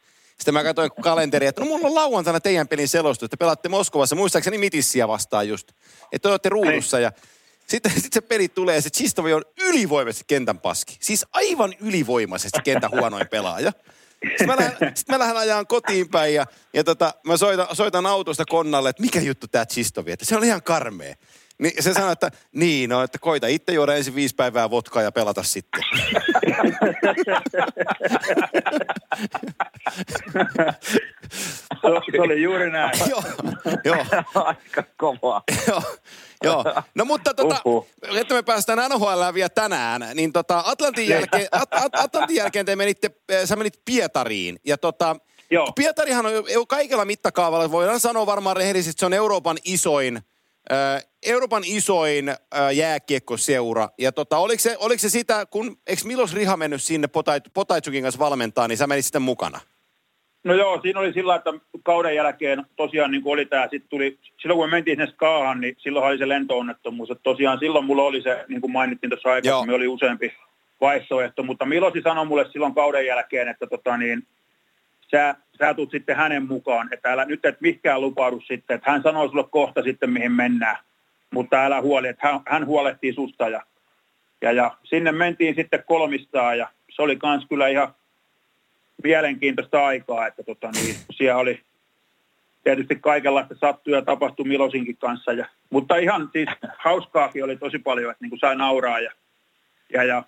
sitten 0.44 0.54
mä 0.54 0.64
katsoin 0.64 0.92
kalenteria, 1.02 1.50
että 1.50 1.62
no 1.62 1.68
mulla 1.68 1.88
on 1.88 1.96
lauantaina 1.96 2.40
teidän 2.40 2.68
pelin 2.68 2.88
selostus, 2.88 3.28
että 3.28 3.38
pelaatte 3.38 3.70
Moskovassa, 3.70 4.16
muistaakseni 4.16 4.58
Mitissiä 4.58 5.08
vastaan 5.08 5.48
just. 5.48 5.72
Että 6.12 6.30
olette 6.30 6.50
ruudussa 6.50 7.00
ja 7.00 7.12
sitten 7.68 7.92
sit 8.02 8.14
se 8.14 8.22
peli 8.22 8.48
tulee 8.48 8.76
ja 8.76 8.82
se 8.82 8.90
Chistovi 8.90 9.34
on 9.34 9.44
ylivoimaisesti 9.62 10.26
kentän 10.28 10.60
paski. 10.60 10.98
Siis 11.00 11.26
aivan 11.32 11.74
ylivoimaisesti 11.80 12.60
kentän 12.64 12.92
huonoin 12.92 13.28
pelaaja. 13.28 13.72
Sitten 14.28 14.48
mä 14.48 14.56
lähden, 14.56 14.92
sit 14.96 15.10
mä 15.10 15.20
lähden 15.20 15.38
ajaan 15.38 15.68
kotiin 15.68 16.10
päin 16.10 16.34
ja, 16.34 16.46
ja 16.74 16.84
tota, 16.84 17.14
mä 17.24 17.38
soitan, 17.38 17.68
soitan 17.74 18.06
autosta 18.06 18.46
Konnalle, 18.46 18.90
että 18.90 19.02
mikä 19.02 19.22
juttu 19.22 19.48
tämä 19.48 19.66
Chistovi, 19.66 20.12
että 20.12 20.26
se 20.26 20.38
on 20.38 20.44
ihan 20.44 20.64
karmea. 20.64 21.16
Niin 21.60 21.84
se 21.84 21.94
sanoi, 21.94 22.12
että 22.12 22.32
niin, 22.52 22.90
no, 22.90 23.04
että 23.04 23.18
koita 23.20 23.48
itse 23.48 23.74
juoda 23.74 23.96
ensin 23.96 24.16
viisi 24.16 24.36
päivää 24.36 24.70
votkaa 24.70 25.02
ja 25.02 25.12
pelata 25.12 25.44
sitten. 25.44 25.82
se 32.12 32.22
oli 32.22 32.42
juuri 32.42 32.72
näin. 32.72 33.00
joo, 33.10 33.24
joo. 33.84 34.06
Aika 34.46 34.84
kovaa. 34.98 35.44
joo, 35.68 35.84
joo. 36.44 36.64
No 36.96 37.06
mutta 37.06 37.34
tota, 37.34 37.62
että 38.16 38.34
me 38.34 38.44
päästään 38.44 38.92
NHL 38.92 39.22
vielä 39.34 39.50
tänään, 39.50 40.06
niin 40.14 40.34
tota 40.34 40.64
Atlantin 40.66 41.10
jälkeen, 41.10 41.48
At, 41.52 41.70
At, 41.72 41.96
Atlantin 41.96 42.36
jälkeen 42.36 42.66
te 42.66 42.76
menitte, 42.76 43.12
eh, 43.30 43.48
sä 43.48 43.56
menit 43.56 43.82
Pietariin 43.86 44.60
ja 44.66 44.78
tota, 44.78 45.16
Joo. 45.52 45.72
Pietarihan 45.76 46.26
on 46.26 46.68
kaikella 46.68 47.06
mittakaavalla, 47.06 47.72
voidaan 47.72 48.00
sanoa 48.00 48.26
varmaan 48.26 48.58
rehellisesti, 48.58 48.90
että 48.90 49.00
se 49.00 49.06
on 49.06 49.14
Euroopan 49.14 49.58
isoin– 49.64 50.22
Euroopan 51.26 51.64
isoin 51.66 52.36
jääkiekkoseura. 52.74 53.90
Ja 53.98 54.12
tota, 54.12 54.38
oliko, 54.38 54.62
se, 54.62 54.78
oliko 54.80 55.00
se 55.00 55.10
sitä, 55.10 55.46
kun 55.46 55.78
eikö 55.88 56.02
Milos 56.06 56.34
Riha 56.34 56.58
mennyt 56.58 56.84
sinne 56.84 57.08
Potaitsukin 57.54 58.04
kanssa 58.04 58.20
valmentaa, 58.20 58.68
niin 58.68 58.78
sä 58.78 58.88
menit 58.88 59.06
sitten 59.06 59.22
mukana? 59.22 59.60
No 60.44 60.54
joo, 60.54 60.82
siinä 60.82 61.00
oli 61.00 61.14
sillä, 61.14 61.36
että 61.36 61.54
kauden 61.84 62.16
jälkeen 62.16 62.66
tosiaan 62.76 63.12
niin 63.12 63.22
oli 63.26 63.46
tämä, 63.46 63.64
sitten 63.64 63.90
tuli, 63.90 64.18
silloin 64.42 64.58
kun 64.58 64.68
me 64.68 64.72
mentiin 64.72 64.98
sinne 64.98 65.12
Skaahan, 65.12 65.62
niin 65.62 65.76
silloin 65.80 66.06
oli 66.06 66.18
se 66.18 66.28
lentoonnettomuus. 66.28 67.12
Että 67.12 67.24
tosiaan 67.24 67.60
silloin 67.60 67.86
mulla 67.86 68.04
oli 68.04 68.22
se, 68.22 68.46
niin 68.48 68.62
kuin 68.62 68.72
mainittiin 68.72 69.10
tuossa 69.10 69.30
aikaisemmin, 69.30 69.76
oli 69.76 69.88
useampi 69.88 70.34
vaihtoehto, 70.82 71.44
mutta 71.44 71.66
Milosi 71.66 72.02
sanoi 72.02 72.26
mulle 72.26 72.46
silloin 72.52 72.76
kauden 72.76 73.06
jälkeen, 73.06 73.48
että 73.48 73.68
tota 73.68 73.98
niin, 73.98 74.28
sä, 75.12 75.36
sä 75.58 75.74
tulet 75.74 75.92
sitten 75.92 76.16
hänen 76.16 76.48
mukaan, 76.48 76.90
että 76.92 77.12
älä 77.12 77.26
nyt 77.26 77.46
et 77.46 77.62
mikään 77.62 78.02
lupaudu 78.02 78.40
sitten, 78.40 78.76
että 78.76 78.92
hän 78.92 79.02
sanoo 79.02 79.28
sulle 79.28 79.44
kohta 79.50 79.84
sitten 79.84 80.10
mihin 80.10 80.32
mennään, 80.32 80.78
mutta 81.32 81.66
älä 81.66 81.82
huoli, 81.82 82.08
että 82.08 82.28
hän, 82.28 82.42
hän 82.48 82.66
huolehtii 82.66 83.14
susta 83.14 83.50
ja, 83.50 83.62
ja, 84.42 84.52
ja 84.52 84.78
sinne 84.84 85.12
mentiin 85.12 85.56
sitten 85.56 85.84
kolmistaan 85.88 86.58
ja 86.58 86.68
se 86.90 87.02
oli 87.02 87.16
kans 87.16 87.46
kyllä 87.50 87.68
ihan 87.68 87.96
mielenkiintoista 89.04 89.86
aikaa, 89.86 90.28
että 90.28 90.44
tota, 90.44 90.72
niin, 90.72 90.96
siellä 91.12 91.38
oli 91.38 91.62
tietysti 92.64 92.96
kaikenlaista 92.96 93.56
sattuja 93.56 94.02
tapahtui 94.02 94.46
Milosinkin 94.46 94.98
kanssa, 94.98 95.34
ja, 95.34 95.46
mutta 95.70 95.98
ihan 95.98 96.30
siis 96.34 96.50
hauskaakin 96.78 97.44
oli 97.44 97.58
tosi 97.58 97.80
paljon, 97.80 98.12
että 98.12 98.24
niin 98.24 98.30
kuin 98.30 98.40
sai 98.40 98.56
nauraa 98.56 99.00
ja, 99.00 99.12
ja, 99.94 100.04
ja 100.04 100.24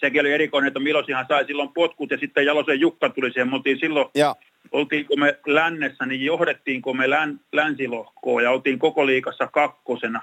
sekin 0.00 0.20
oli 0.20 0.32
erikoinen, 0.32 0.68
että 0.68 0.80
Milosihan 0.80 1.26
sai 1.28 1.44
silloin 1.44 1.72
potkut 1.74 2.10
ja 2.10 2.18
sitten 2.18 2.46
Jalosen 2.46 2.80
Jukka 2.80 3.08
tuli 3.08 3.32
siihen. 3.32 3.48
Me 3.48 3.56
oltiin 3.56 3.78
silloin, 3.80 4.08
ja. 4.14 4.36
oltiinko 4.72 5.16
me 5.16 5.38
lännessä, 5.46 6.06
niin 6.06 6.24
johdettiinko 6.24 6.94
me 6.94 7.10
län, 7.10 7.40
länsilohkoa 7.52 8.42
ja 8.42 8.50
oltiin 8.50 8.78
koko 8.78 9.06
liikassa 9.06 9.46
kakkosena. 9.46 10.22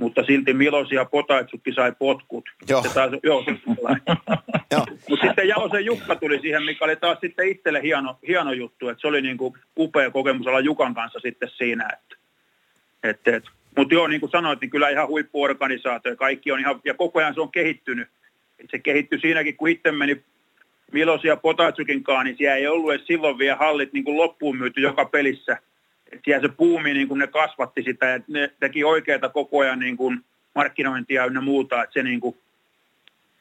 Mutta 0.00 0.22
silti 0.24 0.54
Milosi 0.54 0.94
ja 0.94 1.04
Potaitsukki 1.04 1.72
sai 1.72 1.92
potkut. 1.98 2.44
Joo. 2.68 2.82
Se 2.82 2.94
taisi, 2.94 3.16
joo, 3.22 3.44
Mutta 5.08 5.26
sitten 5.26 5.48
Jalosen 5.48 5.84
Jukka 5.84 6.16
tuli 6.16 6.40
siihen, 6.40 6.62
mikä 6.62 6.84
oli 6.84 6.96
taas 6.96 7.18
sitten 7.20 7.48
itselle 7.48 7.82
hieno, 7.82 8.18
hieno 8.28 8.52
juttu. 8.52 8.88
Että 8.88 9.00
se 9.00 9.06
oli 9.06 9.22
niin 9.22 9.36
kuin 9.36 9.54
upea 9.78 10.10
kokemus 10.10 10.46
olla 10.46 10.60
Jukan 10.60 10.94
kanssa 10.94 11.20
sitten 11.20 11.48
siinä. 11.48 11.88
Että, 11.92 12.16
et, 13.02 13.34
et. 13.34 13.44
Mutta 13.76 13.94
joo, 13.94 14.06
niin 14.06 14.20
kuin 14.20 14.30
sanoit, 14.30 14.60
niin 14.60 14.70
kyllä 14.70 14.88
ihan 14.88 15.08
huippuorganisaatio. 15.08 16.16
Kaikki 16.16 16.52
on 16.52 16.60
ihan, 16.60 16.80
ja 16.84 16.94
koko 16.94 17.18
ajan 17.18 17.34
se 17.34 17.40
on 17.40 17.50
kehittynyt 17.50 18.08
se 18.70 18.78
kehittyi 18.78 19.20
siinäkin, 19.20 19.56
kun 19.56 19.68
itse 19.68 19.92
meni 19.92 20.22
Milos 20.92 21.24
ja 21.24 21.36
Potatsukinkaan, 21.36 22.26
niin 22.26 22.36
siellä 22.36 22.56
ei 22.56 22.66
ollut 22.66 22.92
edes 22.92 23.06
silloin 23.06 23.38
vielä 23.38 23.56
hallit 23.56 23.92
niin 23.92 24.04
kuin 24.04 24.16
loppuun 24.16 24.56
myyty 24.56 24.80
joka 24.80 25.04
pelissä. 25.04 25.58
Et 26.12 26.20
siellä 26.24 26.48
se 26.48 26.54
puumi, 26.56 26.94
niin 26.94 27.08
kuin 27.08 27.18
ne 27.18 27.26
kasvatti 27.26 27.82
sitä 27.82 28.06
ja 28.06 28.20
ne 28.28 28.52
teki 28.60 28.84
oikeita 28.84 29.28
koko 29.28 29.58
ajan 29.58 29.78
niin 29.78 29.96
kuin 29.96 30.24
markkinointia 30.54 31.22
ja 31.34 31.40
muuta. 31.40 31.82
Että 31.82 31.92
se 31.92 32.02
niin 32.02 32.20
kuin, 32.20 32.36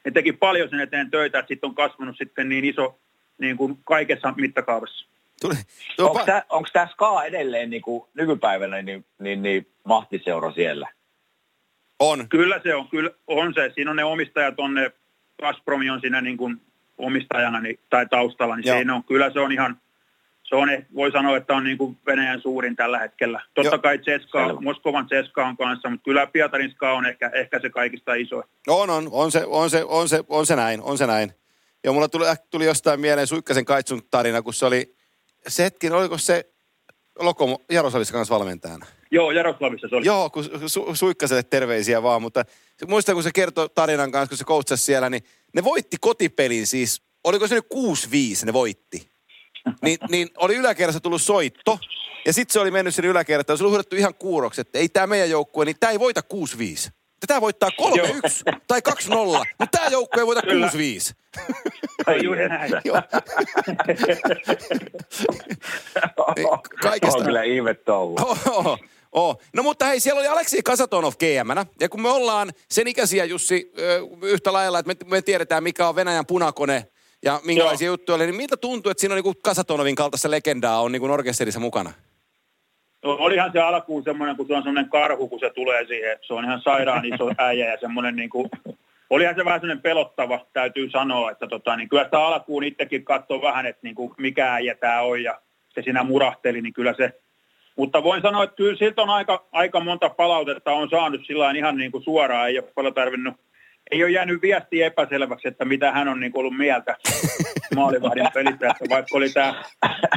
ne 0.06 0.12
teki 0.12 0.32
paljon 0.32 0.70
sen 0.70 0.80
eteen 0.80 1.12
töitä, 1.12 1.40
että 1.40 1.48
sitten 1.48 1.68
on 1.68 1.76
kasvanut 1.76 2.18
sitten 2.18 2.50
niin 2.50 2.66
iso 2.66 3.00
niin 3.38 3.58
kuin 3.58 3.80
kaikessa 3.84 4.34
mittakaavassa. 4.38 5.08
Tuli. 5.42 5.54
Onko, 6.00 6.24
tämä, 6.26 6.44
onko 6.50 6.70
tämä 6.74 6.88
SKA 6.88 7.24
edelleen 7.24 7.70
niin 7.70 7.82
kuin 7.82 8.04
nykypäivänä 8.14 8.82
niin, 8.82 9.06
niin, 9.20 9.42
niin 9.42 9.68
mahtiseura 9.84 10.52
siellä? 10.52 10.90
On. 12.00 12.30
Kyllä 12.30 12.60
se 12.64 12.76
on, 12.76 12.88
kyllä 12.88 13.10
on 13.28 13.54
se. 13.54 13.72
Siinä 13.76 13.92
on 13.92 13.98
ne 13.98 14.04
omistajat, 14.04 14.54
on 14.58 14.74
ne 14.74 14.92
Gazprom 15.42 15.82
on 15.94 16.02
siinä 16.02 16.22
niin 16.22 16.38
kuin 16.38 16.62
omistajana 16.98 17.62
niin, 17.62 17.80
tai 17.90 18.06
taustalla, 18.06 18.56
niin 18.56 18.64
siinä 18.64 18.96
on, 18.96 19.04
kyllä 19.04 19.30
se 19.34 19.40
on 19.40 19.52
ihan, 19.52 19.78
se 20.44 20.56
on, 20.56 20.70
eh- 20.70 20.86
voi 20.96 21.12
sanoa, 21.12 21.38
että 21.38 21.56
on 21.56 21.64
niin 21.64 21.78
kuin 21.78 21.98
Venäjän 22.06 22.42
suurin 22.42 22.76
tällä 22.76 23.00
hetkellä. 23.00 23.42
Totta 23.54 23.76
Joo. 23.76 23.80
kai 23.80 23.98
Ceska, 23.98 24.48
Selvä. 24.48 24.62
Moskovan 24.62 25.08
Ceska 25.08 25.46
on 25.48 25.58
kanssa, 25.58 25.90
mutta 25.90 26.04
kyllä 26.04 26.28
Pietarin 26.28 26.72
Ska 26.72 26.94
on 26.94 27.06
ehkä, 27.06 27.32
ehkä 27.34 27.60
se 27.60 27.70
kaikista 27.70 28.14
iso. 28.14 28.44
On, 28.68 28.90
on, 28.90 29.10
on 29.12 29.32
se, 29.32 29.46
on 29.46 29.70
se, 29.70 29.84
on 29.84 30.10
se, 30.10 30.24
on 30.30 30.46
se 30.46 30.56
näin, 30.56 30.82
on 30.82 30.98
se 30.98 31.08
näin. 31.08 31.34
Ja 31.84 31.92
mulla 31.92 32.08
tuli, 32.08 32.26
tuli 32.50 32.66
jostain 32.66 33.00
mieleen 33.00 33.28
Suikkasen 33.28 33.66
Kaitsun 33.66 34.02
tarina, 34.12 34.42
kun 34.42 34.54
se 34.54 34.66
oli, 34.66 34.96
se 35.48 35.64
hetki, 35.64 35.90
oliko 35.90 36.18
se 36.18 36.50
Lokomo 37.20 37.60
Jaroslavissa 37.72 38.14
kanssa 38.14 38.36
valmentajana? 38.36 38.86
Joo, 39.12 39.32
Jaroslavissa 39.32 39.88
se 39.90 39.96
oli. 39.96 40.06
Joo, 40.06 40.30
kun 40.30 40.44
su, 40.68 40.96
Suikkaselle 40.96 41.44
terveisiä 41.44 42.04
vaan, 42.04 42.22
mutta 42.22 42.46
muistan, 42.88 43.16
kun 43.16 43.24
se 43.24 43.32
kertoi 43.32 43.70
tarinan 43.76 44.12
kanssa, 44.12 44.30
kun 44.30 44.38
se 44.38 44.44
coachasi 44.44 44.84
siellä, 44.84 45.10
niin 45.10 45.24
ne 45.54 45.64
voitti 45.64 45.98
kotipelin 46.02 46.68
siis, 46.68 47.02
oliko 47.24 47.48
se 47.48 47.56
nyt 47.56 47.68
6-5 48.42 48.46
ne 48.46 48.54
voitti. 48.54 49.10
Niin, 49.82 49.98
niin 50.12 50.30
oli 50.38 50.56
yläkerrassa 50.56 51.00
tullut 51.00 51.22
soitto, 51.22 51.80
ja 52.26 52.34
sitten 52.34 52.54
se 52.54 52.60
oli 52.60 52.72
mennyt 52.72 52.96
sinne 52.96 53.10
yläkertaan, 53.10 53.54
ja 53.54 53.58
se 53.58 53.64
oli 53.64 53.70
huudettu 53.70 53.96
ihan 53.96 54.16
kuuroksi, 54.16 54.62
että 54.62 54.80
ei 54.80 54.90
tämä 54.90 55.08
meidän 55.08 55.30
joukkue, 55.30 55.66
niin 55.66 55.78
tämä 55.80 55.92
ei 55.92 56.00
voita 56.00 56.22
6-5. 56.88 56.92
Tätä 57.20 57.42
voittaa 57.42 57.70
3-1 57.70 58.60
tai 58.68 58.82
2-0, 58.90 59.14
mutta 59.60 59.78
tämä 59.78 59.88
joukkue 59.88 60.22
ei 60.22 60.28
voita 60.28 60.42
6-5. 60.42 60.48
Ei 62.08 62.24
juuri 62.24 62.50
näin. 62.50 62.72
Kaikesta- 66.82 67.18
on 67.18 67.26
kyllä 67.26 67.44
ihme 67.44 67.74
touhu. 67.74 68.16
Oho. 69.18 69.36
No 69.54 69.64
mutta 69.64 69.86
hei, 69.86 70.00
siellä 70.00 70.20
oli 70.20 70.28
Aleksi 70.28 70.62
Kasatonov 70.64 71.14
gm 71.20 71.68
Ja 71.80 71.90
kun 71.90 72.02
me 72.02 72.10
ollaan 72.10 72.52
sen 72.70 72.88
ikäisiä, 72.88 73.26
Jussi, 73.26 73.72
yhtä 74.22 74.54
lailla, 74.54 74.80
että 74.80 74.94
me, 74.94 75.16
me 75.16 75.22
tiedetään, 75.22 75.64
mikä 75.64 75.88
on 75.88 75.96
Venäjän 75.96 76.26
punakone 76.26 76.84
ja 77.24 77.40
minkälaisia 77.44 77.86
Joo. 77.86 77.94
juttuja 77.94 78.16
oli, 78.16 78.26
niin 78.26 78.36
miltä 78.36 78.58
tuntuu, 78.58 78.90
että 78.90 79.02
siinä 79.02 79.16
on 79.16 79.22
niin 79.24 79.36
Kasatonovin 79.44 79.96
kaltaista 79.96 80.32
legendaa 80.32 80.82
on 80.82 80.92
niin 80.92 81.12
orkesterissa 81.12 81.60
mukana? 81.60 81.94
No, 83.04 83.18
olihan 83.20 83.52
se 83.52 83.60
alkuun 83.60 84.04
semmoinen, 84.04 84.36
kun 84.36 84.48
se 84.48 84.54
on 84.54 84.64
semmoinen 84.64 84.90
karhu, 84.90 85.28
kun 85.28 85.40
se 85.40 85.50
tulee 85.50 85.86
siihen. 85.86 86.18
Se 86.22 86.34
on 86.34 86.46
ihan 86.46 86.62
sairaan 86.62 87.06
iso 87.06 87.32
äijä 87.38 87.72
ja 87.72 87.78
semmoinen 87.82 88.16
niin 88.16 88.30
kuin, 88.30 88.50
olihan 89.10 89.36
se 89.36 89.46
vähän 89.46 89.60
semmoinen 89.60 89.82
pelottava, 89.82 90.46
täytyy 90.54 90.90
sanoa, 90.90 91.32
että 91.32 91.48
tota, 91.48 91.76
niin 91.76 91.90
kyllä 91.90 92.04
sitä 92.04 92.20
alkuun 92.20 92.64
itsekin 92.64 93.06
katsoi 93.06 93.42
vähän, 93.42 93.66
että 93.66 93.80
niin 93.84 93.96
kuin, 93.96 94.14
mikä 94.18 94.54
äijä 94.54 94.76
tämä 94.76 95.02
on 95.02 95.24
ja 95.24 95.42
se 95.70 95.82
siinä 95.82 96.04
murahteli, 96.04 96.62
niin 96.62 96.74
kyllä 96.74 96.94
se, 96.98 97.22
mutta 97.78 98.04
voin 98.04 98.22
sanoa, 98.22 98.44
että 98.44 98.56
kyllä 98.56 98.78
siltä 98.78 99.02
on 99.02 99.10
aika, 99.10 99.46
aika 99.52 99.80
monta 99.80 100.10
palautetta 100.10 100.72
on 100.72 100.90
saanut 100.90 101.22
sillä 101.28 101.52
ihan 101.52 101.78
niin 101.78 101.92
kuin 101.92 102.04
suoraan, 102.04 102.48
ei 102.48 102.60
ole 102.60 102.72
paljon 102.76 102.94
tarvinnut, 102.94 103.36
ei 103.92 104.04
ole 104.04 104.12
jäänyt 104.12 104.42
viesti 104.42 104.84
epäselväksi, 104.84 105.48
että 105.48 105.66
mitä 105.66 105.92
hän 105.92 106.08
on 106.08 106.20
niin 106.20 106.32
kuin 106.32 106.40
ollut 106.40 106.58
mieltä 106.58 106.98
maalivahdin 107.76 108.28
pelissä, 108.34 108.68
että 108.68 108.86
vaikka 108.90 109.18
oli 109.18 109.30
tämä 109.30 109.64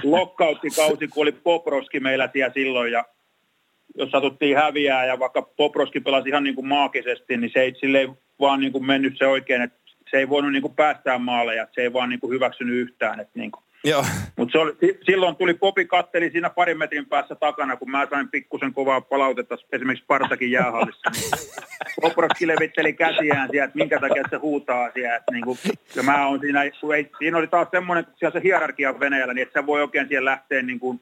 lockouttikausi, 0.03 1.09
kun 1.09 1.23
oli 1.23 1.33
Poproski 1.33 2.01
meillä 2.01 2.29
siellä 2.33 2.53
silloin 2.55 2.93
ja 2.93 3.05
jos 3.95 4.11
satuttiin 4.11 4.57
häviää 4.57 5.07
ja 5.07 5.19
vaikka 5.19 5.43
Poproski 5.43 6.01
pelasi 6.01 6.29
ihan 6.29 6.45
niin 6.45 6.55
kuin 6.55 6.69
maagisesti, 6.69 7.37
niin 7.37 7.51
se 7.53 7.61
ei 7.61 7.75
sille 7.81 7.99
ei 7.99 8.09
vaan 8.41 8.61
niin 8.61 8.73
kuin 8.73 8.87
mennyt 8.87 9.19
se 9.19 9.27
oikein, 9.27 9.63
että 9.63 9.81
se 10.11 10.17
ei 10.17 10.29
voinut 10.29 10.53
niin 10.53 10.63
kuin 10.63 10.75
päästää 10.75 11.19
maaleja, 11.19 11.67
se 11.73 11.81
ei 11.81 11.93
vaan 11.93 12.09
niin 12.09 12.21
kuin 12.21 12.33
hyväksynyt 12.33 12.77
yhtään. 12.77 13.21
Että 13.21 13.39
niin 13.39 13.51
kuin. 13.51 13.65
Joo. 13.85 14.05
Mutta 14.37 14.59
silloin 15.07 15.37
tuli 15.37 15.55
Popi 15.55 15.85
katteli 15.85 16.31
siinä 16.31 16.51
parin 16.51 16.79
metrin 16.79 17.07
päässä 17.07 17.35
takana, 17.35 17.77
kun 17.77 17.91
mä 17.91 18.07
sain 18.11 18.29
pikkusen 18.29 18.75
kovaa 18.75 19.01
palautetta 19.01 19.57
esimerkiksi 19.73 20.05
Partakin 20.07 20.51
jäähallissa. 20.51 21.11
Niin 21.87 21.95
Poproski 22.01 22.47
levitteli 22.47 22.93
käsiään 22.93 23.49
siellä, 23.51 23.65
että 23.65 23.79
minkä 23.79 24.01
takia 24.01 24.23
se 24.31 24.37
huutaa 24.37 24.91
siellä. 24.95 25.17
Että 25.17 25.33
niin 25.33 25.45
kuin, 25.45 25.59
ja 25.97 26.03
mä 26.03 26.27
oon 26.27 26.41
siinä, 26.41 26.61
kun 26.81 26.95
ei, 26.95 27.11
siinä 27.19 27.39
oli 27.39 27.47
taas 27.47 27.69
semmoinen, 27.71 28.05
kun 28.05 28.15
siellä 28.19 28.41
se 28.41 28.45
hierarkia 28.45 28.91
on 28.91 29.01
Venäjällä, 29.01 29.35
niin 29.35 29.43
että 29.43 29.61
sä 29.61 29.67
voi 29.67 29.83
oikein 29.83 30.09
siellä 30.09 30.31
lähteä 30.31 30.63
niin 30.63 30.81
kuin, 30.81 31.01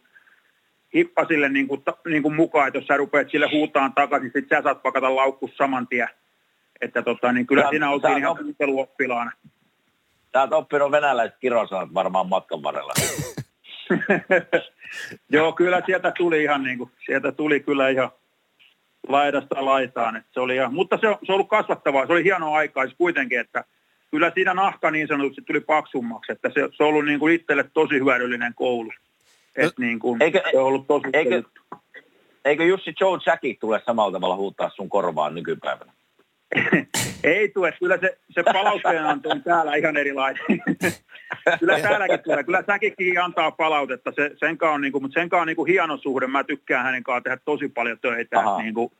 hippasille 0.95 1.49
niin 1.49 1.69
kuin, 1.69 1.83
ta- 1.83 1.97
niin 2.09 2.23
kuin 2.23 2.35
mukaan, 2.35 2.69
että 2.69 2.79
jos 2.79 2.87
sä 2.87 2.97
rupeat 2.97 3.31
sille 3.31 3.49
huutaan 3.53 3.93
takaisin, 3.93 4.31
sit 4.35 4.49
sä 4.49 4.63
saat 4.63 4.83
pakata 4.83 5.17
laukkus 5.17 5.57
saman 5.57 5.89
tien. 5.89 6.09
Että 6.81 7.03
tota, 7.03 7.33
niin 7.33 7.47
kyllä 7.47 7.63
Sä- 7.63 7.71
siinä 7.71 7.91
oltiin 7.91 8.19
ihan 8.19 8.37
oot- 8.37 8.43
kuunteluoppilaana. 8.43 9.33
Sä 10.39 10.43
oot 10.43 10.53
oppinut 10.53 10.91
venäläiset 10.91 11.39
kirosanat 11.41 11.95
varmaan 11.95 12.29
matkan 12.29 12.63
varrella. 12.63 12.93
Joo, 15.33 15.53
kyllä 15.53 15.83
sieltä 15.87 16.13
tuli 16.19 16.43
ihan 16.43 16.63
niin 16.63 16.79
kuin, 16.79 16.91
sieltä 17.07 17.33
tuli 17.33 17.61
kyllä 17.61 17.89
ihan 17.89 18.11
laidasta 19.09 19.65
laitaan. 19.65 20.17
Että 20.17 20.31
se 20.33 20.41
oli 20.41 20.55
ihan, 20.55 20.75
mutta 20.75 20.99
se 21.01 21.09
on, 21.09 21.19
se 21.27 21.33
on 21.33 21.35
ollut 21.35 21.49
kasvattavaa, 21.49 22.07
se 22.07 22.13
oli 22.13 22.25
hieno 22.25 22.53
aika 22.53 22.83
siis 22.83 22.95
kuitenkin, 22.99 23.41
että 23.41 23.65
kyllä 24.11 24.33
siinä 24.35 24.55
nahka 24.55 24.91
niin 24.91 25.09
sanotusti 25.09 25.43
tuli 25.43 25.61
paksummaksi, 25.61 26.33
että 26.33 26.49
se, 26.49 26.69
se 26.77 26.83
on 26.83 26.89
ollut 26.89 27.05
niin 27.05 27.19
kuin 27.19 27.35
itselle 27.35 27.65
tosi 27.75 27.95
hyödyllinen 27.95 28.55
koulu. 28.55 28.93
Että 29.57 29.83
niin 29.83 29.99
kuin, 29.99 30.23
Eikö- 30.23 30.43
se 30.51 30.59
on 30.59 30.65
ollut 30.65 30.87
tosi 30.87 31.09
Eikö, 31.13 31.43
eikö 32.45 32.65
Jussi 32.65 32.95
Joe 33.01 33.19
Jackie 33.27 33.57
tule 33.61 33.83
samalla 33.87 34.13
tavalla 34.13 34.37
huutaa 34.37 34.71
sun 34.71 34.89
korvaan 34.89 35.35
nykypäivänä? 35.35 35.93
Ei 37.25 37.49
tule, 37.49 37.73
kyllä 37.79 37.99
se, 37.99 38.19
se 38.31 38.43
palautteenanto 38.43 39.29
on 39.29 39.43
täällä 39.43 39.75
ihan 39.75 39.97
erilainen. 39.97 40.43
kyllä 41.61 41.81
täälläkin 41.81 42.21
tulee, 42.21 42.45
kyllä 42.45 42.65
säkikin 42.67 43.23
antaa 43.23 43.51
palautetta, 43.51 44.13
se, 44.17 44.31
sen 44.37 44.59
kanssa 44.59 44.75
on, 44.75 44.81
niin 44.81 44.93
kuin, 44.93 45.03
mutta 45.03 45.21
sen 45.21 45.29
kanssa 45.29 45.41
on 45.41 45.47
niin 45.47 45.57
kuin 45.57 45.71
hieno 45.71 45.97
suhde, 45.97 46.27
mä 46.27 46.45
tykkään 46.45 46.85
hänen 46.85 47.03
kanssaan 47.03 47.23
tehdä 47.23 47.39
tosi 47.45 47.69
paljon 47.69 47.99
töitä, 47.99 48.39
Aha. 48.39 48.51
että 48.51 48.63
niin 48.63 48.75
kuin, 48.75 48.93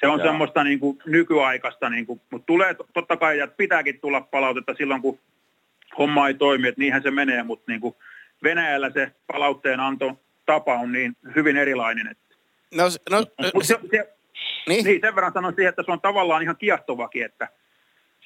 se 0.00 0.06
on 0.08 0.18
Joo. 0.18 0.28
semmoista 0.28 0.64
niin 0.64 0.80
kuin 0.80 0.98
nykyaikaista, 1.06 1.90
niin 1.90 2.06
kuin, 2.06 2.20
mutta 2.30 2.46
tulee 2.46 2.74
to- 2.74 2.86
totta 2.92 3.16
kai, 3.16 3.38
ja 3.38 3.46
pitääkin 3.46 4.00
tulla 4.00 4.20
palautetta 4.20 4.74
silloin, 4.78 5.02
kun 5.02 5.18
homma 5.98 6.28
ei 6.28 6.34
toimi, 6.34 6.68
että 6.68 6.80
niinhän 6.80 7.02
se 7.02 7.10
menee, 7.10 7.42
mutta 7.42 7.64
niin 7.72 7.80
kuin 7.80 7.94
Venäjällä 8.42 8.90
se 8.90 9.12
palautteenanto 9.26 10.20
tapa 10.46 10.74
on 10.74 10.92
niin 10.92 11.16
hyvin 11.36 11.56
erilainen. 11.56 12.06
Että, 12.06 12.30
No, 12.74 12.84
no, 13.10 13.24
se, 13.42 13.50
se, 13.62 13.78
se, 13.90 14.14
niin? 14.68 14.84
niin, 14.84 15.00
sen 15.00 15.14
verran 15.14 15.32
sanon 15.32 15.52
siihen, 15.56 15.68
että 15.68 15.82
se 15.86 15.92
on 15.92 16.00
tavallaan 16.00 16.42
ihan 16.42 16.56
kiehtovakin, 16.56 17.24
että 17.24 17.48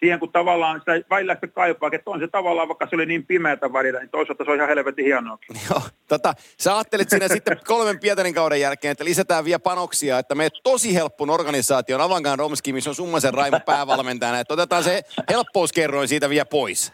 siihen 0.05 0.19
kun 0.19 0.33
tavallaan 0.33 0.79
sitä 0.79 0.93
välillä 1.11 1.35
sitä 1.35 1.49
kaipaa, 1.49 1.91
että 1.93 2.11
on 2.11 2.21
se 2.21 2.29
tavallaan, 2.29 2.69
vaikka 2.69 2.87
se 2.91 2.97
oli 2.97 3.07
niin 3.07 3.27
pimeätä 3.27 3.73
välillä, 3.73 4.01
niin 4.01 4.11
toisaalta 4.11 4.45
se 4.45 4.51
on 4.51 4.57
ihan 4.57 4.69
helvetin 4.69 5.05
hienoa. 5.05 5.39
Joo, 5.71 5.83
tota, 6.09 6.35
sä 6.61 6.77
ajattelit 6.77 7.11
siinä 7.11 7.29
sitten 7.29 7.61
kolmen 7.67 8.01
Pietarin 8.01 8.35
kauden 8.35 8.61
jälkeen, 8.61 8.93
että 8.93 9.05
lisätään 9.05 9.45
vielä 9.45 9.59
panoksia, 9.59 10.19
että 10.19 10.35
meet 10.35 10.53
tosi 10.62 10.95
helppon 10.95 11.31
organisaation 11.31 12.01
Avangan 12.01 12.39
Romski, 12.39 12.73
missä 12.73 12.91
on 12.91 12.95
Summasen 12.95 13.35
Raimo 13.35 13.61
päävalmentajana, 13.67 14.41
että 14.41 14.55
otetaan 14.55 14.85
se 14.85 15.03
helppouskerroin 15.31 16.09
siitä 16.09 16.31
vielä 16.31 16.45
pois. 16.45 16.93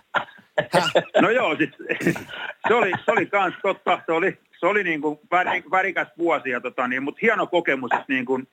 Häh? 0.73 0.93
No 1.23 1.31
joo, 1.31 1.57
siis, 1.57 1.71
se 2.69 2.75
oli, 2.75 2.93
se 3.05 3.13
oli 3.13 3.27
kans 3.27 3.55
totta, 3.63 4.01
se 4.07 4.13
oli, 4.13 4.39
se 4.61 4.67
oli 4.67 4.85
niin 4.85 5.01
kuin 5.01 5.19
väri, 5.31 5.65
värikäs 5.71 6.09
vuosi, 6.19 6.51
ja 6.51 6.61
tota, 6.61 6.89
niin, 6.89 7.03
mutta 7.03 7.19
hieno 7.23 7.47
kokemus, 7.47 7.91
että 7.93 8.05
niin 8.09 8.25
kuin, 8.25 8.49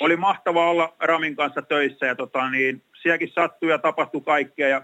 oli 0.00 0.16
mahtava 0.16 0.70
olla 0.70 0.94
Ramin 1.00 1.36
kanssa 1.36 1.62
töissä, 1.62 2.06
ja 2.06 2.14
tota, 2.14 2.50
niin, 2.50 2.82
sielläkin 3.02 3.32
sattui 3.34 3.70
ja 3.70 3.78
tapahtui 3.78 4.20
kaikkea, 4.20 4.68
ja 4.68 4.82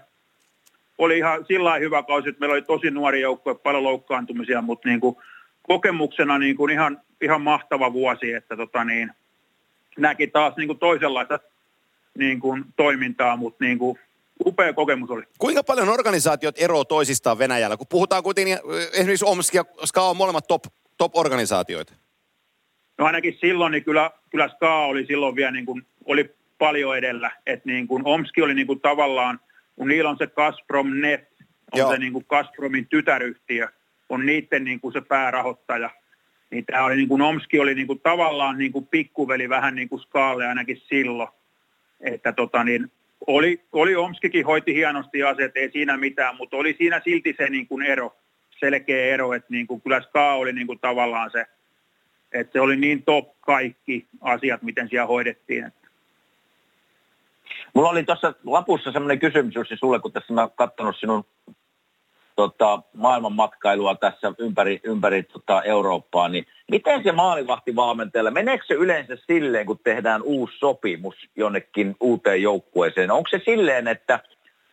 oli 0.97 1.17
ihan 1.17 1.45
sillä 1.47 1.75
hyvä 1.75 2.03
kausi, 2.03 2.29
että 2.29 2.39
meillä 2.39 2.53
oli 2.53 2.61
tosi 2.61 2.91
nuori 2.91 3.21
joukkue, 3.21 3.55
paljon 3.55 3.83
loukkaantumisia, 3.83 4.61
mutta 4.61 4.89
niin 4.89 4.99
kuin, 4.99 5.15
kokemuksena 5.63 6.37
niin 6.37 6.55
kuin 6.55 6.71
ihan, 6.71 7.01
ihan 7.21 7.41
mahtava 7.41 7.93
vuosi, 7.93 8.33
että 8.33 8.57
tota, 8.57 8.83
niin, 8.83 9.11
näki 9.97 10.27
taas 10.27 10.55
niin 10.57 10.67
kuin 10.67 10.79
toisenlaista 10.79 11.39
niin 12.17 12.39
kuin, 12.39 12.65
toimintaa, 12.75 13.37
mutta 13.37 13.63
niin 13.63 13.77
kuin, 13.77 13.99
upea 14.45 14.73
kokemus 14.73 15.09
oli. 15.09 15.23
Kuinka 15.37 15.63
paljon 15.63 15.89
organisaatiot 15.89 16.55
eroavat 16.57 16.87
toisistaan 16.87 17.37
Venäjällä? 17.37 17.77
Kun 17.77 17.87
puhutaan 17.87 18.23
kuitenkin, 18.23 18.53
äh, 18.53 18.59
esimerkiksi 18.93 19.25
Omsk 19.25 19.53
ja 19.53 19.65
Ska 19.85 20.01
on 20.01 20.17
molemmat 20.17 20.47
top, 20.47 20.63
top-organisaatioita. 20.97 21.93
No 23.01 23.07
ainakin 23.07 23.37
silloin, 23.41 23.71
niin 23.71 23.83
kyllä, 23.83 24.11
kyllä 24.29 24.47
SKA 24.47 24.85
oli 24.85 25.05
silloin 25.05 25.35
vielä 25.35 25.51
niin 25.51 25.65
kuin, 25.65 25.85
oli 26.05 26.35
paljon 26.57 26.97
edellä. 26.97 27.31
Että 27.45 27.69
niin 27.69 27.87
kuin 27.87 28.01
Omski 28.05 28.41
oli 28.41 28.53
niin 28.53 28.67
kuin 28.67 28.79
tavallaan, 28.79 29.39
kun 29.75 29.87
niillä 29.87 30.09
on 30.09 30.17
se 30.17 30.27
Gazprom 30.27 30.99
Net, 30.99 31.27
on 31.71 31.79
Joo. 31.79 31.91
se 31.91 31.97
niin 31.97 32.13
kuin 32.13 32.25
Gazpromin 32.29 32.87
tytäryhtiö, 32.87 33.67
on 34.09 34.25
niiden 34.25 34.63
niin 34.63 34.79
kuin 34.79 34.93
se 34.93 35.01
päärahoittaja. 35.01 35.89
Niin 36.49 36.65
tämä 36.65 36.85
oli 36.85 36.95
niin 36.95 37.07
kuin 37.07 37.21
Omski 37.21 37.59
oli 37.59 37.75
niin 37.75 37.87
kuin 37.87 37.99
tavallaan 37.99 38.57
niin 38.57 38.71
kuin 38.71 38.87
pikkuveli 38.87 39.49
vähän 39.49 39.75
niin 39.75 39.89
kuin 39.89 40.01
Skaalle 40.01 40.47
ainakin 40.47 40.77
silloin. 40.77 41.29
Että 42.01 42.31
tota 42.31 42.63
niin, 42.63 42.91
oli, 43.27 43.61
oli 43.71 43.95
Omskikin 43.95 44.45
hoiti 44.45 44.73
hienosti 44.73 45.23
asiat, 45.23 45.51
ei 45.57 45.71
siinä 45.71 45.97
mitään, 45.97 46.35
mutta 46.35 46.57
oli 46.57 46.75
siinä 46.77 47.01
silti 47.03 47.35
se 47.37 47.49
niin 47.49 47.67
kuin 47.67 47.85
ero, 47.85 48.15
selkeä 48.59 49.13
ero, 49.13 49.33
että 49.33 49.47
niin 49.49 49.67
kuin 49.67 49.81
kyllä 49.81 50.01
Ska 50.01 50.33
oli 50.33 50.53
niin 50.53 50.67
kuin 50.67 50.79
tavallaan 50.79 51.31
se, 51.31 51.45
että 52.33 52.53
se 52.53 52.61
oli 52.61 52.75
niin 52.75 53.03
top 53.03 53.41
kaikki 53.41 54.07
asiat, 54.21 54.61
miten 54.61 54.89
siellä 54.89 55.07
hoidettiin. 55.07 55.65
Että 55.65 55.81
Mulla 57.73 57.89
oli 57.89 58.03
tuossa 58.03 58.33
lapussa 58.45 58.91
semmoinen 58.91 59.19
kysymys 59.19 59.55
Jussi 59.55 59.75
sulle, 59.77 59.99
kun 59.99 60.11
tässä 60.11 60.33
mä 60.33 60.49
katsonut 60.55 60.95
sinun 60.99 61.25
tota, 62.35 62.81
maailmanmatkailua 62.93 63.95
tässä 63.95 64.33
ympäri, 64.37 64.79
ympäri 64.83 65.23
tota, 65.23 65.63
Eurooppaa, 65.63 66.29
niin 66.29 66.45
miten 66.71 67.03
se 67.03 67.11
maalivahtivalmentajalle, 67.11 68.31
meneekö 68.31 68.65
se 68.67 68.73
yleensä 68.73 69.17
silleen, 69.27 69.65
kun 69.65 69.79
tehdään 69.83 70.21
uusi 70.21 70.57
sopimus 70.57 71.15
jonnekin 71.35 71.95
uuteen 71.99 72.41
joukkueeseen? 72.41 73.11
Onko 73.11 73.29
se 73.31 73.41
silleen, 73.45 73.87
että, 73.87 74.19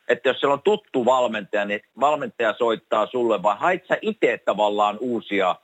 että 0.08 0.28
jos 0.28 0.40
siellä 0.40 0.54
on 0.54 0.62
tuttu 0.62 1.04
valmentaja, 1.04 1.64
niin 1.64 1.80
valmentaja 2.00 2.54
soittaa 2.58 3.06
sulle, 3.06 3.42
vai 3.42 3.56
hait 3.58 3.86
sä 3.88 3.98
itse 4.02 4.40
tavallaan 4.44 4.98
uusia 5.00 5.54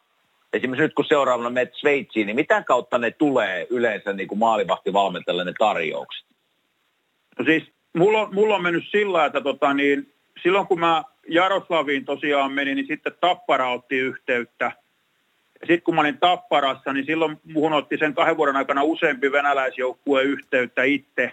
esimerkiksi 0.54 0.82
nyt 0.82 0.94
kun 0.94 1.04
seuraavana 1.08 1.50
menet 1.50 1.74
Sveitsiin, 1.74 2.26
niin 2.26 2.36
mitä 2.36 2.62
kautta 2.62 2.98
ne 2.98 3.10
tulee 3.10 3.66
yleensä 3.70 4.12
niin 4.12 4.28
kuin 4.28 4.38
maalivahtivalmentajalle 4.38 5.44
ne 5.44 5.52
tarjoukset? 5.58 6.26
No 7.38 7.44
siis 7.44 7.62
mulla 7.92 8.20
on, 8.20 8.34
mulla 8.34 8.56
on 8.56 8.62
mennyt 8.62 8.84
sillä, 8.90 9.24
että 9.24 9.40
tota, 9.40 9.74
niin, 9.74 10.12
silloin 10.42 10.66
kun 10.66 10.80
mä 10.80 11.02
Jaroslaviin 11.28 12.04
tosiaan 12.04 12.52
menin, 12.52 12.76
niin 12.76 12.86
sitten 12.86 13.12
Tappara 13.20 13.72
otti 13.72 13.98
yhteyttä. 13.98 14.72
Ja 15.60 15.66
sitten 15.66 15.82
kun 15.82 15.94
mä 15.94 16.00
olin 16.00 16.18
Tapparassa, 16.18 16.92
niin 16.92 17.06
silloin 17.06 17.40
muhun 17.52 17.72
otti 17.72 17.96
sen 17.98 18.14
kahden 18.14 18.36
vuoden 18.36 18.56
aikana 18.56 18.82
useampi 18.82 19.32
venäläisjoukkue 19.32 20.22
yhteyttä 20.22 20.82
itse. 20.82 21.32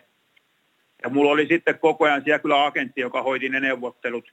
Ja 1.04 1.10
mulla 1.10 1.32
oli 1.32 1.48
sitten 1.48 1.80
koko 1.80 2.06
ajan 2.06 2.24
siellä 2.24 2.40
kyllä 2.40 2.66
agentti, 2.66 3.02
joka 3.02 3.22
hoiti 3.22 3.50
ne 3.50 3.60
neuvottelut. 3.60 4.26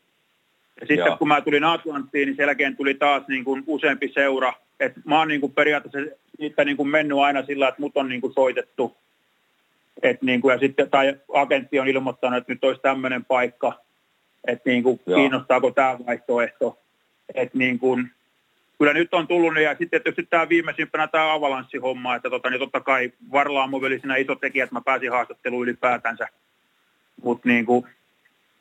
Ja 0.81 0.87
sitten 0.87 1.07
Joo. 1.07 1.17
kun 1.17 1.29
mä 1.29 1.41
tulin 1.41 1.65
Atlanttiin, 1.65 2.27
niin 2.27 2.37
sen 2.37 2.45
jälkeen 2.45 2.77
tuli 2.77 2.95
taas 2.95 3.23
niin 3.29 3.45
kuin 3.45 3.65
useampi 3.67 4.09
seura. 4.15 4.53
Et 4.81 4.93
mä 5.05 5.19
oon 5.19 5.29
niin 5.29 5.41
kuin 5.41 5.53
periaatteessa 5.53 6.17
siitä 6.37 6.65
niin 6.65 6.77
kuin 6.77 6.89
mennyt 6.89 7.19
aina 7.19 7.43
sillä, 7.43 7.69
että 7.69 7.81
mut 7.81 7.97
on 7.97 8.09
niin 8.09 8.21
kuin 8.21 8.33
soitettu. 8.33 8.97
Et 10.03 10.23
niin 10.23 10.41
kuin, 10.41 10.53
ja 10.53 10.59
sitten, 10.59 10.91
tai 10.91 11.17
agentti 11.33 11.81
on 11.81 11.89
ilmoittanut, 11.89 12.37
että 12.37 12.53
nyt 12.53 12.65
olisi 12.65 12.81
tämmöinen 12.81 13.25
paikka, 13.25 13.73
että 14.47 14.71
niin 14.71 14.83
kuin, 14.83 15.01
Joo. 15.07 15.19
kiinnostaako 15.19 15.71
tämä 15.71 15.99
vaihtoehto. 16.07 16.79
Että 17.35 17.59
niin 17.59 17.79
kuin, 17.79 18.11
kyllä 18.79 18.93
nyt 18.93 19.15
on 19.15 19.27
tullut, 19.27 19.61
ja 19.61 19.71
sitten 19.71 20.03
tietysti 20.03 20.27
tämä 20.31 20.49
viimeisimpänä 20.49 21.07
tämä 21.07 21.33
avalanssihomma, 21.33 22.15
että 22.15 22.31
tota, 22.31 22.51
niin 22.51 22.61
totta 22.61 22.81
kai 22.81 23.13
Varlaamo 23.33 23.77
oli 23.77 23.99
siinä 23.99 24.17
iso 24.17 24.35
tekijä, 24.35 24.65
että 24.65 24.77
mä 24.77 24.81
pääsin 24.81 25.11
haastatteluun 25.11 25.63
ylipäätänsä. 25.63 26.29
Mutta 27.23 27.49
niin 27.49 27.67
kuin, 27.67 27.87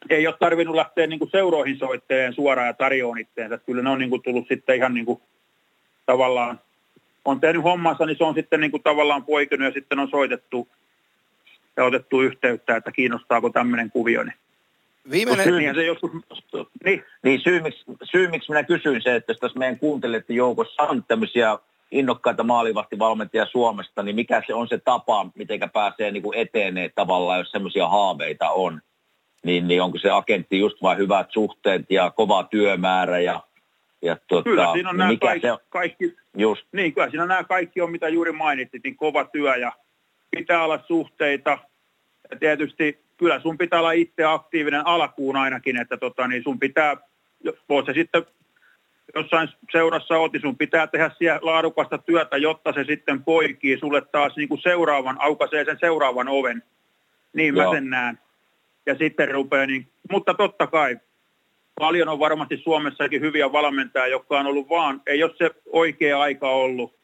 ei 0.10 0.28
ole 0.28 0.36
tarvinnut 0.40 0.76
lähteä 0.76 1.08
niin 1.08 1.20
kuin 1.20 1.32
seuroihin 1.32 1.78
soitteen 1.78 2.34
suoraan 2.34 2.68
ja 2.68 2.74
tarjoon 2.74 3.20
itteensä. 3.20 3.60
Kyllä 3.66 3.82
ne 3.82 3.90
on 3.90 4.00
niin 4.00 4.10
kuin 4.10 4.22
tullut 4.22 4.48
sitten 4.48 4.76
ihan 4.76 4.94
niin 4.94 5.06
kuin, 5.06 5.22
tavallaan, 6.08 6.60
on 7.26 7.40
tehnyt 7.40 7.64
hommansa, 7.64 8.06
niin 8.06 8.18
se 8.18 8.24
on 8.24 8.34
sitten 8.34 8.60
niin 8.60 8.72
kuin, 8.72 8.84
tavallaan 8.84 9.26
poikinut 9.26 9.66
ja 9.66 9.72
sitten 9.72 10.00
on 10.00 10.10
soitettu 10.10 10.68
ja 11.78 11.84
otettu 11.84 12.22
yhteyttä, 12.22 12.76
että 12.76 12.92
kiinnostaako 12.92 13.50
tämmöinen 13.50 13.92
kuvio. 13.92 14.24
Niin, 14.24 14.34
Viimeinen, 15.12 15.56
niinhän 15.56 15.76
se 15.76 15.86
joskus, 15.86 16.12
niin, 16.84 17.04
Niin 17.24 17.42
syy 17.42 17.62
miksi, 17.62 17.84
syy, 18.04 18.28
miksi 18.28 18.52
minä 18.52 18.64
kysyin 18.64 19.02
se, 19.02 19.16
että 19.16 19.32
jos 19.32 19.40
tässä 19.40 19.60
meidän 19.60 19.80
kuuntelijoiden 19.80 20.36
joukossa 20.36 20.84
on 20.84 21.04
tämmöisiä 21.04 21.60
innokkaita 21.92 22.44
maalivahtivalmentajia 22.44 23.46
Suomesta, 23.46 24.04
niin 24.04 24.16
mikä 24.16 24.44
se 24.48 24.54
on 24.54 24.68
se 24.68 24.78
tapa, 24.78 25.30
miten 25.36 25.60
pääsee 25.74 26.12
niin 26.12 26.24
kuin 26.24 26.38
etenee 26.38 26.90
tavallaan, 26.90 27.40
jos 27.40 27.52
semmoisia 27.52 27.88
haaveita 27.88 28.50
on. 28.50 28.82
Niin, 29.44 29.68
niin 29.68 29.82
onko 29.82 30.00
se 30.00 30.10
agentti 30.10 30.60
just 30.60 30.82
vain 30.82 30.98
hyvät 30.98 31.28
suhteet 31.30 31.82
ja 31.90 32.12
kova 32.12 32.44
työmäärä 32.44 33.20
ja, 33.20 33.44
ja 34.02 34.18
tuota, 34.28 34.50
kyllä 34.50 34.72
siinä 34.74 34.90
on 34.90 34.98
niin 34.98 35.08
nämä 35.08 35.18
kaikki, 35.18 35.48
se 35.48 35.52
on? 35.52 35.60
kaikki, 35.70 36.16
Just, 36.38 36.68
niin 36.72 36.94
kyllä 36.94 37.10
siinä 37.10 37.26
nämä 37.26 37.44
kaikki 37.44 37.82
on, 37.82 37.92
mitä 37.92 38.10
juuri 38.10 38.32
mainitsit, 38.32 38.84
niin 38.84 38.96
kova 38.96 39.26
työ 39.26 39.56
ja 39.56 39.72
pitää 40.32 40.64
olla 40.64 40.80
suhteita. 40.88 41.58
Ja 42.32 42.38
tietysti 42.38 43.00
kyllä 43.18 43.40
sun 43.40 43.58
pitää 43.58 43.80
olla 43.80 43.92
itse 43.92 44.24
aktiivinen 44.24 44.88
alkuun 44.88 45.36
ainakin, 45.36 45.78
että 45.78 45.98
tota, 45.98 46.28
niin 46.28 46.44
sun 46.44 46.60
pitää, 46.60 46.98
voit 47.70 47.86
se 47.86 47.94
sitten 47.94 48.26
jossain 49.16 49.50
seurassa 49.72 50.18
oot, 50.18 50.34
niin 50.34 50.42
sun 50.42 50.58
pitää 50.58 50.88
tehdä 50.88 51.12
siellä 51.18 51.40
laadukasta 51.42 51.98
työtä, 51.98 52.38
jotta 52.38 52.74
se 52.74 52.84
sitten 52.84 53.24
poikii 53.24 53.78
sulle 53.80 54.02
taas 54.02 54.36
niin 54.36 54.50
kuin 54.50 54.62
seuraavan, 54.62 55.22
aukaisee 55.22 55.66
sen 55.66 55.78
seuraavan 55.80 56.28
oven. 56.28 56.64
Niin 57.34 57.54
mä 57.56 57.64
Joo. 57.64 57.74
sen 57.74 57.90
näen. 57.90 58.20
Ja 58.86 58.96
sitten 58.96 59.32
rupeaa 59.32 59.66
niin, 59.66 59.88
mutta 60.12 60.34
totta 60.34 60.68
kai 60.68 60.98
paljon 61.80 62.10
on 62.10 62.20
varmasti 62.20 62.58
Suomessakin 62.58 63.22
hyviä 63.22 63.52
valmentajia, 63.52 64.08
jotka 64.08 64.40
on 64.40 64.46
ollut 64.46 64.70
vaan, 64.70 65.02
ei 65.08 65.24
ole 65.24 65.32
se 65.38 65.52
oikea 65.72 66.20
aika 66.20 66.50
ollut, 66.50 66.96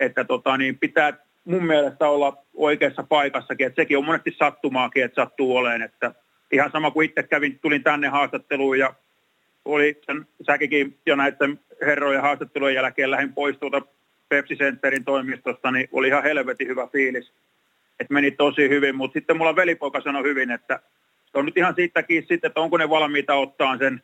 että 0.00 0.24
tota, 0.24 0.56
niin 0.56 0.78
pitää 0.78 1.12
mun 1.44 1.64
mielestä 1.64 2.08
olla 2.08 2.36
oikeassa 2.54 3.02
paikassakin, 3.02 3.66
että 3.66 3.82
sekin 3.82 3.98
on 3.98 4.04
monesti 4.04 4.34
sattumaakin, 4.38 5.04
että 5.04 5.22
sattuu 5.22 5.56
oleen, 5.56 5.82
että 5.82 6.14
ihan 6.52 6.70
sama 6.72 6.90
kuin 6.90 7.08
itse 7.08 7.22
kävin, 7.22 7.58
tulin 7.58 7.82
tänne 7.82 8.08
haastatteluun 8.08 8.78
ja 8.78 8.94
oli 9.64 10.00
sen, 10.06 10.26
säkikin 10.46 10.98
jo 11.06 11.16
näiden 11.16 11.60
herrojen 11.80 12.22
haastattelujen 12.22 12.74
jälkeen 12.74 13.10
lähdin 13.10 13.34
pois 13.34 13.58
tuolta 13.58 13.82
Pepsi 14.28 14.56
Centerin 14.56 15.04
toimistosta, 15.04 15.70
niin 15.70 15.88
oli 15.92 16.08
ihan 16.08 16.22
helvetin 16.22 16.68
hyvä 16.68 16.86
fiilis, 16.86 17.32
että 18.00 18.14
meni 18.14 18.30
tosi 18.30 18.68
hyvin, 18.68 18.96
mutta 18.96 19.12
sitten 19.12 19.36
mulla 19.36 19.56
velipoika 19.56 20.00
sanoi 20.00 20.22
hyvin, 20.22 20.50
että 20.50 20.80
se 21.32 21.38
on 21.38 21.46
nyt 21.46 21.56
ihan 21.56 21.74
siitäkin 21.74 22.24
sitten, 22.28 22.48
että 22.48 22.60
onko 22.60 22.76
ne 22.76 22.88
valmiita 22.88 23.34
ottaa 23.34 23.78
sen 23.78 24.02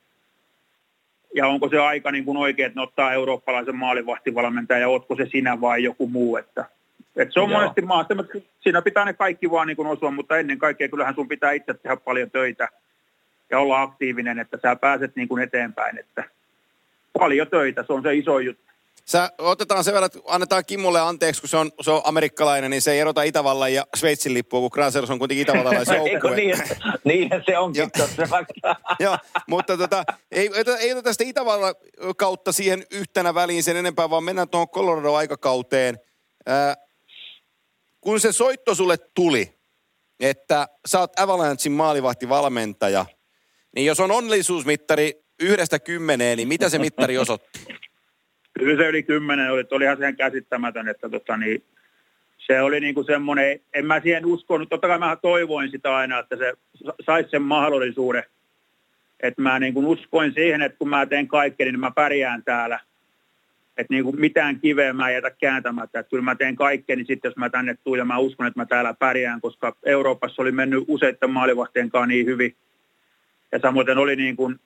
ja 1.35 1.47
onko 1.47 1.69
se 1.69 1.79
aika 1.79 2.13
niin 2.13 2.25
kuin 2.25 2.37
oikein, 2.37 2.67
että 2.67 2.81
ne 2.81 2.83
ottaa 2.83 3.13
eurooppalaisen 3.13 3.77
maalivahtivalmentajan 3.77 4.81
ja 4.81 4.89
ootko 4.89 5.17
se 5.17 5.27
sinä 5.27 5.61
vai 5.61 5.83
joku 5.83 6.07
muu. 6.07 6.37
Että, 6.37 6.65
että 7.17 7.33
se 7.33 7.41
on 7.41 7.51
Joo. 7.51 7.61
monesti 7.61 7.81
maasta, 7.81 8.15
että 8.21 8.39
siinä 8.61 8.83
pitää 8.83 9.05
ne 9.05 9.13
kaikki 9.13 9.51
vaan 9.51 9.67
niin 9.67 9.77
kuin 9.77 9.89
osua, 9.89 10.11
mutta 10.11 10.39
ennen 10.39 10.59
kaikkea 10.59 10.89
kyllähän 10.89 11.15
sun 11.15 11.29
pitää 11.29 11.53
itse 11.53 11.75
tehdä 11.75 11.97
paljon 11.97 12.31
töitä 12.31 12.69
ja 13.51 13.59
olla 13.59 13.83
aktiivinen, 13.83 14.39
että 14.39 14.59
sä 14.63 14.77
pääset 14.77 15.17
niin 15.17 15.29
kuin 15.29 15.43
eteenpäin. 15.43 15.99
Että 15.99 16.25
paljon 17.19 17.47
töitä, 17.47 17.85
se 17.87 17.93
on 17.93 18.03
se 18.03 18.15
iso 18.15 18.39
juttu. 18.39 18.63
Sä, 19.09 19.31
otetaan 19.39 19.85
sen 19.85 19.95
verran, 19.95 20.07
että 20.07 20.19
annetaan 20.27 20.65
Kimmolle 20.67 21.01
anteeksi, 21.01 21.43
kun 21.43 21.49
se 21.49 21.57
on, 21.57 21.73
se 21.81 21.91
on 21.91 22.01
amerikkalainen, 22.05 22.71
niin 22.71 22.83
se 22.83 22.93
ei 22.93 23.01
erota 23.01 23.23
Itävallan 23.23 23.75
ja 23.75 23.87
Sveitsin 23.97 24.35
lippua, 24.35 24.61
kun 24.61 24.71
Granseros 24.73 25.11
on 25.11 25.19
kuitenkin 25.19 25.47
joukkue. 25.97 26.37
niin, 26.37 26.57
niin 27.05 27.31
se 27.47 27.59
onkin 27.59 27.91
Joo. 29.01 29.19
mutta 29.47 29.77
tota, 29.77 30.05
ei, 30.31 30.51
ei, 30.55 30.65
ei 30.79 30.93
oteta 30.93 31.13
sitä 31.13 31.25
Itävallan 31.25 31.75
kautta 32.17 32.53
siihen 32.53 32.87
yhtenä 32.91 33.35
väliin 33.35 33.63
sen 33.63 33.77
enempää, 33.77 34.11
vaan 34.11 34.25
mennään 34.25 34.49
tuohon 34.49 34.69
Colorado-aikakauteen. 34.69 35.99
Ää, 36.47 36.77
kun 38.01 38.21
se 38.21 38.33
soitto 38.33 38.75
sulle 38.75 38.97
tuli, 39.15 39.59
että 40.21 40.69
sä 40.87 41.01
oot 41.01 41.21
Avalanchein 41.21 41.73
maalivahtivalmentaja, 41.73 43.07
niin 43.75 43.87
jos 43.87 44.01
on 44.01 44.11
onnellisuusmittari 44.11 45.25
yhdestä 45.41 45.79
kymmeneen, 45.79 46.37
niin 46.37 46.49
mitä 46.49 46.69
se 46.69 46.79
mittari 46.79 47.19
osoitti? 47.19 47.78
Kyllä 48.59 48.83
se 48.83 48.89
yli 48.89 49.03
kymmenen 49.03 49.53
oli, 49.53 49.61
että 49.61 49.75
olihan 49.75 49.99
ihan 50.01 50.17
käsittämätön, 50.17 50.89
että 50.89 51.09
tota 51.09 51.37
niin, 51.37 51.63
se 52.39 52.63
oli 52.63 52.81
niin 52.81 52.95
kuin 52.95 53.07
semmoinen, 53.07 53.61
en 53.75 53.87
mä 53.87 54.01
siihen 54.01 54.27
uskonut, 54.27 54.69
totta 54.69 54.87
kai 54.87 54.99
mä 54.99 55.17
toivoin 55.17 55.71
sitä 55.71 55.97
aina, 55.97 56.19
että 56.19 56.37
se 56.37 56.53
sa- 56.75 56.95
saisi 57.07 57.31
sen 57.31 57.43
mahdollisuuden, 57.43 58.23
että 59.21 59.43
mä 59.43 59.59
niin 59.59 59.75
kuin 59.75 59.87
uskoin 59.87 60.33
siihen, 60.35 60.63
että 60.63 60.79
kun 60.79 60.89
mä 60.89 61.07
teen 61.07 61.29
kaikkeni, 61.29 61.73
niin 61.73 61.81
mä 61.81 61.91
pärjään 61.91 62.43
täällä, 62.45 62.81
että 63.77 63.95
niin 63.95 64.05
kuin 64.05 64.21
mitään 64.21 64.61
kiveä 64.61 64.93
mä 64.93 65.09
en 65.09 65.15
jätä 65.15 65.31
kääntämättä, 65.31 66.01
että 66.01 66.11
kyllä 66.11 66.23
mä 66.23 66.35
teen 66.35 66.57
kaikkeni 66.57 67.05
sitten, 67.05 67.29
jos 67.29 67.37
mä 67.37 67.51
tänne 67.51 67.77
tuun 67.85 67.99
ja 67.99 68.05
mä 68.05 68.19
uskon, 68.19 68.47
että 68.47 68.61
mä 68.61 68.67
täällä 68.67 68.95
pärjään, 68.95 69.41
koska 69.41 69.77
Euroopassa 69.85 70.43
oli 70.43 70.53
mennyt 70.53 70.85
useiden 70.89 71.31
maalivahtien 71.31 71.91
kanssa 71.91 72.07
niin 72.07 72.27
hyvin, 72.27 72.57
ja 73.53 73.59
samoin 73.59 73.99
oli 73.99 74.17
niin 74.17 74.37
kuin 74.37 74.61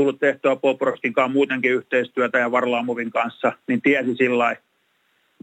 tullut 0.00 0.20
tehtyä 0.20 0.56
Poproskin 0.56 1.12
kanssa 1.12 1.32
muutenkin 1.32 1.72
yhteistyötä 1.72 2.38
ja 2.38 2.52
Varlaamovin 2.52 3.10
kanssa, 3.10 3.52
niin 3.66 3.82
tiesi 3.82 4.14
sillä 4.14 4.56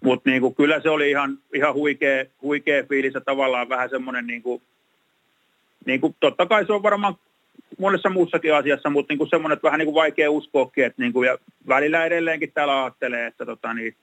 Mutta 0.04 0.30
niinku, 0.30 0.54
kyllä 0.54 0.80
se 0.80 0.90
oli 0.90 1.10
ihan, 1.10 1.38
ihan 1.54 1.74
huikea, 1.74 2.26
huikea 2.42 2.84
fiilis 2.84 3.14
ja 3.14 3.22
tavallaan 3.22 3.70
vähän 3.70 3.90
semmoinen, 3.90 4.28
niinku, 4.28 4.62
niinku, 5.86 6.16
totta 6.20 6.46
kai 6.46 6.66
se 6.66 6.74
on 6.74 6.84
varmaan 6.84 7.16
monessa 7.80 8.10
muussakin 8.10 8.54
asiassa, 8.54 8.90
mutta 8.90 9.12
niinku 9.12 9.26
semmoinen, 9.26 9.54
että 9.54 9.66
vähän 9.66 9.78
niinku 9.78 9.94
vaikea 9.94 10.32
uskoakin, 10.32 10.86
että 10.86 11.02
niinku, 11.02 11.24
ja 11.24 11.38
välillä 11.68 12.06
edelleenkin 12.06 12.52
täällä 12.52 12.84
ajattelee, 12.84 13.28
että 13.28 13.46
tota, 13.46 13.74
niin, 13.74 13.96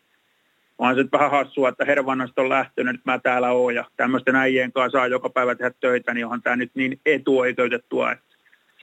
on 0.78 0.94
se 0.94 1.02
nyt 1.02 1.12
vähän 1.12 1.30
hassua, 1.30 1.68
että 1.68 1.84
Hervannasta 1.84 2.42
on 2.42 2.48
lähtenyt, 2.48 2.92
nyt 2.92 3.04
mä 3.04 3.18
täällä 3.18 3.52
oon 3.52 3.74
ja 3.74 3.84
tämmöisten 3.96 4.36
äijien 4.36 4.72
kanssa 4.72 4.98
saa 4.98 5.06
joka 5.06 5.30
päivä 5.30 5.54
tehdä 5.54 5.74
töitä, 5.80 6.14
niin 6.14 6.26
onhan 6.26 6.42
tämä 6.42 6.56
nyt 6.56 6.70
niin 6.74 7.00
etuoikeutettua, 7.06 8.12
että 8.12 8.33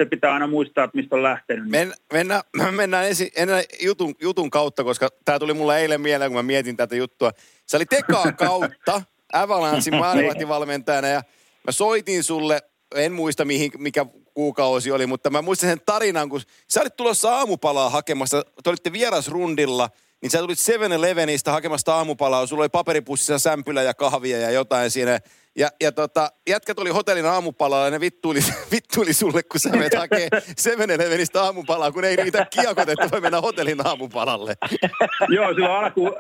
se 0.02 0.10
pitää 0.10 0.34
aina 0.34 0.48
muistaa, 0.48 0.84
että 0.84 0.98
mistä 0.98 1.16
on 1.16 1.24
lähtenyt. 1.24 1.64
niin 1.64 1.72
Men, 1.72 1.94
mennään, 2.14 2.44
mennään 2.72 3.08
ensin, 3.08 3.30
ennen 3.36 3.64
jutun, 3.82 4.16
jutun 4.22 4.50
kautta, 4.50 4.84
koska 4.84 5.10
tämä 5.26 5.40
tuli 5.40 5.54
mulle 5.54 5.80
eilen 5.80 6.02
mieleen, 6.02 6.32
kun 6.32 6.40
mä 6.40 6.44
mietin 6.44 6.78
tätä 6.78 6.96
juttua. 6.96 7.32
Se 7.66 7.78
oli 7.78 7.86
tekaa 7.86 8.32
kautta 8.48 9.02
Avalanchein 9.34 10.00
maalivahtivalmentajana 10.00 11.08
ja 11.08 11.22
mä 11.64 11.72
soitin 11.72 12.24
sulle, 12.24 12.60
en 12.96 13.12
muista 13.12 13.46
mihin, 13.46 13.72
mikä 13.78 14.06
kuukausi 14.34 14.92
oli, 14.92 15.08
mutta 15.08 15.30
mä 15.30 15.42
muistan 15.42 15.70
sen 15.70 15.82
tarinan, 15.86 16.30
kun 16.30 16.42
sä 16.68 16.82
olit 16.82 16.96
tulossa 16.96 17.36
aamupalaa 17.36 17.90
hakemassa, 17.90 18.44
te 18.64 18.70
olitte 18.70 18.92
vierasrundilla, 18.92 19.90
niin 20.22 20.30
sä 20.30 20.40
tulit 20.40 20.60
7-Elevenistä 20.60 21.52
hakemasta 21.52 21.96
aamupalaa, 21.96 22.46
sulla 22.46 22.64
oli 22.64 22.70
paperipussissa 22.70 23.40
sämpylä 23.40 23.84
ja 23.84 23.94
kahvia 23.94 24.38
ja 24.38 24.52
jotain 24.52 24.92
siinä. 24.92 25.20
Ja, 25.58 25.70
ja 25.82 25.92
tota, 25.92 26.30
jätkät 26.50 26.80
oli 26.80 26.90
hotellin 26.90 27.26
aamupalalla 27.26 27.86
ja 27.86 27.92
ne 27.92 28.00
vittuili, 28.00 28.40
vittuili 28.72 29.14
sulle, 29.14 29.44
kun 29.44 29.60
sä 29.60 29.70
menet 29.70 29.94
hakee 29.94 30.28
7-Elevenistä 30.36 31.42
aamupalaa, 31.42 31.92
kun 31.92 32.04
ei 32.04 32.16
riitä 32.16 32.48
kiekot, 32.50 32.90
että 32.90 33.10
voi 33.12 33.22
mennä 33.22 33.42
hotellin 33.42 33.88
aamupalalle. 33.88 34.56
Joo, 35.36 35.54
silloin 35.54 35.72
alkuun, 35.72 36.14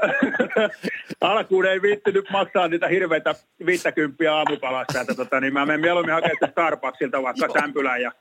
alkuun 1.21 1.65
ei 1.65 1.81
viittynyt 1.81 2.25
maksaa 2.29 2.67
niitä 2.67 2.87
hirveitä 2.87 3.35
50 3.65 4.33
aamupalasta. 4.33 5.01
Että 5.01 5.15
tota, 5.15 5.39
niin 5.39 5.53
mä 5.53 5.65
menen 5.65 5.81
mieluummin 5.81 6.13
hakemaan 6.13 6.51
Starbucksilta 6.51 7.23
vaikka 7.23 7.47
sämpylän 7.59 8.01
ja 8.01 8.11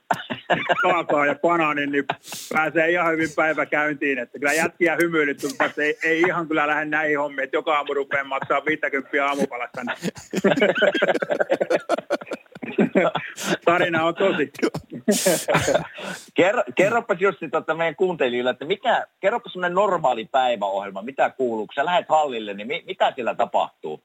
kaakaa 0.81 1.25
ja 1.25 1.35
banaanin, 1.35 1.91
niin 1.91 2.05
pääsee 2.53 2.91
ihan 2.91 3.13
hyvin 3.13 3.29
päivä 3.35 3.65
käyntiin. 3.65 4.19
Että 4.19 4.39
kyllä 4.39 4.53
jätkiä 4.53 4.97
hymyilyt, 5.01 5.43
mutta 5.43 5.81
ei, 5.81 5.97
ei, 6.03 6.21
ihan 6.21 6.47
kyllä 6.47 6.67
lähde 6.67 6.85
näihin 6.85 7.19
hommiin, 7.19 7.43
että 7.43 7.57
joka 7.57 7.75
aamu 7.75 7.93
rupeaa 7.93 8.23
maksaa 8.23 8.65
50 8.65 9.25
aamupalasta. 9.25 9.81
Tarina 13.65 14.05
on 14.05 14.15
tosi. 14.15 14.51
Kerro, 16.33 16.63
kerropas 16.75 17.21
Jussi 17.21 17.49
tota 17.49 17.73
meidän 17.73 17.95
kuuntelijoille, 17.95 18.49
että 18.49 18.65
mikä, 18.65 19.07
kerropas 19.19 19.51
semmoinen 19.53 19.75
normaali 19.75 20.25
päiväohjelma, 20.25 21.01
mitä 21.01 21.29
kuuluu, 21.29 21.67
kun 21.67 21.73
sä 21.75 21.85
lähdet 21.85 22.09
hallille, 22.09 22.53
niin 22.53 22.67
mi, 22.67 22.83
mitä 22.87 23.11
siellä 23.15 23.35
tapahtuu 23.35 24.03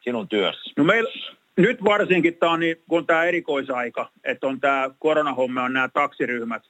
sinun 0.00 0.28
työssä? 0.28 0.72
No 0.76 0.84
meillä, 0.84 1.10
nyt 1.56 1.84
varsinkin 1.84 2.36
tämä 2.36 2.52
on, 2.52 2.60
niin, 2.60 2.76
kun 2.88 3.06
tämä 3.06 3.24
erikoisaika, 3.24 4.10
että 4.24 4.46
on 4.46 4.60
tämä 4.60 4.90
koronahomma, 4.98 5.62
on 5.62 5.72
nämä 5.72 5.88
taksiryhmät, 5.88 6.62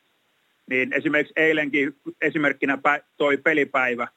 niin 0.71 0.93
esimerkiksi 0.93 1.33
eilenkin 1.37 1.97
esimerkkinä 2.21 2.79
toi 3.17 3.37
pelipäivä, 3.37 4.09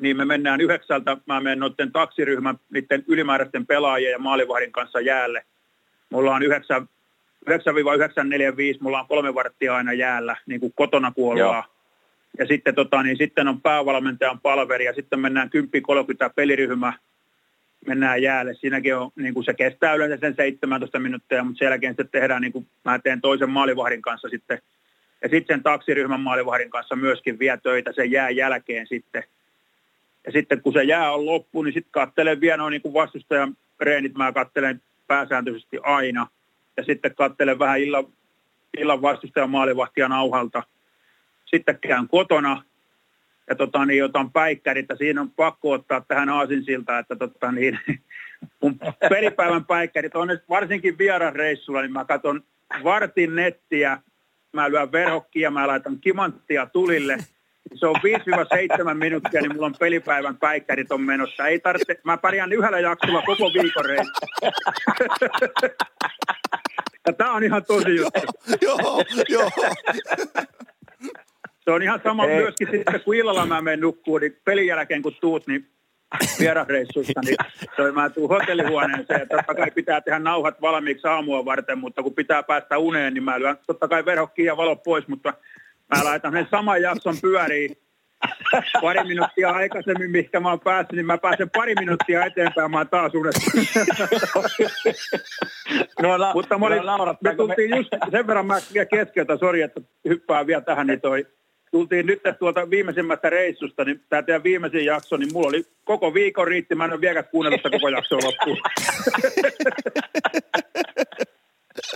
niin 0.00 0.16
me 0.16 0.24
mennään 0.24 0.60
yhdeksältä, 0.60 1.16
mä 1.26 1.40
menen 1.40 1.58
noiden 1.58 1.92
taksiryhmän, 1.92 2.58
niiden 2.70 3.04
ylimääräisten 3.08 3.66
pelaajien 3.66 4.12
ja 4.12 4.18
maalivahdin 4.18 4.72
kanssa 4.72 5.00
jäälle. 5.00 5.44
Mulla 6.10 6.34
on 6.34 6.42
9, 6.42 6.88
9-945, 7.50 7.52
mulla 8.80 9.00
on 9.00 9.08
kolme 9.08 9.34
varttia 9.34 9.76
aina 9.76 9.92
jäällä, 9.92 10.36
niin 10.46 10.60
kuin 10.60 10.72
kotona 10.76 11.12
kuollaan. 11.12 11.64
Ja 12.38 12.46
sitten, 12.46 12.74
tota, 12.74 13.02
niin 13.02 13.16
sitten 13.16 13.48
on 13.48 13.60
päävalmentajan 13.60 14.40
palveri 14.40 14.84
ja 14.84 14.94
sitten 14.94 15.20
mennään 15.20 15.50
10-30 16.28 16.32
peliryhmä, 16.36 16.92
mennään 17.86 18.22
jäälle. 18.22 18.54
Siinäkin 18.54 18.96
on, 18.96 19.10
niin 19.16 19.34
kuin 19.34 19.44
se 19.44 19.54
kestää 19.54 19.94
yleensä 19.94 20.16
sen 20.16 20.34
17 20.36 20.98
minuuttia, 20.98 21.44
mutta 21.44 21.58
sen 21.58 21.66
jälkeen 21.66 21.92
sitten 21.92 22.20
tehdään, 22.20 22.42
niin 22.42 22.52
kuin 22.52 22.66
mä 22.84 22.98
teen 22.98 23.20
toisen 23.20 23.50
maalivahdin 23.50 24.02
kanssa 24.02 24.28
sitten, 24.28 24.58
ja 25.22 25.28
sitten 25.28 25.56
sen 25.56 25.62
taksiryhmän 25.62 26.20
maalivahdin 26.20 26.70
kanssa 26.70 26.96
myöskin 26.96 27.38
vie 27.38 27.58
töitä 27.62 27.92
sen 27.92 28.10
jää 28.10 28.30
jälkeen 28.30 28.86
sitten. 28.86 29.24
Ja 30.26 30.32
sitten 30.32 30.62
kun 30.62 30.72
se 30.72 30.82
jää 30.82 31.12
on 31.12 31.26
loppu, 31.26 31.62
niin 31.62 31.74
sitten 31.74 31.92
katselen 31.92 32.40
vielä 32.40 32.56
noin 32.56 32.70
niin 32.70 32.94
vastustajan 32.94 33.56
reenit, 33.80 34.14
mä 34.14 34.32
katselen 34.32 34.82
pääsääntöisesti 35.06 35.78
aina. 35.82 36.26
Ja 36.76 36.84
sitten 36.84 37.14
katselen 37.14 37.58
vähän 37.58 37.80
illan, 37.80 38.04
illan 38.78 39.02
vastustajan 39.02 39.50
maalivahtia 39.50 40.08
nauhalta. 40.08 40.62
Sitten 41.46 41.78
käyn 41.80 42.08
kotona 42.08 42.62
ja 43.48 43.54
tota, 43.54 43.84
niin, 43.84 44.04
otan 44.04 44.32
päikkärit 44.32 44.86
ja 44.88 44.96
siinä 44.96 45.20
on 45.20 45.30
pakko 45.30 45.70
ottaa 45.70 46.00
tähän 46.00 46.28
aasinsilta, 46.28 46.98
että 46.98 47.16
tota, 47.16 47.52
niin, 47.52 47.78
mun 48.62 48.78
pelipäivän 49.08 49.64
päikkärit 49.64 50.16
on 50.16 50.28
varsinkin 50.48 50.96
reissulla, 51.32 51.82
niin 51.82 51.92
mä 51.92 52.04
katson 52.04 52.44
vartin 52.84 53.36
nettiä, 53.36 53.98
mä 54.52 54.70
lyön 54.70 54.92
verhokkia, 54.92 55.50
mä 55.50 55.66
laitan 55.66 55.98
kimanttia 56.00 56.66
tulille– 56.66 57.18
se 57.74 57.86
on 57.86 57.96
5-7 58.92 58.94
minuuttia, 58.94 59.40
niin 59.40 59.52
mulla 59.52 59.66
on 59.66 59.74
pelipäivän 59.78 60.36
päikkärit 60.36 60.92
on 60.92 61.00
menossa. 61.00 61.46
Ei 61.46 61.60
tarvitse, 61.60 62.00
mä 62.04 62.16
pärjään 62.16 62.52
yhdellä 62.52 62.80
jaksolla 62.80 63.22
koko 63.22 63.50
viikon 63.52 63.84
Ja 67.06 67.12
tää 67.12 67.32
on 67.32 67.44
ihan 67.44 67.64
tosi 67.64 67.96
juttu. 67.96 68.20
Joo, 68.60 69.04
joo. 69.28 69.50
Se 71.64 71.70
on 71.70 71.82
ihan 71.82 72.00
sama 72.04 72.26
Ei. 72.26 72.36
myöskin 72.36 72.68
sitten, 72.70 73.00
kun 73.00 73.14
illalla 73.14 73.46
mä 73.46 73.60
menen 73.60 73.80
nukkuun, 73.80 74.20
niin 74.20 74.40
pelin 74.44 74.66
jälkeen 74.66 75.02
kun 75.02 75.16
tuut, 75.20 75.46
niin 75.46 75.68
vierasreissusta, 76.40 77.20
niin 77.24 77.36
toi, 77.76 77.92
mä 77.92 78.10
tuun 78.10 78.28
hotellihuoneeseen 78.28 79.20
ja 79.20 79.26
totta 79.26 79.54
kai 79.54 79.70
pitää 79.70 80.00
tehdä 80.00 80.18
nauhat 80.18 80.60
valmiiksi 80.60 81.08
aamua 81.08 81.44
varten, 81.44 81.78
mutta 81.78 82.02
kun 82.02 82.14
pitää 82.14 82.42
päästä 82.42 82.78
uneen, 82.78 83.14
niin 83.14 83.24
mä 83.24 83.40
lyön 83.40 83.56
totta 83.66 83.88
kai 83.88 84.04
verhokkiin 84.04 84.46
ja 84.46 84.56
valo 84.56 84.76
pois, 84.76 85.08
mutta 85.08 85.34
Mä 85.88 86.04
laitan 86.04 86.32
sen 86.32 86.48
saman 86.50 86.82
jakson 86.82 87.16
pyöriin 87.22 87.76
pari 88.80 89.04
minuuttia 89.04 89.50
aikaisemmin, 89.50 90.10
mihinkä 90.10 90.40
mä 90.40 90.50
oon 90.50 90.60
päässyt, 90.60 90.92
niin 90.92 91.06
mä 91.06 91.18
pääsen 91.18 91.50
pari 91.50 91.74
minuuttia 91.74 92.24
eteenpäin, 92.24 92.70
mä 92.70 92.78
oon 92.78 92.88
taas 92.88 93.14
uudestaan. 93.14 93.66
no, 96.02 96.18
la, 96.18 96.34
Mutta 96.34 96.58
mä 96.58 96.66
olin, 96.66 96.82
no, 96.86 97.16
me 97.20 97.34
tultiin 97.34 97.70
me... 97.70 97.76
just 97.76 97.90
sen 98.10 98.26
verran 98.26 98.46
mä 98.46 98.54
keskeltä, 98.90 99.36
sori, 99.36 99.62
että 99.62 99.80
hyppää 100.08 100.46
vielä 100.46 100.62
tähän, 100.62 100.86
niin 100.86 101.00
toi, 101.00 101.26
tultiin 101.70 102.06
nyt 102.06 102.20
tuolta 102.38 102.70
viimeisimmästä 102.70 103.30
reissusta, 103.30 103.84
niin 103.84 104.00
tämä 104.08 104.22
teidän 104.22 104.42
viimeisin 104.42 104.84
jakso, 104.84 105.16
niin 105.16 105.32
mulla 105.32 105.48
oli 105.48 105.66
koko 105.84 106.14
viikon 106.14 106.46
riitti, 106.46 106.74
mä 106.74 106.84
en 106.84 106.92
ole 106.92 107.00
vieläkään 107.00 107.30
kuunnellut 107.30 107.60
sitä 107.60 107.70
koko 107.70 107.88
jaksoa 107.88 108.18
loppuun. 108.24 108.58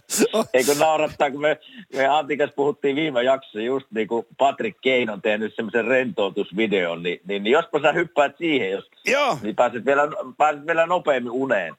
Eikö 0.54 0.74
naurattaa, 0.78 1.30
kun 1.30 1.40
me, 1.40 1.58
me 1.96 2.06
Antikas 2.06 2.50
puhuttiin 2.56 2.96
viime 2.96 3.22
jaksossa 3.22 3.60
just 3.60 3.86
niin 3.90 4.08
kuin 4.08 4.26
Patrick 4.38 4.78
Kane 4.82 5.12
on 5.12 5.22
tehnyt 5.22 5.54
semmoisen 5.54 5.84
rentoutusvideon, 5.84 7.02
niin, 7.02 7.20
niin, 7.26 7.42
niin 7.42 7.52
jospa 7.52 7.80
sä 7.82 7.92
hyppäät 7.92 8.36
siihen, 8.38 8.70
jos, 8.70 8.90
Joo. 9.06 9.38
niin 9.42 9.56
pääset 9.56 9.86
vielä, 9.86 10.02
pääset 10.38 10.66
vielä 10.66 10.86
nopeammin 10.86 11.32
uneen. 11.32 11.74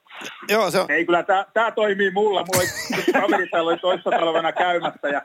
Joo, 0.48 0.70
se 0.70 0.80
on. 0.80 0.90
Ei 0.90 1.06
kyllä, 1.06 1.24
tämä 1.54 1.70
toimii 1.70 2.10
mulla. 2.10 2.44
Mulla 2.54 2.62
oli 2.94 3.12
kaveri 3.12 3.48
täällä 3.48 3.70
oli 3.70 3.78
toissa 3.78 4.10
talvena 4.10 4.52
käymässä 4.52 5.08
ja 5.08 5.22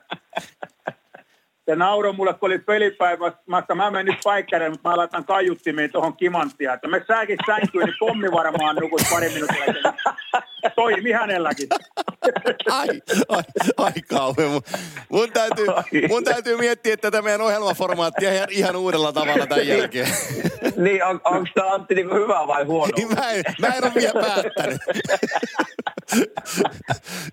se 1.65 1.75
nauro 1.75 2.13
mulle, 2.13 2.33
kun 2.33 2.49
oli 2.49 2.59
pelipäivä, 2.59 3.31
mä, 3.47 3.63
mä 3.75 3.91
menen 3.91 4.05
nyt 4.05 4.19
paikkareen, 4.23 4.71
mutta 4.71 4.89
mä 4.89 4.97
laitan 4.97 5.25
kaiuttimiin 5.25 5.91
tuohon 5.91 6.17
kimanttia. 6.17 6.73
Että 6.73 6.87
me 6.87 7.05
sääkin 7.07 7.37
sänkyyn, 7.45 7.85
niin 7.85 7.95
pommi 7.99 8.31
varmaan 8.31 8.75
nukut 8.75 9.01
pari 9.09 9.29
minuuttia. 9.29 9.93
Toimi 10.75 11.11
hänelläkin. 11.11 11.67
Ai, 12.69 12.87
ai, 13.29 13.43
ai 13.77 13.91
kauhean. 14.09 14.51
Mun, 14.51 14.61
mun, 15.09 15.31
täytyy, 15.31 15.65
mun 16.09 16.23
täytyy 16.23 16.57
miettiä 16.57 16.97
tätä 16.97 17.21
meidän 17.21 17.41
ohjelmaformaattia 17.41 18.33
ihan, 18.33 18.47
ihan 18.51 18.75
uudella 18.75 19.13
tavalla 19.13 19.47
tämän 19.47 19.67
jälkeen. 19.67 20.07
niin, 20.77 21.03
on, 21.03 21.21
onko 21.23 21.49
tämä 21.55 21.73
Antti 21.73 21.95
niin 21.95 22.13
hyvä 22.13 22.47
vai 22.47 22.63
huono? 22.63 22.93
mä, 23.15 23.31
en, 23.31 23.43
mä 23.61 23.67
en 23.67 23.83
ole 23.83 23.91
vielä 23.95 24.21
päättänyt. 24.21 24.81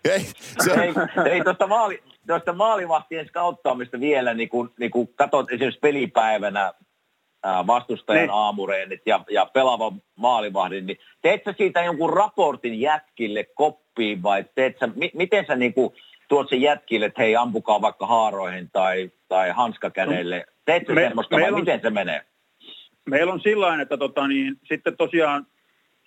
ei, 0.04 0.26
se 0.64 0.72
on... 0.72 0.80
ei, 0.80 0.92
ei 1.32 1.44
tuosta 1.44 1.66
maali, 1.66 2.02
tuosta 2.26 2.52
maalivahtien 2.52 3.28
skauttaamista 3.28 4.00
vielä, 4.00 4.34
niin 4.34 4.48
kun, 4.48 4.72
niin 4.78 4.90
kun 4.90 5.08
katsot 5.14 5.50
esimerkiksi 5.50 5.80
pelipäivänä 5.80 6.72
ää, 7.42 7.66
vastustajan 7.66 8.20
niin. 8.20 8.30
aamureenit 8.30 9.00
ja, 9.06 9.24
ja 9.30 9.46
pelaava 9.46 9.92
maalivahdin, 10.16 10.86
niin 10.86 10.98
teet 11.22 11.44
sä 11.44 11.54
siitä 11.56 11.82
jonkun 11.82 12.12
raportin 12.12 12.80
jätkille 12.80 13.44
koppiin 13.44 14.22
vai 14.22 14.44
teet 14.54 14.78
sä, 14.78 14.88
mi, 14.94 15.10
miten 15.14 15.46
sä 15.46 15.56
niin 15.56 15.74
tuot 16.28 16.48
sen 16.48 16.60
jätkille, 16.60 17.06
että 17.06 17.22
hei 17.22 17.36
ampukaa 17.36 17.82
vaikka 17.82 18.06
haaroihin 18.06 18.70
tai, 18.72 19.10
tai 19.28 19.50
hanskakädelle, 19.50 20.38
no, 20.38 20.52
teet 20.64 20.86
sä 20.86 20.92
me, 20.92 21.00
semmoista 21.00 21.36
vai 21.36 21.52
on, 21.52 21.60
miten 21.60 21.80
se 21.82 21.90
menee? 21.90 22.22
Meillä 23.04 23.32
on 23.32 23.40
sillä 23.40 23.82
että 23.82 23.96
tota, 23.96 24.28
niin, 24.28 24.56
sitten 24.64 24.96
tosiaan, 24.96 25.46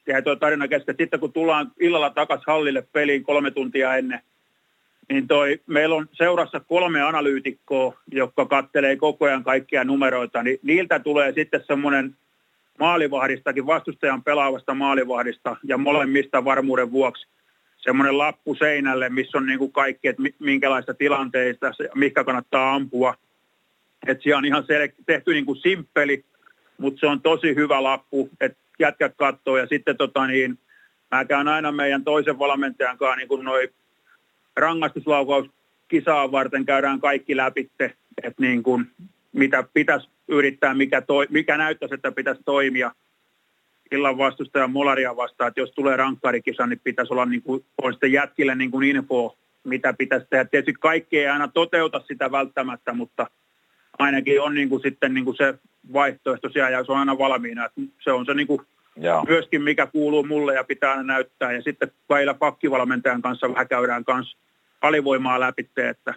ja 0.08 0.22
tuo 0.22 0.36
tarina 0.36 0.68
kesken, 0.68 0.92
että 0.92 1.04
sitten 1.04 1.20
kun 1.20 1.34
tullaan 1.34 1.72
illalla 1.80 2.10
takaisin 2.10 2.44
hallille 2.48 2.82
peliin 2.82 3.24
kolme 3.24 3.52
tuntia 3.52 3.96
ennen, 3.96 4.22
niin 5.10 5.28
toi, 5.28 5.60
meillä 5.68 5.96
on 5.96 6.10
seurassa 6.12 6.60
kolme 6.60 7.02
analyytikkoa, 7.02 7.98
jotka 8.12 8.46
kattelee 8.46 8.96
koko 8.96 9.26
ajan 9.26 9.44
kaikkia 9.44 9.84
numeroita, 9.84 10.44
niin 10.44 10.60
niiltä 10.64 11.00
tulee 11.00 11.34
sitten 11.34 11.64
semmoinen 11.68 12.16
maalivahdistakin, 12.80 13.66
vastustajan 13.66 14.24
pelaavasta 14.24 14.74
maalivahdista 14.74 15.56
ja 15.64 15.78
molemmista 15.78 16.46
varmuuden 16.46 16.92
vuoksi 16.92 17.28
semmoinen 17.78 18.18
lappu 18.18 18.56
seinälle, 18.56 19.10
missä 19.10 19.38
on 19.38 19.46
niin 19.46 19.60
kuin 19.60 19.72
kaikki, 19.72 20.08
että 20.08 20.24
minkälaista 20.40 20.94
tilanteista, 20.94 21.72
mikä 21.96 22.24
kannattaa 22.24 22.76
ampua. 22.76 23.16
Että 24.08 24.24
siellä 24.24 24.38
on 24.38 24.46
ihan 24.46 24.64
sel- 24.64 25.04
tehty 25.06 25.34
niin 25.34 25.46
kuin 25.46 25.60
simppeli, 25.60 26.26
mutta 26.78 27.00
se 27.00 27.08
on 27.08 27.22
tosi 27.22 27.56
hyvä 27.56 27.84
lappu, 27.84 28.30
että 28.42 28.58
jätkät 28.80 29.14
katsoo 29.18 29.58
ja 29.58 29.68
sitten 29.68 29.98
tota 29.98 30.28
niin, 30.28 30.60
mä 31.12 31.26
käyn 31.26 31.48
aina 31.48 31.72
meidän 31.72 32.04
toisen 32.04 32.40
valmentajan 32.40 32.98
kanssa 32.98 33.16
niin 33.16 33.28
kuin 33.28 33.46
rangaistuslaukaus 34.58 35.50
kisaa 35.88 36.32
varten 36.32 36.66
käydään 36.66 37.00
kaikki 37.00 37.38
läpi, 37.38 37.70
että 38.24 38.42
niin 38.42 38.64
kuin, 38.64 38.92
mitä 39.34 39.64
pitäisi 39.74 40.10
yrittää, 40.28 40.74
mikä, 40.74 41.02
toi, 41.02 41.28
mikä 41.30 41.58
näyttäisi, 41.58 41.96
että 41.96 42.12
pitäisi 42.12 42.42
toimia 42.46 42.92
illan 43.92 44.18
vastustajan 44.18 44.72
Molaria 44.72 45.16
vastaan, 45.16 45.48
että 45.48 45.60
jos 45.60 45.72
tulee 45.72 45.98
rankkarikisa, 45.98 46.68
niin 46.68 46.82
pitäisi 46.84 47.14
olla 47.14 47.26
niin 47.26 47.42
kuin, 47.42 47.66
on 47.82 47.94
sitten 47.94 48.12
jätkille 48.12 48.56
niin 48.56 48.72
kuin 48.72 48.88
info, 48.88 49.38
mitä 49.64 49.94
pitäisi 49.94 50.28
tehdä. 50.30 50.46
Tietysti 50.46 50.74
kaikki 50.80 51.20
ei 51.20 51.28
aina 51.28 51.48
toteuta 51.48 52.02
sitä 52.08 52.32
välttämättä, 52.32 52.94
mutta 52.94 53.28
ainakin 54.00 54.42
on 54.42 54.54
niin 54.54 54.70
kuin 54.70 54.82
sitten 54.82 55.14
niin 55.14 55.26
kuin 55.26 55.38
se 55.38 55.54
vaihtoehto 55.94 56.50
siellä 56.50 56.70
ja 56.70 56.84
se 56.84 56.92
on 56.92 56.98
aina 56.98 57.18
valmiina. 57.18 57.66
Että 57.66 57.82
se 58.04 58.12
on 58.12 58.26
se 58.26 58.34
niin 58.34 58.48
kuin 58.48 58.62
Joo. 58.98 59.26
myöskin 59.28 59.62
mikä 59.62 59.88
kuuluu 59.88 60.24
mulle 60.24 60.54
ja 60.54 60.64
pitää 60.64 60.92
aina 60.92 61.04
näyttää. 61.04 61.52
Ja 61.52 61.62
sitten 61.62 61.92
välillä 62.10 62.34
pakkivalmentajan 62.34 63.22
kanssa 63.22 63.50
vähän 63.50 63.68
käydään 63.68 64.06
kanssa 64.06 64.38
alivoimaa 64.82 65.40
läpi, 65.40 65.70
että 65.78 66.14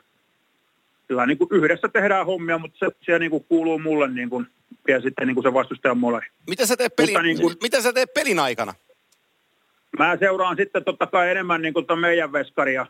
kyllä 1.08 1.26
niin 1.26 1.38
kuin 1.38 1.48
yhdessä 1.52 1.88
tehdään 1.88 2.26
hommia, 2.26 2.58
mutta 2.58 2.78
se, 2.78 2.86
se 3.00 3.18
niin 3.18 3.30
kuin 3.30 3.44
kuuluu 3.48 3.78
mulle 3.78 4.08
niin 4.08 4.30
kuin, 4.30 4.46
ja 4.88 5.00
sitten 5.00 5.26
niin 5.26 5.34
kuin 5.34 5.44
se 5.44 5.52
vastustajan 5.54 5.98
mulle. 5.98 6.20
Mitä 6.48 6.66
sä 6.66 6.76
teet, 6.76 6.96
pelin, 6.96 7.12
Mutta 7.12 7.22
niin 7.22 7.40
kuin- 7.40 7.56
mitä 7.62 7.80
sä 7.80 7.92
teet 7.92 8.14
pelin 8.14 8.38
aikana? 8.38 8.74
Mä 9.98 10.16
seuraan 10.16 10.56
sitten 10.56 10.84
totta 10.84 11.06
kai 11.06 11.30
enemmän 11.30 11.62
niin 11.62 11.74
kuin 11.74 11.86
ton 11.86 11.98
meidän 11.98 12.32
veskaria, 12.32 12.86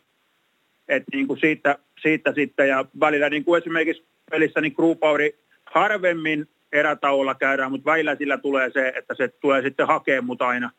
että 0.88 1.10
niin 1.12 1.26
kuin 1.26 1.40
siitä, 1.40 1.78
siitä 2.02 2.32
sitten 2.34 2.68
ja 2.68 2.84
välillä 3.00 3.28
niin 3.28 3.44
kuin 3.44 3.62
esimerkiksi 3.62 4.04
pelissä 4.30 4.60
niin 4.60 4.74
Kruupauri 4.74 5.38
harvemmin 5.64 6.48
erätauolla 6.72 7.34
käydään, 7.34 7.70
mutta 7.70 7.90
välillä 7.90 8.16
sillä 8.16 8.38
tulee 8.38 8.70
se, 8.70 8.92
että 8.96 9.14
se 9.14 9.28
tulee 9.28 9.62
sitten 9.62 9.86
hakemaan 9.86 10.24
mut 10.24 10.42
aina 10.42 10.70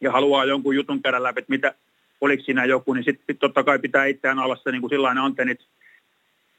ja 0.00 0.12
haluaa 0.12 0.44
jonkun 0.44 0.76
jutun 0.76 1.02
käydä 1.02 1.22
läpi, 1.22 1.38
että 1.38 1.52
mitä, 1.52 1.74
oliko 2.20 2.42
siinä 2.42 2.64
joku, 2.64 2.92
niin 2.92 3.04
sitten 3.04 3.36
totta 3.38 3.64
kai 3.64 3.78
pitää 3.78 4.04
itseään 4.04 4.38
alassa 4.38 4.70
niin 4.70 4.80
kuin 4.80 4.90
sillain 4.90 5.18
antennit 5.18 5.60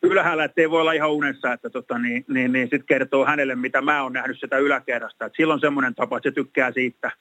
ylhäällä, 0.04 0.44
että 0.44 0.62
ei 0.62 0.70
voi 0.70 0.82
olla 0.82 0.92
ihan 0.92 1.12
unessa, 1.12 1.54
että 1.54 1.70
tota, 1.70 1.98
niin, 2.00 2.26
niin, 2.28 2.52
niin 2.52 2.66
sitten 2.66 2.88
kertoo 2.88 3.26
hänelle, 3.26 3.56
mitä 3.56 3.82
mä 3.82 4.04
oon 4.04 4.14
nähnyt 4.14 4.40
sitä 4.40 4.58
yläkerrasta. 4.58 5.26
Et 5.26 5.34
silloin 5.38 5.60
semmoinen 5.60 5.96
tapa, 5.96 6.18
että 6.18 6.30
se 6.30 6.34
tykkää 6.34 6.72
siitä, 6.72 7.12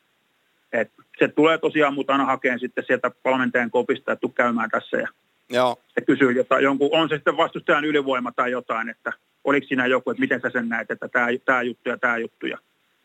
et 0.73 0.93
se 1.19 1.29
tulee 1.29 1.59
tosiaan 1.59 1.95
mut 1.95 2.11
aina 2.11 2.25
hakeen 2.25 2.59
sitten 2.59 2.85
sieltä 2.87 3.11
valmentajan 3.25 3.71
kopista, 3.71 4.13
että 4.13 4.21
tuu 4.21 4.31
käymään 4.31 4.71
tässä 4.71 4.97
ja 4.97 5.09
Joo. 5.51 5.77
se 5.95 6.01
kysyy 6.01 6.33
jotain, 6.33 6.65
jonkun, 6.65 6.89
on 6.93 7.09
se 7.09 7.15
sitten 7.15 7.37
vastustajan 7.37 7.85
ylivoima 7.85 8.33
tai 8.33 8.51
jotain, 8.51 8.89
että 8.89 9.13
oliko 9.45 9.67
siinä 9.67 9.87
joku, 9.87 10.11
että 10.11 10.21
miten 10.21 10.41
sä 10.41 10.51
sen 10.51 10.69
näet, 10.69 10.91
että 10.91 11.09
tämä, 11.09 11.27
tämä 11.45 11.63
juttu 11.63 11.89
ja 11.89 11.99
tämä 11.99 12.19
juttu 12.19 12.47
ja 12.47 12.59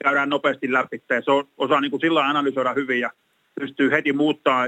käydään 0.04 0.30
nopeasti 0.30 0.74
läpi 0.74 1.04
ja 1.10 1.22
se 1.22 1.32
on, 1.32 1.48
osaa 1.58 1.82
niin 1.82 1.92
kuin 1.92 2.02
sillä 2.02 2.26
analysoida 2.26 2.74
hyvin 2.74 3.00
ja 3.00 3.12
pystyy 3.60 3.92
heti 3.92 4.14
muuttaa 4.14 4.68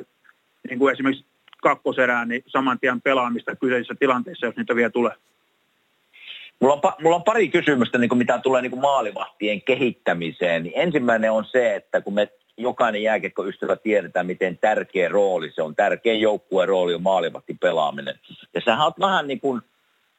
niin 0.69 0.79
kuin 0.79 0.93
esimerkiksi 0.93 1.25
kakkoserään 1.61 2.27
niin 2.27 2.43
saman 2.47 2.79
tien 2.79 3.01
pelaamista 3.01 3.55
kyseisissä 3.55 3.95
tilanteissa, 3.99 4.45
jos 4.45 4.55
niitä 4.55 4.75
vielä 4.75 4.89
tulee. 4.89 5.13
Mulla 6.59 6.73
on, 6.73 6.81
pa- 6.87 7.03
mulla 7.03 7.15
on 7.15 7.23
pari 7.23 7.49
kysymystä, 7.49 7.97
niin 7.97 8.09
kuin 8.09 8.17
mitä 8.17 8.37
tulee 8.37 8.61
niin 8.61 8.69
kuin 8.69 8.81
maalivahtien 8.81 9.61
kehittämiseen. 9.61 10.63
Niin 10.63 10.73
ensimmäinen 10.75 11.31
on 11.31 11.45
se, 11.45 11.75
että 11.75 12.01
kun 12.01 12.13
me 12.13 12.29
jokainen 12.57 13.03
jääkiekkoystävä 13.03 13.75
tiedetään, 13.75 14.25
miten 14.25 14.57
tärkeä 14.57 15.09
rooli 15.09 15.51
se 15.51 15.61
on. 15.61 15.75
Tärkein 15.75 16.21
joukkueen 16.21 16.69
rooli 16.69 16.93
on 16.93 17.01
maalivahti 17.01 17.53
pelaaminen. 17.53 18.15
Ja 18.53 18.61
sä 18.65 18.83
oot 18.83 18.99
vähän 18.99 19.27
niin 19.27 19.39
kuin, 19.39 19.61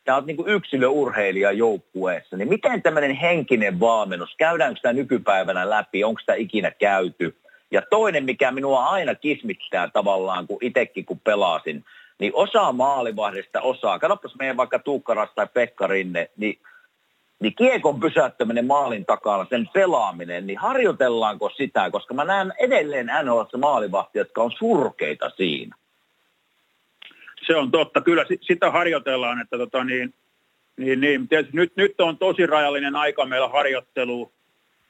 sä 0.07 0.15
oot 0.15 0.27
niin 0.27 0.37
kuin 0.37 0.49
yksilöurheilija 0.49 1.53
joukkueessa. 1.53 2.37
Niin 2.37 2.49
miten 2.49 2.83
tämmöinen 2.83 3.15
henkinen 3.15 3.81
valmennus, 3.81 4.35
käydäänkö 4.39 4.77
sitä 4.77 4.93
nykypäivänä 4.93 5.71
läpi, 5.71 6.05
onko 6.05 6.21
sitä 6.21 6.35
ikinä 6.35 6.71
käyty? 6.71 7.37
Ja 7.71 7.83
toinen, 7.91 8.25
mikä 8.25 8.51
minua 8.53 8.85
aina 8.85 9.15
kismittää 9.15 9.91
tavallaan, 9.93 10.47
kun 10.47 10.59
itsekin 10.61 11.05
kun 11.05 11.21
pelasin, 11.21 11.85
niin 12.19 12.33
osa 12.35 12.73
maalivahdista 12.73 13.61
osaa. 13.61 13.99
Katsopas 13.99 14.35
meidän 14.39 14.57
vaikka 14.57 14.79
Tuukkaras 14.79 15.31
tai 15.35 15.47
Pekka 15.55 15.87
Rinne, 15.87 16.31
niin, 16.37 16.59
niin 17.41 17.55
kiekon 17.55 18.01
pysäyttäminen 18.01 18.67
maalin 18.67 19.05
takana, 19.05 19.47
sen 19.51 19.69
pelaaminen, 19.73 20.47
niin 20.47 20.59
harjoitellaanko 20.59 21.51
sitä? 21.51 21.91
Koska 21.91 22.15
mä 22.15 22.25
näen 22.25 22.53
edelleen 22.59 23.11
NHL 23.25 23.59
maalivahtia, 23.59 24.21
jotka 24.21 24.43
on 24.43 24.53
surkeita 24.59 25.31
siinä. 25.31 25.77
Se 27.47 27.57
on 27.57 27.71
totta, 27.71 28.01
kyllä 28.01 28.25
si- 28.29 28.39
sitä 28.41 28.71
harjoitellaan, 28.71 29.41
että 29.41 29.59
tota 29.59 29.85
niin, 29.85 30.15
niin, 30.77 31.01
niin. 31.01 31.29
Tietysti 31.29 31.57
nyt, 31.57 31.73
nyt 31.77 32.01
on 32.01 32.19
tosi 32.19 32.47
rajallinen 32.47 32.97
aika 32.97 33.27
meillä 33.27 33.49
harjoittelu, 33.49 34.33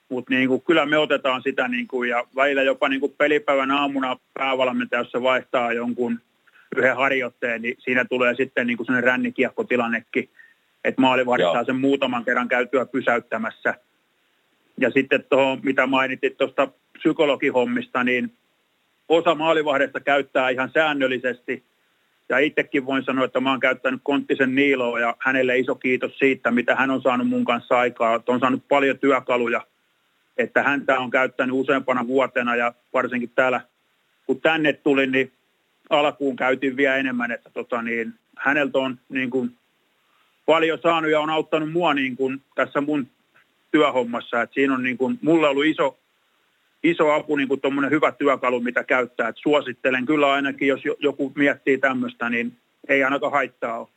mutta 0.08 0.34
niin 0.34 0.48
kuin, 0.48 0.62
kyllä 0.62 0.86
me 0.86 0.98
otetaan 0.98 1.42
sitä 1.42 1.68
niin 1.68 1.88
kuin, 1.88 2.10
ja 2.10 2.24
välillä 2.36 2.62
jopa 2.62 2.88
niin 2.88 3.00
kuin 3.00 3.14
pelipäivän 3.18 3.70
aamuna 3.70 4.16
päävalmentaja, 4.34 5.00
jos 5.00 5.10
se 5.10 5.22
vaihtaa 5.22 5.72
jonkun 5.72 6.20
yhden 6.76 6.96
harjoitteen, 6.96 7.62
niin 7.62 7.76
siinä 7.78 8.04
tulee 8.04 8.34
sitten 8.34 8.66
niin 8.66 8.76
kuin 8.76 8.86
sellainen 8.86 9.10
rännikiekkotilannekin, 9.10 10.28
että 10.84 11.00
maalivahdit 11.00 11.46
saa 11.52 11.64
sen 11.64 11.76
muutaman 11.76 12.24
kerran 12.24 12.48
käytyä 12.48 12.86
pysäyttämässä. 12.86 13.74
Ja 14.78 14.90
sitten 14.90 15.24
tuohon, 15.30 15.60
mitä 15.62 15.86
mainitit 15.86 16.36
tuosta 16.36 16.68
psykologihommista, 16.98 18.04
niin 18.04 18.32
osa 19.08 19.34
maalivahdesta 19.34 20.00
käyttää 20.00 20.50
ihan 20.50 20.70
säännöllisesti. 20.74 21.64
Ja 22.28 22.38
itsekin 22.38 22.86
voin 22.86 23.04
sanoa, 23.04 23.24
että 23.24 23.40
mä 23.40 23.50
oon 23.50 23.60
käyttänyt 23.60 24.00
Konttisen 24.02 24.54
Niiloa 24.54 25.00
ja 25.00 25.16
hänelle 25.18 25.58
iso 25.58 25.74
kiitos 25.74 26.18
siitä, 26.18 26.50
mitä 26.50 26.74
hän 26.74 26.90
on 26.90 27.02
saanut 27.02 27.28
mun 27.28 27.44
kanssa 27.44 27.78
aikaa. 27.78 28.14
Että 28.14 28.32
on 28.32 28.40
saanut 28.40 28.68
paljon 28.68 28.98
työkaluja, 28.98 29.66
että 30.36 30.62
häntä 30.62 30.98
on 30.98 31.10
käyttänyt 31.10 31.56
useampana 31.56 32.06
vuotena 32.06 32.56
ja 32.56 32.74
varsinkin 32.92 33.30
täällä, 33.34 33.60
kun 34.26 34.40
tänne 34.40 34.72
tuli, 34.72 35.06
niin 35.06 35.32
alkuun 35.90 36.36
käytiin 36.36 36.76
vielä 36.76 36.96
enemmän, 36.96 37.30
että 37.30 37.50
tota, 37.54 37.82
niin, 37.82 38.14
häneltä 38.38 38.78
on 38.78 38.98
niin 39.08 39.30
kuin, 39.30 39.54
paljon 40.46 40.78
saanut 40.82 41.10
ja 41.10 41.20
on 41.20 41.30
auttanut 41.30 41.72
mua 41.72 41.94
niin 41.94 42.16
kuin, 42.16 42.42
tässä 42.54 42.80
mun 42.80 43.06
työhommassa. 43.70 44.42
Et 44.42 44.50
siinä 44.52 44.74
on 44.74 44.82
niin 44.82 44.98
kuin, 44.98 45.18
mulla 45.22 45.48
ollut 45.48 45.64
iso, 45.64 45.98
iso 46.82 47.12
apu, 47.12 47.36
niin 47.36 47.48
kuin 47.48 47.60
tuommoinen 47.60 47.90
hyvä 47.90 48.12
työkalu, 48.12 48.60
mitä 48.60 48.84
käyttää. 48.84 49.28
Et 49.28 49.36
suosittelen 49.38 50.06
kyllä 50.06 50.32
ainakin, 50.32 50.68
jos 50.68 50.84
jo- 50.84 50.96
joku 50.98 51.32
miettii 51.34 51.78
tämmöistä, 51.78 52.30
niin 52.30 52.56
ei 52.88 53.04
ainakaan 53.04 53.32
haittaa 53.32 53.78
ole. 53.78 53.88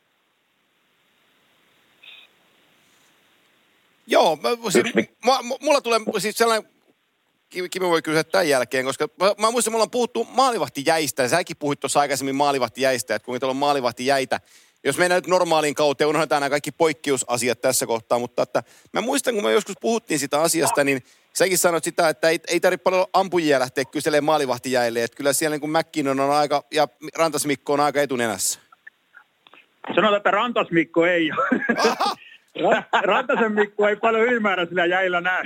Joo, 4.06 4.36
mä, 4.36 4.70
siis, 4.70 4.94
mä, 5.24 5.32
mulla 5.60 5.80
tulee 5.80 6.00
siis 6.18 6.36
sellainen, 6.36 6.70
Kimi, 7.48 7.68
voi 7.80 8.02
kysyä 8.02 8.24
tämän 8.24 8.48
jälkeen, 8.48 8.84
koska 8.84 9.08
mä, 9.20 9.34
mä 9.38 9.50
muistan, 9.50 9.72
mulla 9.72 9.82
on 9.82 9.90
puhuttu 9.90 10.24
maalivahtijäistä, 10.24 11.22
ja 11.22 11.28
säkin 11.28 11.56
puhuit 11.56 11.80
tuossa 11.80 12.00
aikaisemmin 12.00 12.34
maalivahtijäistä, 12.34 13.14
että 13.14 13.26
kuinka 13.26 13.40
tuolla 13.40 13.50
on 13.50 13.56
maalivahtijäitä. 13.56 14.40
Jos 14.84 14.98
mennään 14.98 15.18
nyt 15.18 15.26
normaaliin 15.26 15.74
kauteen, 15.74 16.08
unohdetaan 16.08 16.40
nämä 16.40 16.50
kaikki 16.50 16.72
poikkeusasiat 16.72 17.60
tässä 17.60 17.86
kohtaa, 17.86 18.18
mutta 18.18 18.42
että 18.42 18.62
mä 18.92 19.00
muistan, 19.00 19.34
kun 19.34 19.44
me 19.44 19.52
joskus 19.52 19.76
puhuttiin 19.80 20.20
sitä 20.20 20.40
asiasta, 20.40 20.84
niin 20.84 21.02
säkin 21.32 21.58
sanoit 21.58 21.84
sitä, 21.84 22.08
että 22.08 22.28
ei, 22.28 22.40
ei 22.48 22.60
tarvitse 22.60 22.82
paljon 22.82 23.06
ampujia 23.12 23.60
lähteä 23.60 23.84
kyselemään 23.84 24.24
maalivahtijäille, 24.24 25.02
että 25.02 25.16
kyllä 25.16 25.32
siellä 25.32 25.54
niin 25.54 25.60
kuin 25.60 25.72
McKinnon 25.72 26.20
on 26.20 26.30
aika, 26.30 26.64
ja 26.70 26.88
Rantas 27.16 27.46
Mikko 27.46 27.72
on 27.72 27.80
aika 27.80 28.00
etunenässä. 28.00 28.60
Sanotaan, 29.94 30.16
että 30.16 30.30
Rantas 30.30 30.70
Mikko 30.70 31.06
ei 31.06 31.32
ole. 31.32 31.60
Rantasen 33.02 33.52
Mikko 33.52 33.88
ei 33.88 33.96
paljon 33.96 34.24
ylimääräisillä 34.26 34.86
jäillä 34.86 35.20
näe. 35.20 35.42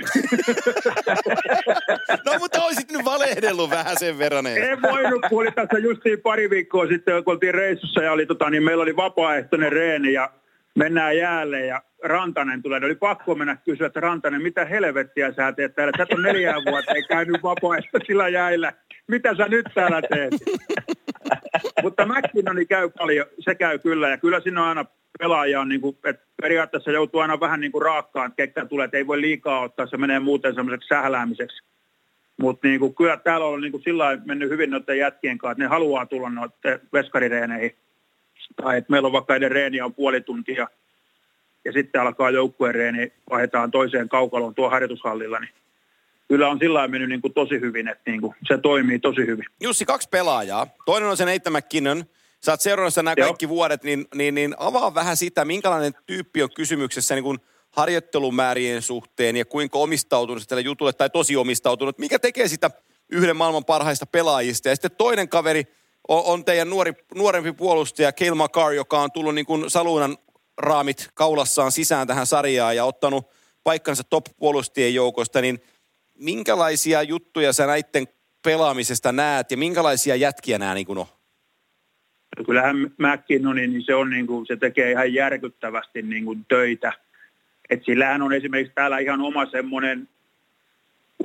No 2.25 2.33
mutta 2.39 2.63
olisit 2.63 2.91
nyt 2.91 3.05
valehdellut 3.05 3.69
vähän 3.69 3.97
sen 3.97 4.19
verran. 4.19 4.47
Ei. 4.47 4.61
En 4.61 4.81
voinut, 4.81 5.25
kun 5.29 5.41
oli 5.41 5.51
tässä 5.51 5.77
justiin 5.77 6.21
pari 6.21 6.49
viikkoa 6.49 6.87
sitten, 6.87 7.23
kun 7.23 7.33
oltiin 7.33 7.53
reissussa 7.53 8.03
ja 8.03 8.11
oli, 8.11 8.25
tota, 8.25 8.49
niin 8.49 8.63
meillä 8.63 8.83
oli 8.83 8.95
vapaaehtoinen 8.95 9.71
reeni 9.71 10.13
ja 10.13 10.29
mennään 10.75 11.17
jäälle 11.17 11.65
ja 11.65 11.81
Rantanen 12.03 12.61
tulee. 12.61 12.79
Ne 12.79 12.85
oli 12.85 12.95
pakko 12.95 13.35
mennä 13.35 13.57
kysyä, 13.65 13.87
että 13.87 13.99
Rantanen, 13.99 14.41
mitä 14.41 14.65
helvettiä 14.65 15.33
sä 15.33 15.51
teet 15.51 15.75
täällä? 15.75 15.93
Sä 15.97 16.03
et 16.03 16.13
ole 16.13 16.27
neljää 16.27 16.55
vuotta, 16.65 16.91
ei 16.91 17.03
käynyt 17.03 17.43
vapaaehtoisilla 17.43 18.29
jäillä. 18.29 18.73
Mitä 19.07 19.35
sä 19.35 19.47
nyt 19.47 19.65
täällä 19.75 20.01
teet? 20.01 20.33
Mutta 21.81 22.05
McKinnoni 22.05 22.65
käy 22.65 22.89
paljon, 22.89 23.25
se 23.39 23.55
käy 23.55 23.79
kyllä 23.79 24.09
ja 24.09 24.17
kyllä 24.17 24.39
siinä 24.39 24.61
on 24.61 24.67
aina 24.67 24.85
pelaajia 25.19 25.61
on 25.61 25.69
niin 25.69 25.81
kuin, 25.81 25.97
että 26.05 26.25
periaatteessa 26.41 26.91
joutuu 26.91 27.19
aina 27.19 27.39
vähän 27.39 27.59
niin 27.59 27.71
kuin 27.71 27.81
raakkaan, 27.81 28.27
että 28.27 28.35
ketkä 28.35 28.65
tulee, 28.65 28.85
että 28.85 28.97
ei 28.97 29.07
voi 29.07 29.21
liikaa 29.21 29.59
ottaa, 29.59 29.87
se 29.87 29.97
menee 29.97 30.19
muuten 30.19 30.55
semmoiseksi 30.55 30.87
sähläämiseksi. 30.87 31.63
Mutta 32.37 32.67
niinku, 32.67 32.93
kyllä 32.93 33.17
täällä 33.17 33.45
on 33.45 33.61
niinku 33.61 33.79
sillä 33.79 34.03
lailla 34.03 34.23
mennyt 34.25 34.49
hyvin 34.49 34.69
noiden 34.69 34.97
jätkien 34.97 35.37
kanssa, 35.37 35.51
että 35.51 35.63
ne 35.63 35.67
haluaa 35.67 36.05
tulla 36.05 36.29
noiden 36.29 36.79
veskarireeneihin. 36.93 37.75
Tai 38.55 38.77
että 38.77 38.91
meillä 38.91 39.05
on 39.05 39.13
vaikka 39.13 39.35
edes 39.35 39.51
reeniä 39.51 39.85
on 39.85 39.93
puoli 39.93 40.21
tuntia 40.21 40.67
ja 41.65 41.71
sitten 41.71 42.01
alkaa 42.01 42.29
joukkueen 42.29 42.75
reeni, 42.75 43.13
vaihdetaan 43.29 43.71
toiseen 43.71 44.09
kaukaloon 44.09 44.55
tuo 44.55 44.69
harjoitushallilla, 44.69 45.39
niin 45.39 45.49
kyllä 46.33 46.49
on 46.49 46.59
sillä 46.59 46.87
mennyt 46.87 47.09
niinku 47.09 47.29
tosi 47.29 47.61
hyvin, 47.61 47.87
että 47.87 48.11
niinku, 48.11 48.35
se 48.47 48.57
toimii 48.57 48.99
tosi 48.99 49.21
hyvin. 49.21 49.45
Jussi, 49.61 49.85
kaksi 49.85 50.09
pelaajaa. 50.09 50.67
Toinen 50.85 51.09
on 51.09 51.17
se 51.17 51.25
Nathan 51.25 51.53
McKinnon. 51.53 52.05
Sä 52.45 52.51
oot 52.51 52.61
seurannut 52.61 52.95
nämä 52.95 53.13
Joo. 53.17 53.27
kaikki 53.27 53.49
vuodet, 53.49 53.83
niin, 53.83 54.05
niin, 54.15 54.35
niin 54.35 54.55
avaa 54.57 54.93
vähän 54.93 55.17
sitä, 55.17 55.45
minkälainen 55.45 55.93
tyyppi 56.05 56.43
on 56.43 56.49
kysymyksessä 56.55 57.15
niin 57.15 57.23
kuin 57.23 57.37
harjoittelumäärien 57.69 58.81
suhteen 58.81 59.35
ja 59.35 59.45
kuinka 59.45 59.79
omistautunut 59.79 60.43
se 60.43 60.47
tälle 60.47 60.61
jutulle 60.61 60.93
tai 60.93 61.09
tosi 61.09 61.35
omistautunut. 61.35 61.99
Mikä 61.99 62.19
tekee 62.19 62.47
sitä 62.47 62.71
yhden 63.09 63.35
maailman 63.35 63.65
parhaista 63.65 64.05
pelaajista? 64.05 64.69
Ja 64.69 64.75
sitten 64.75 64.91
toinen 64.97 65.29
kaveri 65.29 65.63
on, 66.07 66.23
on 66.25 66.45
teidän 66.45 66.69
nuori, 66.69 66.93
nuorempi 67.15 67.51
puolustaja 67.51 68.13
Cale 68.13 68.35
Makar, 68.35 68.73
joka 68.73 69.01
on 69.01 69.11
tullut 69.11 69.35
niin 69.35 69.45
kuin 69.45 69.69
Salunan 69.69 70.17
raamit 70.57 71.09
kaulassaan 71.13 71.71
sisään 71.71 72.07
tähän 72.07 72.27
sarjaan 72.27 72.75
ja 72.75 72.85
ottanut 72.85 73.27
paikkansa 73.63 74.03
top-puolustien 74.03 74.93
joukosta, 74.93 75.41
niin 75.41 75.59
minkälaisia 76.19 77.03
juttuja 77.03 77.53
sä 77.53 77.67
näiden 77.67 78.07
pelaamisesta 78.43 79.11
näet 79.11 79.51
ja 79.51 79.57
minkälaisia 79.57 80.15
jätkiä 80.15 80.57
nämä 80.57 80.73
niin 80.73 80.85
kuin 80.85 80.97
on? 80.97 81.05
Ja 82.37 82.43
kyllähän 82.43 82.77
McKinnoni, 82.77 83.67
niin 83.67 83.83
se, 83.85 83.95
on 83.95 84.09
niin 84.09 84.27
kuin, 84.27 84.45
se 84.45 84.55
tekee 84.55 84.91
ihan 84.91 85.13
järkyttävästi 85.13 86.01
niin 86.01 86.25
kuin 86.25 86.45
töitä. 86.47 86.93
Et 87.69 87.85
sillähän 87.85 88.21
on 88.21 88.33
esimerkiksi 88.33 88.73
täällä 88.75 88.99
ihan 88.99 89.21
oma 89.21 89.45
semmoinen 89.45 90.09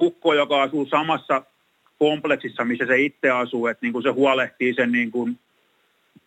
ukko, 0.01 0.35
joka 0.35 0.63
asuu 0.63 0.87
samassa 0.87 1.43
kompleksissa, 1.99 2.65
missä 2.65 2.87
se 2.87 3.01
itse 3.01 3.31
asuu, 3.31 3.67
että 3.67 3.87
niin 3.87 3.93
kuin 3.93 4.03
se 4.03 4.11
huolehtii 4.11 4.75
sen 4.75 4.93
niin 4.93 5.11
kuin 5.11 5.39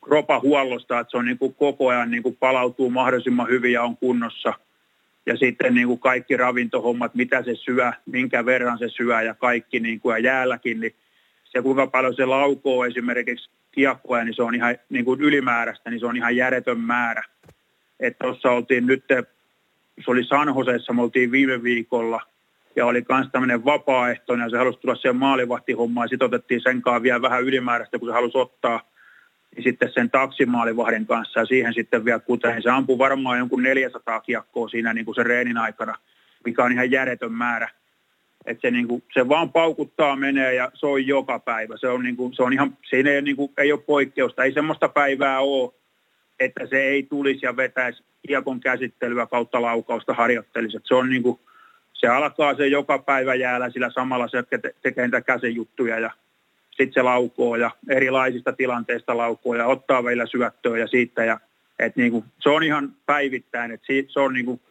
kropahuollosta, 0.06 1.00
että 1.00 1.12
se 1.12 1.18
on 1.18 1.26
niin 1.26 1.38
kuin 1.38 1.54
koko 1.54 1.88
ajan 1.88 2.12
niin 2.12 2.24
kuin 2.24 2.38
palautuu 2.40 2.90
mahdollisimman 2.90 3.50
hyvin 3.50 3.74
ja 3.74 3.84
on 3.84 3.98
kunnossa. 3.98 4.54
Ja 5.26 5.38
sitten 5.38 5.74
niin 5.74 5.88
kuin 5.88 6.00
kaikki 6.00 6.38
ravintohommat, 6.38 7.16
mitä 7.16 7.44
se 7.44 7.56
syö, 7.56 7.92
minkä 8.06 8.46
verran 8.46 8.78
se 8.78 8.90
syö 8.90 9.22
ja 9.22 9.34
kaikki 9.34 9.80
niin 9.80 10.00
kuin, 10.00 10.14
ja 10.14 10.20
jäälläkin, 10.20 10.80
niin 10.80 10.96
se 11.44 11.62
kuinka 11.62 11.88
paljon 11.88 12.16
se 12.16 12.26
laukoo 12.26 12.86
esimerkiksi 12.86 13.50
kiekkoja, 13.72 14.24
niin 14.24 14.36
se 14.36 14.44
on 14.44 14.56
ihan 14.56 14.76
niin 14.90 15.06
kuin 15.06 15.22
ylimääräistä, 15.22 15.90
niin 15.90 16.00
se 16.00 16.06
on 16.06 16.18
ihan 16.18 16.36
järjetön 16.36 16.80
määrä. 16.80 17.24
Että 18.00 18.24
tuossa 18.24 18.52
oltiin 18.52 18.86
nyt, 18.86 19.04
se 20.06 20.12
oli 20.12 20.24
Sanhoseessa, 20.24 20.94
me 20.94 21.02
oltiin 21.02 21.32
viime 21.32 21.64
viikolla, 21.64 22.22
ja 22.76 22.86
oli 22.86 23.06
myös 23.10 23.28
tämmöinen 23.32 23.66
vapaaehtoinen, 23.66 24.46
ja 24.46 24.50
se 24.50 24.58
halusi 24.58 24.80
tulla 24.80 24.96
siihen 24.96 25.16
maalivahtihommaan, 25.16 26.06
ja 26.06 26.10
sitten 26.10 26.26
otettiin 26.26 26.62
sen 26.62 26.82
kanssa 26.82 27.04
vielä 27.04 27.22
vähän 27.22 27.44
ylimääräistä, 27.44 28.00
kun 28.00 28.10
se 28.10 28.14
halusi 28.14 28.38
ottaa 28.38 28.91
niin 29.56 29.64
sitten 29.64 29.92
sen 29.94 30.10
taksimaalivahdin 30.10 31.08
kanssa, 31.08 31.40
ja 31.40 31.46
siihen 31.46 31.74
sitten 31.74 32.06
vielä 32.06 32.20
kuten, 32.20 32.62
se 32.62 32.70
ampui 32.70 32.98
varmaan 32.98 33.38
jonkun 33.38 33.64
400 33.64 34.22
kiekkoa 34.22 34.70
siinä 34.70 34.94
niin 34.94 35.06
kuin 35.06 35.16
se 35.16 35.24
reenin 35.24 35.58
aikana, 35.58 35.96
mikä 36.46 36.64
on 36.64 36.72
ihan 36.72 36.92
järjetön 36.92 37.32
määrä. 37.32 37.70
Että 38.46 38.62
se, 38.62 38.72
niin 38.72 38.88
kuin, 38.88 39.04
se 39.14 39.30
vaan 39.30 39.50
paukuttaa 39.50 40.16
menee 40.16 40.54
ja 40.54 40.72
se 40.74 40.86
on 40.86 41.08
joka 41.08 41.40
päivä. 41.40 41.78
Se 41.78 41.88
on, 41.88 42.04
niin 42.04 42.16
kuin, 42.16 42.34
se 42.34 42.44
on 42.44 42.54
ihan, 42.54 42.78
siinä 42.90 43.12
ei, 43.12 43.22
niin 43.22 43.36
kuin, 43.36 43.52
ei 43.58 43.72
ole 43.72 43.82
poikkeusta. 43.82 44.44
Ei 44.44 44.54
semmoista 44.54 44.90
päivää 44.90 45.40
ole, 45.40 45.72
että 46.40 46.66
se 46.66 46.82
ei 46.84 47.04
tulisi 47.04 47.46
ja 47.46 47.58
vetäisi 47.58 48.04
kiekon 48.28 48.60
käsittelyä 48.60 49.26
kautta 49.26 49.62
laukausta 49.62 50.14
harjoittelisi. 50.14 50.78
se 50.84 50.96
on 50.96 51.10
niin 51.10 51.24
kuin, 51.24 51.40
se 51.94 52.08
alkaa 52.08 52.56
se 52.56 52.68
joka 52.68 53.00
päivä 53.00 53.36
jäällä 53.36 53.70
sillä 53.70 53.90
samalla 53.90 54.28
se 54.28 54.44
tekee 54.82 55.04
niitä 55.04 55.22
käsijuttuja 55.22 56.00
ja 56.00 56.12
sitten 56.82 56.94
se 56.94 57.02
laukoo 57.02 57.56
ja 57.56 57.72
erilaisista 57.90 58.54
tilanteista 58.54 59.18
laukoo 59.18 59.56
ja 59.56 59.66
ottaa 59.66 60.04
vielä 60.04 60.26
syöttöä 60.26 60.78
ja 60.78 60.88
siitä. 60.88 61.26
Ja, 61.26 61.40
et 61.80 61.96
niin 61.96 62.12
kuin, 62.12 62.26
se 62.40 62.50
on 62.50 62.64
ihan 62.64 62.96
päivittäin, 63.06 63.72
että 63.72 63.88
se 64.08 64.20
on 64.20 64.34
niin 64.34 64.46
kuin, 64.46 64.62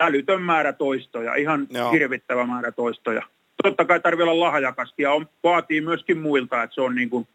älytön 0.00 0.42
määrä 0.42 0.72
toistoja, 0.72 1.34
ihan 1.34 1.66
Joo. 1.70 1.92
hirvittävä 1.92 2.46
määrä 2.46 2.72
toistoja. 2.72 3.22
Totta 3.62 3.84
kai 3.84 4.00
tarvii 4.00 4.22
olla 4.22 4.40
lahjakasti 4.40 5.02
ja 5.02 5.12
on, 5.12 5.28
vaatii 5.44 5.80
myöskin 5.80 6.18
muilta, 6.18 6.62
että 6.62 6.74
se 6.74 6.80
on 6.80 6.94
niin 6.94 7.10
kuin 7.10 7.28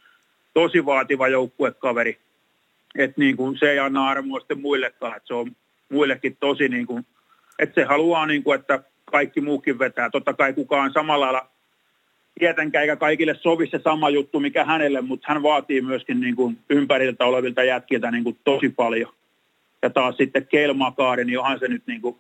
tosi 0.54 0.86
vaativa 0.86 1.28
joukkuekaveri. 1.28 2.18
Että 2.98 3.22
niin 3.22 3.38
kuin 3.38 3.58
se 3.58 3.72
ei 3.72 3.80
anna 3.80 4.10
armoa 4.10 4.40
sitten 4.40 4.62
muillekaan, 4.62 5.18
että 5.18 5.28
se 5.28 5.34
on 5.34 5.52
muillekin 5.90 6.38
tosi 6.40 6.70
niin 6.70 6.88
kuin, 6.88 7.06
että 7.60 7.82
se 7.82 7.86
haluaa 7.86 8.26
niin 8.26 8.44
kuin, 8.44 8.60
että 8.60 8.84
kaikki 9.06 9.42
muukin 9.42 9.80
vetää. 9.80 10.10
Totta 10.10 10.34
kai 10.34 10.54
kukaan 10.54 10.92
samalla 10.94 11.26
lailla 11.26 11.53
tietenkään 12.40 12.82
eikä 12.82 12.96
kaikille 12.96 13.36
sovi 13.36 13.68
se 13.68 13.80
sama 13.84 14.10
juttu, 14.10 14.40
mikä 14.40 14.66
hänelle, 14.66 15.02
mutta 15.02 15.26
hän 15.30 15.44
vaatii 15.44 15.82
myöskin 15.82 16.20
niin 16.20 16.36
kuin 16.36 16.58
ympäriltä 16.70 17.26
olevilta 17.26 17.64
jätkiltä 17.64 18.12
niin 18.12 18.24
kuin 18.24 18.38
tosi 18.44 18.70
paljon. 18.70 19.14
Ja 19.82 19.90
taas 19.90 20.18
sitten 20.18 20.48
Kelmakaari, 20.48 21.26
niin 21.26 21.40
onhan 21.40 21.60
se 21.60 21.68
nyt 21.68 21.84
niin 21.88 22.02
kuin 22.02 22.16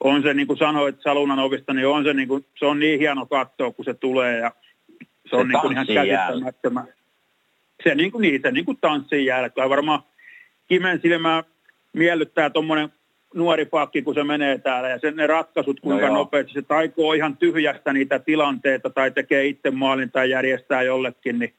on 0.00 0.22
se, 0.22 0.34
niin 0.34 0.46
kuin 0.46 0.58
sanoit 0.58 0.96
Salunan 1.00 1.38
ovista, 1.38 1.74
niin 1.74 1.86
on 1.86 2.04
se, 2.04 2.14
niin 2.14 2.28
kuin, 2.28 2.46
se 2.58 2.66
on 2.66 2.78
niin 2.78 2.98
hieno 2.98 3.26
katsoa, 3.26 3.72
kun 3.72 3.84
se 3.84 3.94
tulee 3.94 4.38
ja 4.38 4.52
se 5.30 5.36
on 5.36 5.46
se 5.46 5.48
niin 5.48 5.60
kuin 5.60 5.72
ihan 5.72 5.86
käsittämättömä. 5.86 6.84
Se 7.84 7.94
niin 7.94 8.12
kuin 8.12 8.22
niin, 8.22 8.40
se 8.42 8.52
niin 8.52 8.64
kuin 8.64 8.78
tanssin 8.80 9.24
jälkeen. 9.24 9.70
Varmaan 9.70 10.02
kimen 10.68 11.00
silmää 11.02 11.44
miellyttää 11.92 12.50
tuommoinen 12.50 12.92
nuori 13.36 13.64
pakki, 13.64 14.02
kun 14.02 14.14
se 14.14 14.24
menee 14.24 14.58
täällä 14.58 14.88
ja 14.88 14.98
sen 14.98 15.16
ne 15.16 15.26
ratkaisut, 15.26 15.80
kuinka 15.80 16.08
no 16.08 16.14
nopeasti 16.14 16.52
se 16.52 16.62
taikoo 16.62 17.12
ihan 17.12 17.36
tyhjästä 17.36 17.92
niitä 17.92 18.18
tilanteita 18.18 18.90
tai 18.90 19.10
tekee 19.10 19.46
itse 19.46 19.70
maalin 19.70 20.10
tai 20.10 20.30
järjestää 20.30 20.82
jollekin, 20.82 21.38
niin 21.38 21.54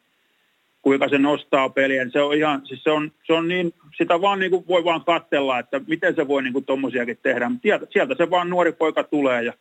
kuinka 0.82 1.10
se 1.10 1.18
nostaa 1.18 1.70
peliä. 1.70 2.10
Se 2.10 2.22
on 2.22 2.34
ihan, 2.34 2.62
siis 2.66 2.84
se 2.84 2.92
on, 2.92 3.12
se 3.24 3.34
on 3.34 3.48
niin, 3.48 3.74
sitä 3.98 4.22
vaan 4.22 4.40
niin 4.40 4.52
kuin 4.52 4.68
voi 4.68 4.84
vaan 4.84 5.06
katsella, 5.06 5.60
että 5.60 5.82
miten 5.88 6.16
se 6.16 6.28
voi 6.28 6.44
niin 6.44 6.54
kuin 6.54 6.66
tommosiakin 6.66 7.20
tehdä. 7.24 7.50
Mutta 7.50 7.62
sieltä, 7.64 7.86
sieltä 7.90 8.16
se 8.18 8.30
vaan 8.30 8.50
nuori 8.50 8.72
poika 8.72 9.04
tulee 9.04 9.44
ja 9.44 9.54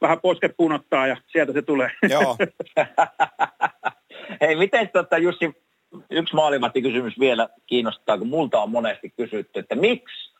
vähän 0.00 0.20
posket 0.20 0.52
punottaa 0.56 1.06
ja 1.06 1.16
sieltä 1.26 1.52
se 1.52 1.62
tulee. 1.62 1.90
Joo. 2.10 2.36
Hei, 4.40 4.56
miten 4.56 4.88
tota 4.88 5.18
Jussi, 5.18 5.56
yksi 6.10 6.36
kysymys 6.82 7.18
vielä 7.18 7.48
kiinnostaa, 7.66 8.18
kun 8.18 8.28
multa 8.28 8.60
on 8.60 8.70
monesti 8.70 9.12
kysytty, 9.16 9.60
että 9.60 9.74
miksi 9.74 10.35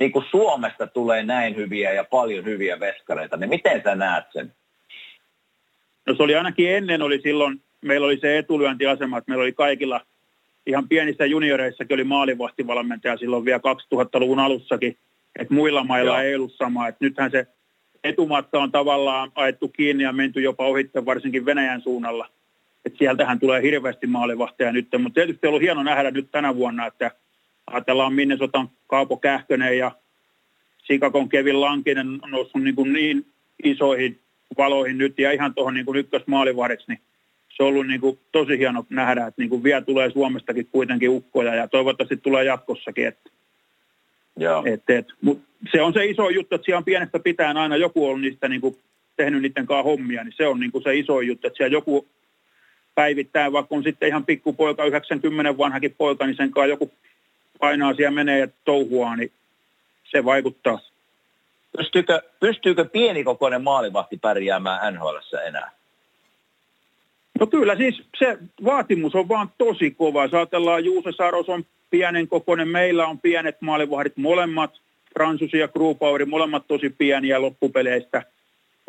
niin 0.00 0.12
kuin 0.12 0.24
Suomesta 0.30 0.86
tulee 0.86 1.22
näin 1.22 1.56
hyviä 1.56 1.92
ja 1.92 2.04
paljon 2.04 2.44
hyviä 2.44 2.80
veskareita, 2.80 3.36
niin 3.36 3.50
miten 3.50 3.82
sä 3.84 3.94
näet 3.94 4.24
sen? 4.32 4.52
No 6.06 6.14
se 6.14 6.22
oli 6.22 6.34
ainakin 6.34 6.70
ennen, 6.70 7.02
oli 7.02 7.20
silloin 7.20 7.60
meillä 7.80 8.06
oli 8.06 8.18
se 8.18 8.38
etulyöntiasema, 8.38 9.18
että 9.18 9.30
meillä 9.30 9.42
oli 9.42 9.52
kaikilla 9.52 10.00
ihan 10.66 10.88
pienissä 10.88 11.26
junioreissakin 11.26 11.94
oli 11.94 12.04
maalivahtivalmentaja 12.04 13.16
silloin 13.16 13.44
vielä 13.44 13.60
2000-luvun 13.94 14.38
alussakin, 14.38 14.96
että 15.38 15.54
muilla 15.54 15.84
mailla 15.84 16.10
Joo. 16.10 16.20
ei 16.20 16.34
ollut 16.34 16.52
sama. 16.52 16.88
Että 16.88 17.04
nythän 17.04 17.30
se 17.30 17.46
etumatta 18.04 18.58
on 18.58 18.72
tavallaan 18.72 19.32
ajettu 19.34 19.68
kiinni 19.68 20.04
ja 20.04 20.12
menty 20.12 20.40
jopa 20.40 20.66
ohitte 20.66 21.04
varsinkin 21.04 21.46
Venäjän 21.46 21.80
suunnalla. 21.80 22.28
Että 22.84 22.98
sieltähän 22.98 23.40
tulee 23.40 23.62
hirveästi 23.62 24.06
maalivahteja 24.06 24.72
nyt, 24.72 24.88
mutta 24.98 25.14
tietysti 25.14 25.46
on 25.46 25.48
ollut 25.48 25.62
hieno 25.62 25.82
nähdä 25.82 26.10
nyt 26.10 26.30
tänä 26.30 26.56
vuonna, 26.56 26.86
että 26.86 27.10
ajatellaan 27.70 28.14
Minnesotan 28.14 28.68
Kaapo 28.86 29.16
Kähkönen 29.16 29.78
ja 29.78 29.92
Sikakon 30.78 31.28
Kevin 31.28 31.60
Lankinen 31.60 32.08
on 32.22 32.30
noussut 32.30 32.62
niin, 32.62 32.74
kuin 32.74 32.92
niin 32.92 33.26
isoihin 33.64 34.18
valoihin 34.58 34.98
nyt 34.98 35.18
ja 35.18 35.32
ihan 35.32 35.54
tuohon 35.54 35.74
niin 35.74 35.96
ykkösmaalivahdeksi, 35.96 36.86
niin 36.88 37.00
se 37.48 37.62
on 37.62 37.68
ollut 37.68 37.86
niin 37.86 38.00
kuin 38.00 38.18
tosi 38.32 38.58
hieno 38.58 38.86
nähdä, 38.90 39.26
että 39.26 39.42
niin 39.42 39.50
kuin 39.50 39.62
vielä 39.62 39.80
tulee 39.80 40.10
Suomestakin 40.10 40.68
kuitenkin 40.72 41.10
ukkoja 41.10 41.54
ja 41.54 41.68
toivottavasti 41.68 42.16
tulee 42.16 42.44
jatkossakin. 42.44 43.06
Että, 43.06 43.30
Joo. 44.36 44.62
Et, 44.66 44.82
et, 44.88 45.06
mut 45.20 45.42
se 45.72 45.82
on 45.82 45.92
se 45.92 46.06
iso 46.06 46.30
juttu, 46.30 46.54
että 46.54 46.64
siellä 46.64 46.78
on 46.78 46.84
pienestä 46.84 47.18
pitäen 47.18 47.56
aina 47.56 47.76
joku 47.76 48.08
on 48.08 48.20
niistä 48.20 48.48
niin 48.48 48.60
kuin 48.60 48.78
tehnyt 49.16 49.42
niiden 49.42 49.66
kanssa 49.66 49.82
hommia, 49.82 50.24
niin 50.24 50.34
se 50.36 50.46
on 50.46 50.60
niin 50.60 50.72
kuin 50.72 50.82
se 50.82 50.96
iso 50.96 51.20
juttu, 51.20 51.46
että 51.46 51.56
siellä 51.56 51.72
joku 51.72 52.08
päivittää, 52.94 53.52
vaikka 53.52 53.74
on 53.74 53.82
sitten 53.82 54.08
ihan 54.08 54.24
pikkupoika, 54.24 54.84
90 54.84 55.58
vanhakin 55.58 55.94
poika, 55.98 56.26
niin 56.26 56.36
sen 56.36 56.50
kanssa 56.50 56.66
joku 56.66 56.92
painaa 57.60 57.94
siellä 57.94 58.10
menee 58.10 58.38
ja 58.38 58.48
touhuaa, 58.64 59.16
niin 59.16 59.32
se 60.10 60.24
vaikuttaa. 60.24 60.78
Pystyykö, 61.76 62.22
pystyykö 62.40 62.84
pienikokoinen 62.84 63.62
maalivahti 63.62 64.18
pärjäämään 64.18 64.94
NHL 64.94 65.16
enää? 65.46 65.70
No 67.40 67.46
kyllä 67.46 67.76
siis 67.76 68.02
se 68.18 68.38
vaatimus 68.64 69.14
on 69.14 69.28
vaan 69.28 69.50
tosi 69.58 69.90
kova. 69.90 70.24
Jos 70.24 70.34
ajatellaan 70.34 70.84
Juuse 70.84 71.12
Saros 71.12 71.48
on 71.48 71.64
pienen 71.90 72.28
kokoinen, 72.28 72.68
meillä 72.68 73.06
on 73.06 73.18
pienet 73.18 73.60
maalivahdit 73.60 74.16
molemmat, 74.16 74.80
Fransusi 75.14 75.58
ja 75.58 75.68
Kruupauri, 75.68 76.24
molemmat 76.24 76.64
tosi 76.68 76.90
pieniä 76.90 77.42
loppupeleistä. 77.42 78.22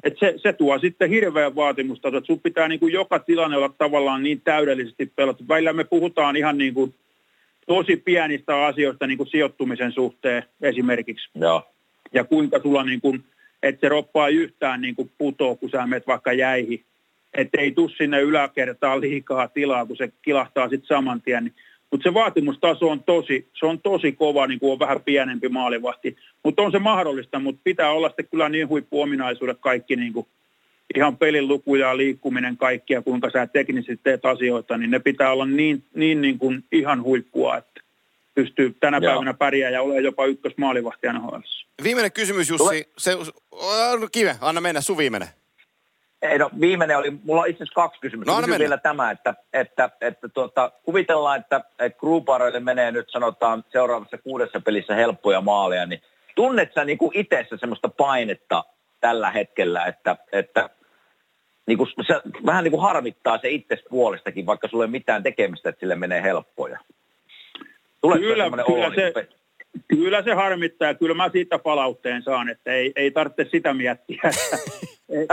Et 0.03 0.19
se, 0.19 0.33
se 0.37 0.53
tuo 0.53 0.79
sitten 0.79 1.09
hirveän 1.09 1.55
vaatimusta, 1.55 2.07
että 2.07 2.21
sun 2.23 2.39
pitää 2.39 2.67
niin 2.67 2.79
kuin 2.79 2.93
joka 2.93 3.19
tilanne 3.19 3.57
olla 3.57 3.73
tavallaan 3.77 4.23
niin 4.23 4.41
täydellisesti 4.41 5.11
pelattu. 5.15 5.47
Välillä 5.47 5.73
me 5.73 5.83
puhutaan 5.83 6.35
ihan 6.35 6.57
niin 6.57 6.73
kuin 6.73 6.93
tosi 7.71 7.97
pienistä 7.97 8.65
asioista 8.65 9.07
niin 9.07 9.17
kuin 9.17 9.29
sijoittumisen 9.29 9.91
suhteen 9.91 10.43
esimerkiksi. 10.61 11.29
Joo. 11.35 11.63
Ja 12.13 12.23
kuinka 12.23 12.59
sulla 12.59 12.83
niin 12.83 13.01
kuin, 13.01 13.23
että 13.63 13.81
se 13.81 13.89
roppaa 13.89 14.27
yhtään 14.27 14.81
niin 14.81 14.95
kuin 14.95 15.11
putoo, 15.17 15.55
kun 15.55 15.69
sä 15.69 15.87
menet 15.87 16.07
vaikka 16.07 16.33
jäihin 16.33 16.85
että 17.33 17.61
ei 17.61 17.71
tule 17.71 17.91
sinne 17.97 18.21
yläkertaan 18.21 19.01
liikaa 19.01 19.47
tilaa, 19.47 19.85
kun 19.85 19.97
se 19.97 20.11
kilahtaa 20.21 20.69
sitten 20.69 20.87
saman 20.87 21.21
tien. 21.21 21.43
Niin- 21.43 21.55
Mutta 21.91 22.09
se 22.09 22.13
vaatimustaso 22.13 22.89
on 22.89 23.03
tosi, 23.03 23.47
se 23.59 23.65
on 23.65 23.79
tosi 23.81 24.11
kova, 24.11 24.47
niin 24.47 24.59
kuin 24.59 24.71
on 24.71 24.79
vähän 24.79 25.01
pienempi 25.05 25.49
maalivahti. 25.49 26.17
Mutta 26.43 26.61
on 26.61 26.71
se 26.71 26.79
mahdollista, 26.79 27.39
mutta 27.39 27.61
pitää 27.63 27.91
olla 27.91 28.07
sitten 28.09 28.27
kyllä 28.31 28.49
niin 28.49 28.69
huippuominaisuudet 28.69 29.57
kaikki 29.61 29.95
niin 29.95 30.13
kuin 30.13 30.27
ihan 30.95 31.17
pelin 31.17 31.47
lukuja, 31.47 31.97
liikkuminen, 31.97 32.57
kaikkia, 32.57 33.01
kuinka 33.01 33.29
sä 33.29 33.47
teknisesti 33.47 33.99
teet 34.03 34.25
asioita, 34.25 34.77
niin 34.77 34.91
ne 34.91 34.99
pitää 34.99 35.31
olla 35.31 35.45
niin, 35.45 35.83
niin, 35.95 36.21
niin 36.21 36.39
kuin 36.39 36.63
ihan 36.71 37.03
huippua, 37.03 37.57
että 37.57 37.81
pystyy 38.35 38.75
tänä 38.79 38.97
Joo. 38.97 39.11
päivänä 39.11 39.33
pärjää 39.33 39.71
ja 39.71 39.81
ole 39.81 40.01
jopa 40.01 40.25
ykkösmaalivahti 40.25 41.07
NHL. 41.07 41.37
Viimeinen 41.83 42.11
kysymys, 42.11 42.49
Jussi. 42.49 42.89
Se, 42.97 43.17
kive, 44.11 44.35
anna 44.41 44.61
mennä, 44.61 44.81
sun 44.81 44.97
viimeinen. 44.97 45.29
Ei, 46.21 46.37
no, 46.37 46.49
viimeinen 46.59 46.97
oli, 46.97 47.11
mulla 47.23 47.41
on 47.41 47.47
itse 47.47 47.63
asiassa 47.63 47.81
kaksi 47.81 47.99
kysymystä. 48.01 48.31
No, 48.31 48.41
Kysyn 48.41 48.59
vielä 48.59 48.77
tämä, 48.77 49.11
että, 49.11 49.35
että, 49.53 49.89
että 50.01 50.29
tuota, 50.29 50.71
kuvitellaan, 50.83 51.39
että, 51.39 51.61
että 51.79 52.59
menee 52.59 52.91
nyt 52.91 53.09
sanotaan 53.09 53.63
seuraavassa 53.71 54.17
kuudessa 54.17 54.59
pelissä 54.59 54.95
helppoja 54.95 55.41
maaleja, 55.41 55.85
niin 55.85 56.01
tunnet 56.35 56.73
sä 56.73 56.85
niin 56.85 56.97
itsessä 57.13 57.57
semmoista 57.57 57.89
painetta 57.89 58.63
tällä 58.99 59.31
hetkellä, 59.31 59.85
että, 59.85 60.15
että 60.31 60.69
niin 61.67 61.77
kuin, 61.77 61.89
se 62.07 62.21
vähän 62.45 62.63
niin 62.63 62.71
kuin 62.71 62.81
harmittaa 62.81 63.37
se 63.37 63.49
itse 63.49 63.77
puolestakin, 63.89 64.45
vaikka 64.45 64.67
sulle 64.67 64.83
ei 64.83 64.91
mitään 64.91 65.23
tekemistä, 65.23 65.69
että 65.69 65.79
sille 65.79 65.95
menee 65.95 66.21
helppoja. 66.21 66.79
Tulee 68.01 68.19
kyllä, 68.19 68.49
kyllä 68.65 68.91
se, 68.95 69.27
Kyllä 69.87 70.23
se 70.23 70.33
harmittaa 70.33 70.87
ja 70.87 70.93
kyllä 70.93 71.15
mä 71.15 71.29
siitä 71.29 71.59
palautteen 71.59 72.23
saan, 72.23 72.49
että 72.49 72.73
ei, 72.73 72.91
ei 72.95 73.11
tarvitse 73.11 73.47
sitä 73.51 73.73
miettiä. 73.73 74.21
Ei, 75.11 75.27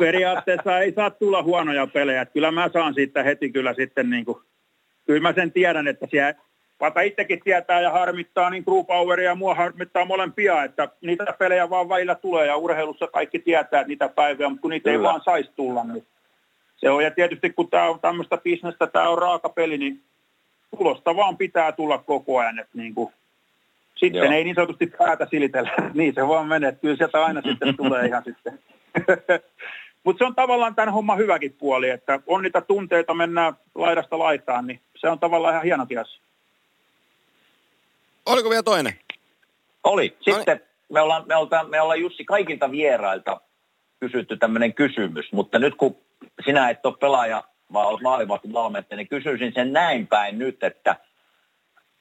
periaatteessa 0.00 0.78
ei 0.78 0.92
saa 0.92 1.10
tulla 1.10 1.42
huonoja 1.42 1.86
pelejä. 1.86 2.26
Kyllä 2.26 2.50
mä 2.50 2.70
saan 2.72 2.94
siitä 2.94 3.22
heti 3.22 3.50
kyllä 3.50 3.74
sitten 3.74 4.10
niin 4.10 4.24
kuin, 4.24 4.38
kyllä 5.06 5.20
mä 5.20 5.32
sen 5.32 5.52
tiedän, 5.52 5.88
että 5.88 6.06
siellä 6.10 6.34
vaikka 6.80 7.00
itsekin 7.00 7.40
tietää 7.44 7.80
ja 7.80 7.90
harmittaa, 7.90 8.50
niin 8.50 8.64
True 8.64 8.84
Poweria 8.84 9.30
ja 9.30 9.34
mua 9.34 9.54
harmittaa 9.54 10.04
molempia, 10.04 10.64
että 10.64 10.88
niitä 11.00 11.34
pelejä 11.38 11.70
vaan 11.70 11.88
välillä 11.88 12.14
tulee 12.14 12.46
ja 12.46 12.56
urheilussa 12.56 13.06
kaikki 13.06 13.38
tietää 13.38 13.80
että 13.80 13.88
niitä 13.88 14.08
päiviä, 14.08 14.48
mutta 14.48 14.62
kun 14.62 14.70
niitä 14.70 14.90
Kyllä. 14.90 14.98
ei 14.98 15.02
vaan 15.02 15.20
saisi 15.24 15.50
tulla, 15.56 15.84
niin 15.84 16.06
se 16.76 16.90
on. 16.90 17.04
Ja 17.04 17.10
tietysti 17.10 17.50
kun 17.50 17.70
tämä 17.70 17.88
on 17.88 18.00
tämmöistä 18.00 18.36
bisnestä, 18.36 18.86
tämä 18.86 19.08
on 19.08 19.18
raaka 19.18 19.48
peli, 19.48 19.78
niin 19.78 20.02
tulosta 20.78 21.16
vaan 21.16 21.36
pitää 21.36 21.72
tulla 21.72 21.98
koko 21.98 22.38
ajan, 22.38 22.58
että 22.58 22.78
niin 22.78 22.94
kuin, 22.94 23.12
sitten 23.96 24.24
Joo. 24.24 24.32
ei 24.32 24.44
niin 24.44 24.54
sanotusti 24.54 24.86
päätä 24.86 25.26
silitellä, 25.30 25.70
niin 25.94 26.14
se 26.14 26.28
vaan 26.28 26.46
menee, 26.46 26.72
kyllä 26.72 26.96
sieltä 26.96 27.24
aina 27.24 27.42
sitten 27.42 27.76
tulee 27.82 28.06
ihan 28.06 28.22
sitten. 28.24 28.58
Mutta 30.04 30.18
se 30.18 30.24
on 30.24 30.34
tavallaan 30.34 30.74
tämän 30.74 30.94
homman 30.94 31.18
hyväkin 31.18 31.52
puoli, 31.52 31.90
että 31.90 32.20
on 32.26 32.42
niitä 32.42 32.60
tunteita, 32.60 33.14
mennään 33.14 33.54
laidasta 33.74 34.18
laitaan, 34.18 34.66
niin 34.66 34.80
se 34.96 35.08
on 35.08 35.18
tavallaan 35.18 35.54
ihan 35.54 35.64
hieno 35.64 35.82
asia. 35.82 36.20
Oliko 38.26 38.50
vielä 38.50 38.62
toinen? 38.62 38.92
Oli. 39.84 40.16
Sitten 40.20 40.60
me 40.92 41.00
ollaan, 41.00 41.24
me 41.26 41.36
ollaan, 41.36 41.70
me 41.70 41.80
ollaan 41.80 42.00
Jussi 42.00 42.24
kaikilta 42.24 42.70
vierailta 42.70 43.40
kysytty 44.00 44.36
tämmöinen 44.36 44.74
kysymys, 44.74 45.32
mutta 45.32 45.58
nyt 45.58 45.74
kun 45.74 45.96
sinä 46.44 46.70
et 46.70 46.86
ole 46.86 46.96
pelaaja, 47.00 47.44
vaan 47.72 47.88
olet 47.88 48.02
maalivahti 48.02 48.52
valmentaja, 48.52 48.96
niin 48.96 49.08
kysyisin 49.08 49.52
sen 49.54 49.72
näin 49.72 50.06
päin 50.06 50.38
nyt, 50.38 50.62
että, 50.62 50.96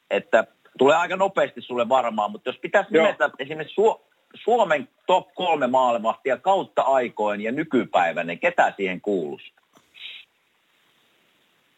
että 0.10 0.48
tulee 0.78 0.96
aika 0.96 1.16
nopeasti 1.16 1.62
sulle 1.62 1.90
varmaan, 1.90 2.32
mutta 2.32 2.50
jos 2.50 2.58
pitäisi 2.58 2.92
nimetä 2.92 3.30
esimerkiksi 3.40 3.82
Su- 3.82 4.02
Suomen 4.44 4.90
top 5.08 5.34
kolme 5.36 5.68
maalivahtia 5.68 6.38
kautta 6.38 6.82
aikoin 6.82 7.42
ja 7.42 7.52
nykypäivän, 7.52 8.28
niin 8.28 8.40
ketä 8.40 8.74
siihen 8.78 9.02
kuuluisi? 9.02 9.54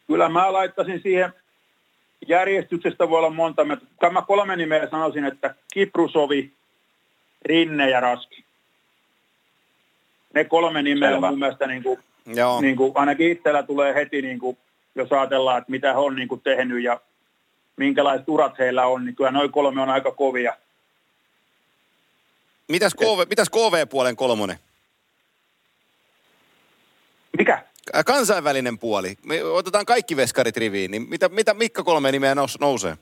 Kyllä 0.08 0.30
mä 0.30 0.54
laittaisin 0.54 1.02
siihen 1.02 1.34
järjestyksestä 2.28 3.10
voi 3.10 3.18
olla 3.18 3.30
monta. 3.30 3.62
Tämä 4.00 4.22
kolme 4.22 4.56
nimeä 4.56 4.88
sanoisin, 4.90 5.26
että 5.26 5.56
Kiprusovi, 5.74 6.52
Rinne 7.46 7.90
ja 7.90 8.00
Raski. 8.00 8.46
Ne 10.34 10.44
kolme 10.44 10.82
nimeä 10.82 11.16
on 11.16 11.24
mun 11.24 11.40
mielestä 11.40 11.68
niin 11.68 11.84
kuin, 11.84 12.00
Joo. 12.26 12.62
Niin 12.62 12.76
kuin, 12.76 12.92
ainakin 12.96 13.32
itsellä 13.32 13.64
tulee 13.64 13.94
heti, 13.94 14.22
niin 14.22 14.40
kuin, 14.40 14.58
jos 14.96 15.12
ajatellaan, 15.12 15.58
että 15.58 15.72
mitä 15.72 15.94
he 15.94 16.00
on 16.00 16.16
niin 16.16 16.28
kuin 16.28 16.42
tehnyt 16.42 16.84
ja 16.84 17.02
minkälaiset 17.78 18.30
urat 18.30 18.60
heillä 18.60 18.88
on, 18.88 19.06
niin 19.06 19.16
kyllä 19.16 19.32
noin 19.32 19.52
kolme 19.52 19.82
on 19.82 19.90
aika 19.90 20.12
kovia. 20.12 20.58
Mitäs, 22.68 22.94
KV, 22.94 23.30
mitäs 23.30 23.50
KV-puolen 23.50 24.16
kolmonen? 24.16 24.60
Mikä? 27.38 27.65
Kansainvälinen 28.06 28.80
puoli. 28.80 29.16
Me 29.26 29.44
otetaan 29.44 29.86
kaikki 29.86 30.16
veskarit 30.16 30.58
riviin, 30.58 30.92
niin 30.92 31.10
mitä, 31.10 31.30
mitä 31.30 31.54
Mikka 31.54 31.84
kolme 31.84 32.12
nimeä 32.12 32.36
nous, 32.36 32.60
nousee? 32.60 32.98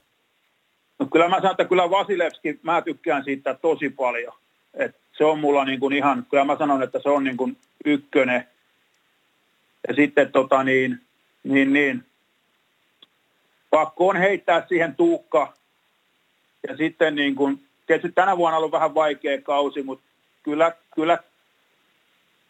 No 0.99 1.05
kyllä 1.05 1.29
mä 1.29 1.35
sanon, 1.35 1.51
että 1.51 1.65
kyllä 1.65 1.89
Vasilevski, 1.89 2.59
mä 2.63 2.81
tykkään 2.81 3.23
siitä 3.23 3.53
tosi 3.53 3.89
paljon. 3.89 4.33
Et 4.73 4.95
se 5.17 5.25
on 5.25 5.39
mulla 5.39 5.65
niin 5.65 5.79
kuin 5.79 5.93
ihan, 5.93 6.25
kyllä 6.29 6.45
mä 6.45 6.57
sanon, 6.57 6.83
että 6.83 6.99
se 7.03 7.09
on 7.09 7.23
niin 7.23 7.37
kuin 7.37 7.57
ykkönen. 7.85 8.47
Ja 9.87 9.93
sitten 9.93 10.31
tota 10.31 10.63
niin, 10.63 11.01
niin, 11.43 11.73
niin, 11.73 12.05
pakko 13.69 14.07
on 14.07 14.17
heittää 14.17 14.65
siihen 14.67 14.95
tuukka. 14.95 15.53
Ja 16.67 16.77
sitten 16.77 17.15
niin 17.15 17.35
kuin, 17.35 17.63
tietysti 17.87 18.11
tänä 18.15 18.37
vuonna 18.37 18.57
on 18.57 18.59
ollut 18.59 18.71
vähän 18.71 18.95
vaikea 18.95 19.41
kausi, 19.41 19.83
mutta 19.83 20.05
kyllä, 20.43 20.71
kyllä 20.95 21.17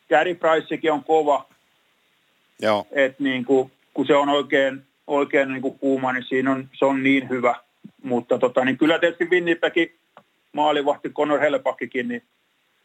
Gary 0.09 0.35
Pricekin 0.35 0.91
on 0.91 1.03
kova. 1.03 1.52
Joo. 2.61 2.87
Et 2.91 3.19
niin 3.19 3.45
kuin, 3.45 3.71
kun 3.93 4.07
se 4.07 4.15
on 4.15 4.29
oikein, 4.29 4.81
oikein 5.07 5.49
niin 5.49 5.61
kuin 5.61 5.79
kuuma, 5.79 6.13
niin 6.13 6.23
siinä 6.23 6.51
on, 6.51 6.69
se 6.73 6.85
on 6.85 7.03
niin 7.03 7.29
hyvä. 7.29 7.55
Mutta 8.03 8.39
tota, 8.39 8.65
niin 8.65 8.77
kyllä 8.77 8.99
tietysti 8.99 9.25
Winnipegin 9.25 9.95
maalivahti 10.53 11.09
Conor 11.09 11.39
Helpakkikin 11.39 12.07
niin 12.07 12.23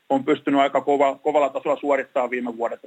on 0.08 0.24
pystynyt 0.24 0.60
aika 0.60 0.80
kova, 0.80 1.14
kovalla 1.14 1.48
tasolla 1.48 1.80
suorittaa 1.80 2.30
viime 2.30 2.56
vuodet. 2.56 2.80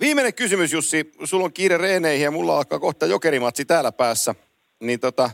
Viimeinen 0.00 0.34
kysymys, 0.34 0.72
Jussi. 0.72 1.12
Sulla 1.24 1.44
on 1.44 1.52
kiire 1.52 1.78
reeneihin 1.78 2.24
ja 2.24 2.30
mulla 2.30 2.56
alkaa 2.56 2.78
kohta 2.78 3.06
jokerimatsi 3.06 3.64
täällä 3.64 3.92
päässä. 3.92 4.34
Niin 4.80 5.00
tota, 5.00 5.30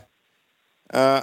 ää, 0.93 1.21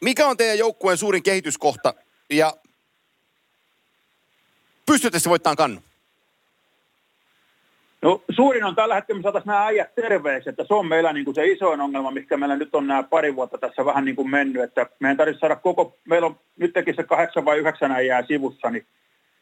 mikä 0.00 0.26
on 0.26 0.36
teidän 0.36 0.58
joukkueen 0.58 0.98
suurin 0.98 1.22
kehityskohta 1.22 1.94
ja 2.30 2.56
pystytte 4.86 5.18
se 5.18 5.30
voittamaan 5.30 5.56
kannu? 5.56 5.82
No 8.02 8.22
suurin 8.30 8.64
on 8.64 8.74
tällä 8.74 8.94
hetkellä, 8.94 9.18
me 9.18 9.22
saataisiin 9.22 9.50
nämä 9.50 9.66
äijät 9.66 9.94
terveeksi, 9.94 10.50
että 10.50 10.64
se 10.64 10.74
on 10.74 10.86
meillä 10.86 11.12
niin 11.12 11.24
kuin 11.24 11.34
se 11.34 11.46
isoin 11.46 11.80
ongelma, 11.80 12.10
mikä 12.10 12.36
meillä 12.36 12.56
nyt 12.56 12.74
on 12.74 12.86
nämä 12.86 13.02
pari 13.02 13.36
vuotta 13.36 13.58
tässä 13.58 13.84
vähän 13.84 14.04
niin 14.04 14.16
kuin 14.16 14.30
mennyt, 14.30 14.62
että 14.62 14.86
meidän 15.00 15.16
tarvitsisi 15.16 15.40
saada 15.40 15.56
koko, 15.56 15.98
meillä 16.04 16.26
on 16.26 16.40
nytkin 16.56 16.94
se 16.96 17.02
kahdeksan 17.02 17.44
vai 17.44 17.58
yhdeksän 17.58 17.92
äijää 17.92 18.22
sivussa, 18.26 18.70
niin 18.70 18.86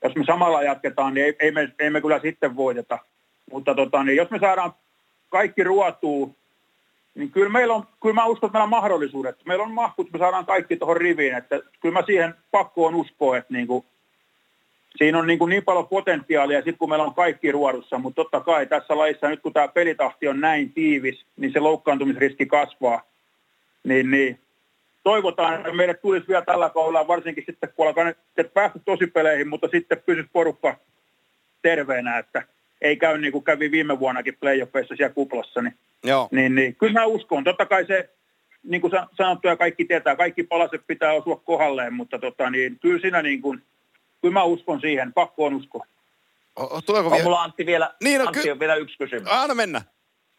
jos 0.04 0.16
me 0.16 0.24
samalla 0.24 0.62
jatketaan, 0.62 1.14
niin 1.14 1.26
ei, 1.26 1.36
ei, 1.40 1.50
me, 1.50 1.72
ei 1.78 1.90
me 1.90 2.00
kyllä 2.00 2.20
sitten 2.20 2.56
voiteta. 2.56 2.98
Mutta 3.52 3.74
tota, 3.74 4.04
niin 4.04 4.16
jos 4.16 4.30
me 4.30 4.38
saadaan 4.38 4.72
kaikki 5.28 5.64
ruotuu, 5.64 6.36
niin 7.14 7.30
kyllä, 7.30 7.48
meillä 7.48 7.74
on, 7.74 7.84
kyllä 8.02 8.14
mä 8.14 8.26
uskon, 8.26 8.48
että 8.48 8.58
meillä 8.58 8.64
on 8.64 8.82
mahdollisuudet. 8.82 9.36
Meillä 9.46 9.64
on 9.64 9.72
mahkut, 9.72 10.12
me 10.12 10.18
saadaan 10.18 10.46
kaikki 10.46 10.76
tuohon 10.76 10.96
riviin, 10.96 11.34
että 11.34 11.60
kyllä 11.80 11.92
mä 11.92 12.06
siihen 12.06 12.34
pakkoon 12.50 12.94
uskoa, 12.94 13.36
että 13.36 13.52
niin 13.52 13.66
kuin 13.66 13.84
siinä 14.96 15.18
on 15.18 15.26
niin, 15.26 15.38
kuin 15.38 15.48
niin 15.48 15.64
paljon 15.64 15.88
potentiaalia 15.88 16.58
sitten 16.58 16.78
kun 16.78 16.88
meillä 16.88 17.04
on 17.04 17.14
kaikki 17.14 17.52
ruodussa, 17.52 17.98
mutta 17.98 18.16
totta 18.16 18.40
kai 18.40 18.66
tässä 18.66 18.98
laissa 18.98 19.28
nyt 19.28 19.40
kun 19.40 19.52
tämä 19.52 19.68
pelitahti 19.68 20.28
on 20.28 20.40
näin 20.40 20.72
tiivis, 20.72 21.24
niin 21.36 21.52
se 21.52 21.60
loukkaantumisriski 21.60 22.46
kasvaa. 22.46 23.02
Niin, 23.84 24.10
niin 24.10 24.38
toivotaan, 25.02 25.54
että 25.54 25.72
meille 25.72 25.94
tulisi 25.94 26.28
vielä 26.28 26.42
tällä 26.42 26.70
kaudella, 26.70 27.08
varsinkin 27.08 27.44
sitten 27.46 27.72
kun 27.76 27.86
alkaa 27.86 28.04
nyt 28.04 28.54
päästä 28.54 28.78
peleihin, 29.12 29.48
mutta 29.48 29.68
sitten 29.68 30.02
pysyisi 30.06 30.30
porukka 30.32 30.76
terveenä, 31.62 32.18
että 32.18 32.42
ei 32.80 32.96
käy 32.96 33.18
niin 33.18 33.32
kuin 33.32 33.44
kävi 33.44 33.70
viime 33.70 33.98
vuonnakin 33.98 34.36
playoffeissa 34.40 34.96
siellä 34.96 35.14
kuplassa. 35.14 35.62
Niin, 35.62 35.74
Joo. 36.04 36.28
niin, 36.30 36.54
niin 36.54 36.74
kyllä 36.74 36.92
mä 36.92 37.04
uskon. 37.04 37.44
Totta 37.44 37.66
kai 37.66 37.86
se, 37.86 38.10
niin 38.62 38.80
kuin 38.80 38.92
sanottu 39.16 39.48
ja 39.48 39.56
kaikki 39.56 39.84
tietää, 39.84 40.16
kaikki 40.16 40.42
palaset 40.42 40.82
pitää 40.86 41.12
osua 41.12 41.36
kohdalleen, 41.44 41.94
mutta 41.94 42.18
tota, 42.18 42.50
niin, 42.50 42.78
kyllä 42.82 43.00
siinä 43.00 43.22
niin 43.22 43.42
kuin, 43.42 43.62
kyllä 44.20 44.32
mä 44.32 44.42
uskon 44.42 44.80
siihen, 44.80 45.12
pakko 45.12 45.44
on 45.44 45.54
uskoa. 45.54 45.86
Tuleeko 46.86 47.10
vielä? 47.10 47.24
mulla 47.24 47.42
Antti 47.42 47.66
vielä, 47.66 47.94
niin, 48.02 48.18
no, 48.18 48.26
Antti 48.26 48.42
ky- 48.42 48.50
on 48.50 48.60
vielä 48.60 48.74
yksi 48.74 48.98
kysymys. 48.98 49.28
Anna 49.30 49.54
mennä. 49.54 49.82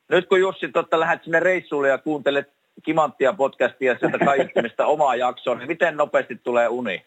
Nyt 0.09 0.29
kun 0.29 0.39
Jussi 0.39 0.67
totta 0.67 0.99
lähdet 0.99 1.23
sinne 1.23 1.39
reissulle 1.39 1.89
ja 1.89 1.97
kuuntelet 1.97 2.58
Kimanttia 2.83 3.33
podcastia 3.33 3.97
sieltä 3.99 4.17
kaiuttimista 4.25 4.85
omaa 4.85 5.15
jaksoa, 5.15 5.55
niin 5.55 5.67
miten 5.67 5.97
nopeasti 5.97 6.35
tulee 6.43 6.67
uni? 6.67 7.05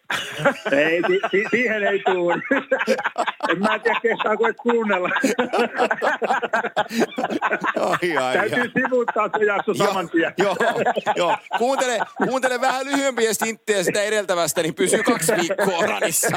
Ei, 0.72 1.02
si- 1.06 1.20
si- 1.30 1.44
siihen 1.50 1.82
ei 1.82 2.02
tule. 2.12 2.34
en 3.50 3.58
mä 3.58 3.78
tiedä, 3.78 4.00
kehtaako 4.02 4.48
et 4.48 4.56
kuunnella. 4.56 5.10
ai, 7.80 8.16
ai, 8.16 8.34
Täytyy 8.36 8.60
ai. 8.62 8.70
sivuuttaa 8.84 9.28
se 9.38 9.44
jakso 9.44 9.74
saman 9.74 10.10
tien. 10.10 10.34
Joo, 10.38 10.56
joo. 11.16 11.36
Kuuntele, 11.58 11.98
kuuntele 12.26 12.60
vähän 12.60 12.86
lyhyempiä 12.86 13.34
stinttejä 13.34 13.82
sitä 13.82 14.02
edeltävästä, 14.02 14.62
niin 14.62 14.74
pysyy 14.74 15.02
kaksi 15.02 15.32
viikkoa 15.40 15.86
ranissa. 15.86 16.28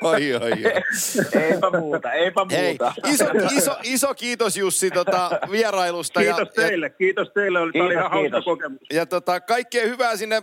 Oi, 0.00 0.34
oi, 0.34 0.40
oi. 0.42 1.42
Eipä 1.42 1.70
muuta, 1.80 2.12
eipä 2.12 2.40
muuta. 2.40 2.92
Hei, 3.04 3.12
iso, 3.14 3.24
iso, 3.56 3.76
iso 3.82 4.14
kiitos 4.14 4.56
Jussi 4.56 4.90
tota, 4.90 5.30
vierailusta. 5.50 6.20
Kiitos 6.20 6.38
ja, 6.38 6.46
teille, 6.46 6.86
ja, 6.86 6.90
kiitos 6.90 7.30
teille. 7.34 7.60
Oli, 7.60 7.72
kiitos, 7.72 7.92
ihan 7.92 8.10
kiitos. 8.10 8.32
hauska 8.32 8.50
kokemus. 8.50 8.80
Ja 8.92 9.06
tota, 9.06 9.40
kaikkea 9.40 9.86
hyvää 9.86 10.16
sinne 10.16 10.42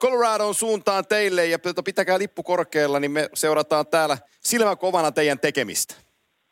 Coloradon 0.00 0.54
suuntaan 0.54 1.04
teille 1.08 1.46
ja 1.46 1.58
tota, 1.58 1.82
pitäkää 1.82 2.18
lippu 2.18 2.42
korkealla, 2.42 3.00
niin 3.00 3.10
me 3.10 3.28
seurataan 3.34 3.86
täällä 3.86 4.18
silmä 4.40 4.76
kovana 4.76 5.12
teidän 5.12 5.38
tekemistä. 5.38 5.94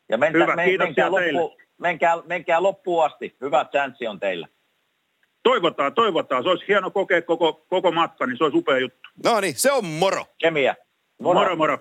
Ja 0.09 0.19
mentä, 0.19 0.39
Hyvä, 0.39 0.57
men, 0.57 0.79
menkää, 0.79 1.11
loppu, 1.11 1.57
menkää, 1.79 2.17
menkää 2.27 2.63
loppuun 2.63 3.05
asti. 3.05 3.37
Hyvä 3.41 3.65
chanssi 3.65 4.07
on 4.07 4.21
teillä. 4.21 4.49
Toivotaan, 5.43 5.95
toivotaan. 5.95 6.43
Se 6.43 6.49
olisi 6.49 6.65
hieno 6.69 6.91
kokea 6.91 7.23
koko, 7.23 7.53
koko 7.69 7.93
matka, 7.93 8.27
niin 8.27 8.39
se 8.39 8.45
olisi 8.45 8.59
upea 8.59 8.79
juttu. 8.79 9.09
No 9.25 9.41
niin, 9.41 9.55
se 9.57 9.73
on 9.73 9.85
moro. 9.85 10.25
Kemiä. 10.39 10.77
Moro, 11.21 11.41
moro. 11.41 11.57
moro. 11.57 11.79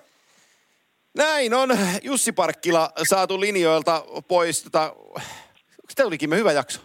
Näin 1.18 1.54
on 1.54 1.78
Jussi 2.04 2.32
Parkkila 2.32 2.92
saatu 3.04 3.40
linjoilta 3.42 4.04
pois. 4.28 4.64
Tota, 4.64 4.96
Tämä 5.96 6.08
olikin 6.08 6.36
hyvä 6.36 6.52
jakso. 6.52 6.82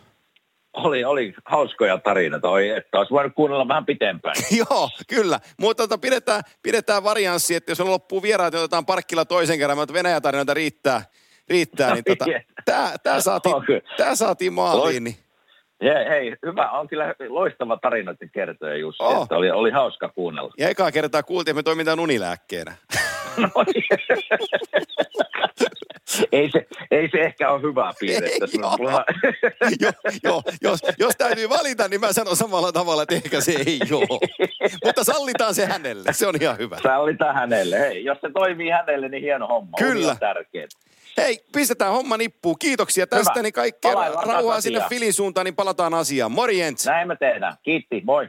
Oli, 0.73 1.05
oli 1.05 1.35
hauskoja 1.45 1.99
tarinoita, 1.99 2.49
oi, 2.49 2.69
että 2.69 2.99
olisi 2.99 3.11
voinut 3.11 3.33
kuunnella 3.35 3.69
vähän 3.69 3.87
pitempään. 3.87 4.35
Joo, 4.71 4.91
kyllä. 5.09 5.41
Mutta 5.59 5.83
tota, 5.83 5.99
pidetään, 5.99 6.43
pidetään 6.63 7.05
varianssi, 7.05 7.55
että 7.55 7.71
jos 7.71 7.81
on 7.81 7.91
loppuu 7.91 8.23
vieraat, 8.23 8.53
niin 8.53 8.59
otetaan 8.59 8.87
parkkilla 8.87 9.25
toisen 9.25 9.59
kerran, 9.59 9.79
mutta 9.79 9.95
Venäjän 9.95 10.23
tarinoita 10.23 10.55
riittää. 10.55 11.03
riittää 11.49 11.95
niin 11.95 12.05
tota, 12.05 12.25
tämä, 13.03 13.21
saatiin, 13.21 13.55
tämä 13.97 14.15
saatiin 14.15 14.53
maaliin. 14.53 15.05
Niin. 15.05 15.17
Hei, 15.83 16.09
hei, 16.09 16.37
hyvä. 16.47 16.71
On 16.71 16.89
kyllä 16.89 17.15
loistava 17.29 17.77
tarinoiden 17.83 18.31
kertoja 18.31 18.77
Jussi. 18.77 19.03
Oh. 19.03 19.23
Että 19.23 19.37
oli, 19.37 19.51
oli 19.51 19.71
hauska 19.71 20.09
kuunnella. 20.09 20.53
Ja 20.59 20.69
ekaa 20.69 20.93
kertaa 20.93 21.23
kuultiin, 21.23 21.53
että 21.53 21.59
me 21.59 21.63
toimitaan 21.63 22.01
unilääkkeenä. 22.01 22.75
No 23.39 23.65
niin. 23.75 23.85
ei, 26.33 26.51
se, 26.51 26.67
ei 26.91 27.09
se 27.11 27.19
ehkä 27.21 27.51
ole 27.51 27.63
hyvä 27.63 27.93
piirre. 28.01 28.29
Ei 28.29 28.41
tässä. 28.41 28.67
oo. 28.67 28.77
Mulla- 28.77 29.05
jo, 29.81 29.91
jo, 30.25 30.43
jos, 30.63 30.81
jos 30.99 31.15
täytyy 31.19 31.49
valita, 31.49 31.89
niin 31.89 32.01
mä 32.01 32.13
sanon 32.13 32.37
samalla 32.37 32.73
tavalla, 32.73 33.03
että 33.03 33.15
ehkä 33.15 33.41
se 33.41 33.53
ei 33.67 33.81
ole. 33.93 34.19
Mutta 34.85 35.05
sallitaan 35.05 35.55
se 35.55 35.67
hänelle, 35.67 36.13
se 36.13 36.27
on 36.27 36.35
ihan 36.41 36.59
hyvä. 36.59 36.77
Tämä 37.19 37.33
hänelle. 37.33 37.79
Hei, 37.79 38.05
jos 38.05 38.19
se 38.21 38.31
toimii 38.35 38.71
hänelle, 38.71 39.09
niin 39.09 39.23
hieno 39.23 39.47
homma. 39.47 39.77
Kyllä. 39.79 40.11
On 40.13 40.19
tärkeä. 40.19 40.67
Hei, 41.19 41.39
pistetään 41.53 41.93
homma 41.93 42.17
nippuun. 42.17 42.57
Kiitoksia 42.59 43.07
tästä, 43.07 43.33
Hyvä. 43.35 43.43
niin 43.43 43.53
kaikkea 43.53 43.93
Palaillaan 43.93 44.27
rauhaa 44.27 44.61
sinne 44.61 44.83
Filin 44.89 45.13
suuntaan, 45.13 45.45
niin 45.45 45.55
palataan 45.57 45.95
asiaan. 45.95 46.33
Morjens! 46.33 46.87
Näin 46.87 47.09
me 47.09 47.17
tehdään. 47.17 47.57
Kiitti, 47.63 48.03
moi. 48.05 48.29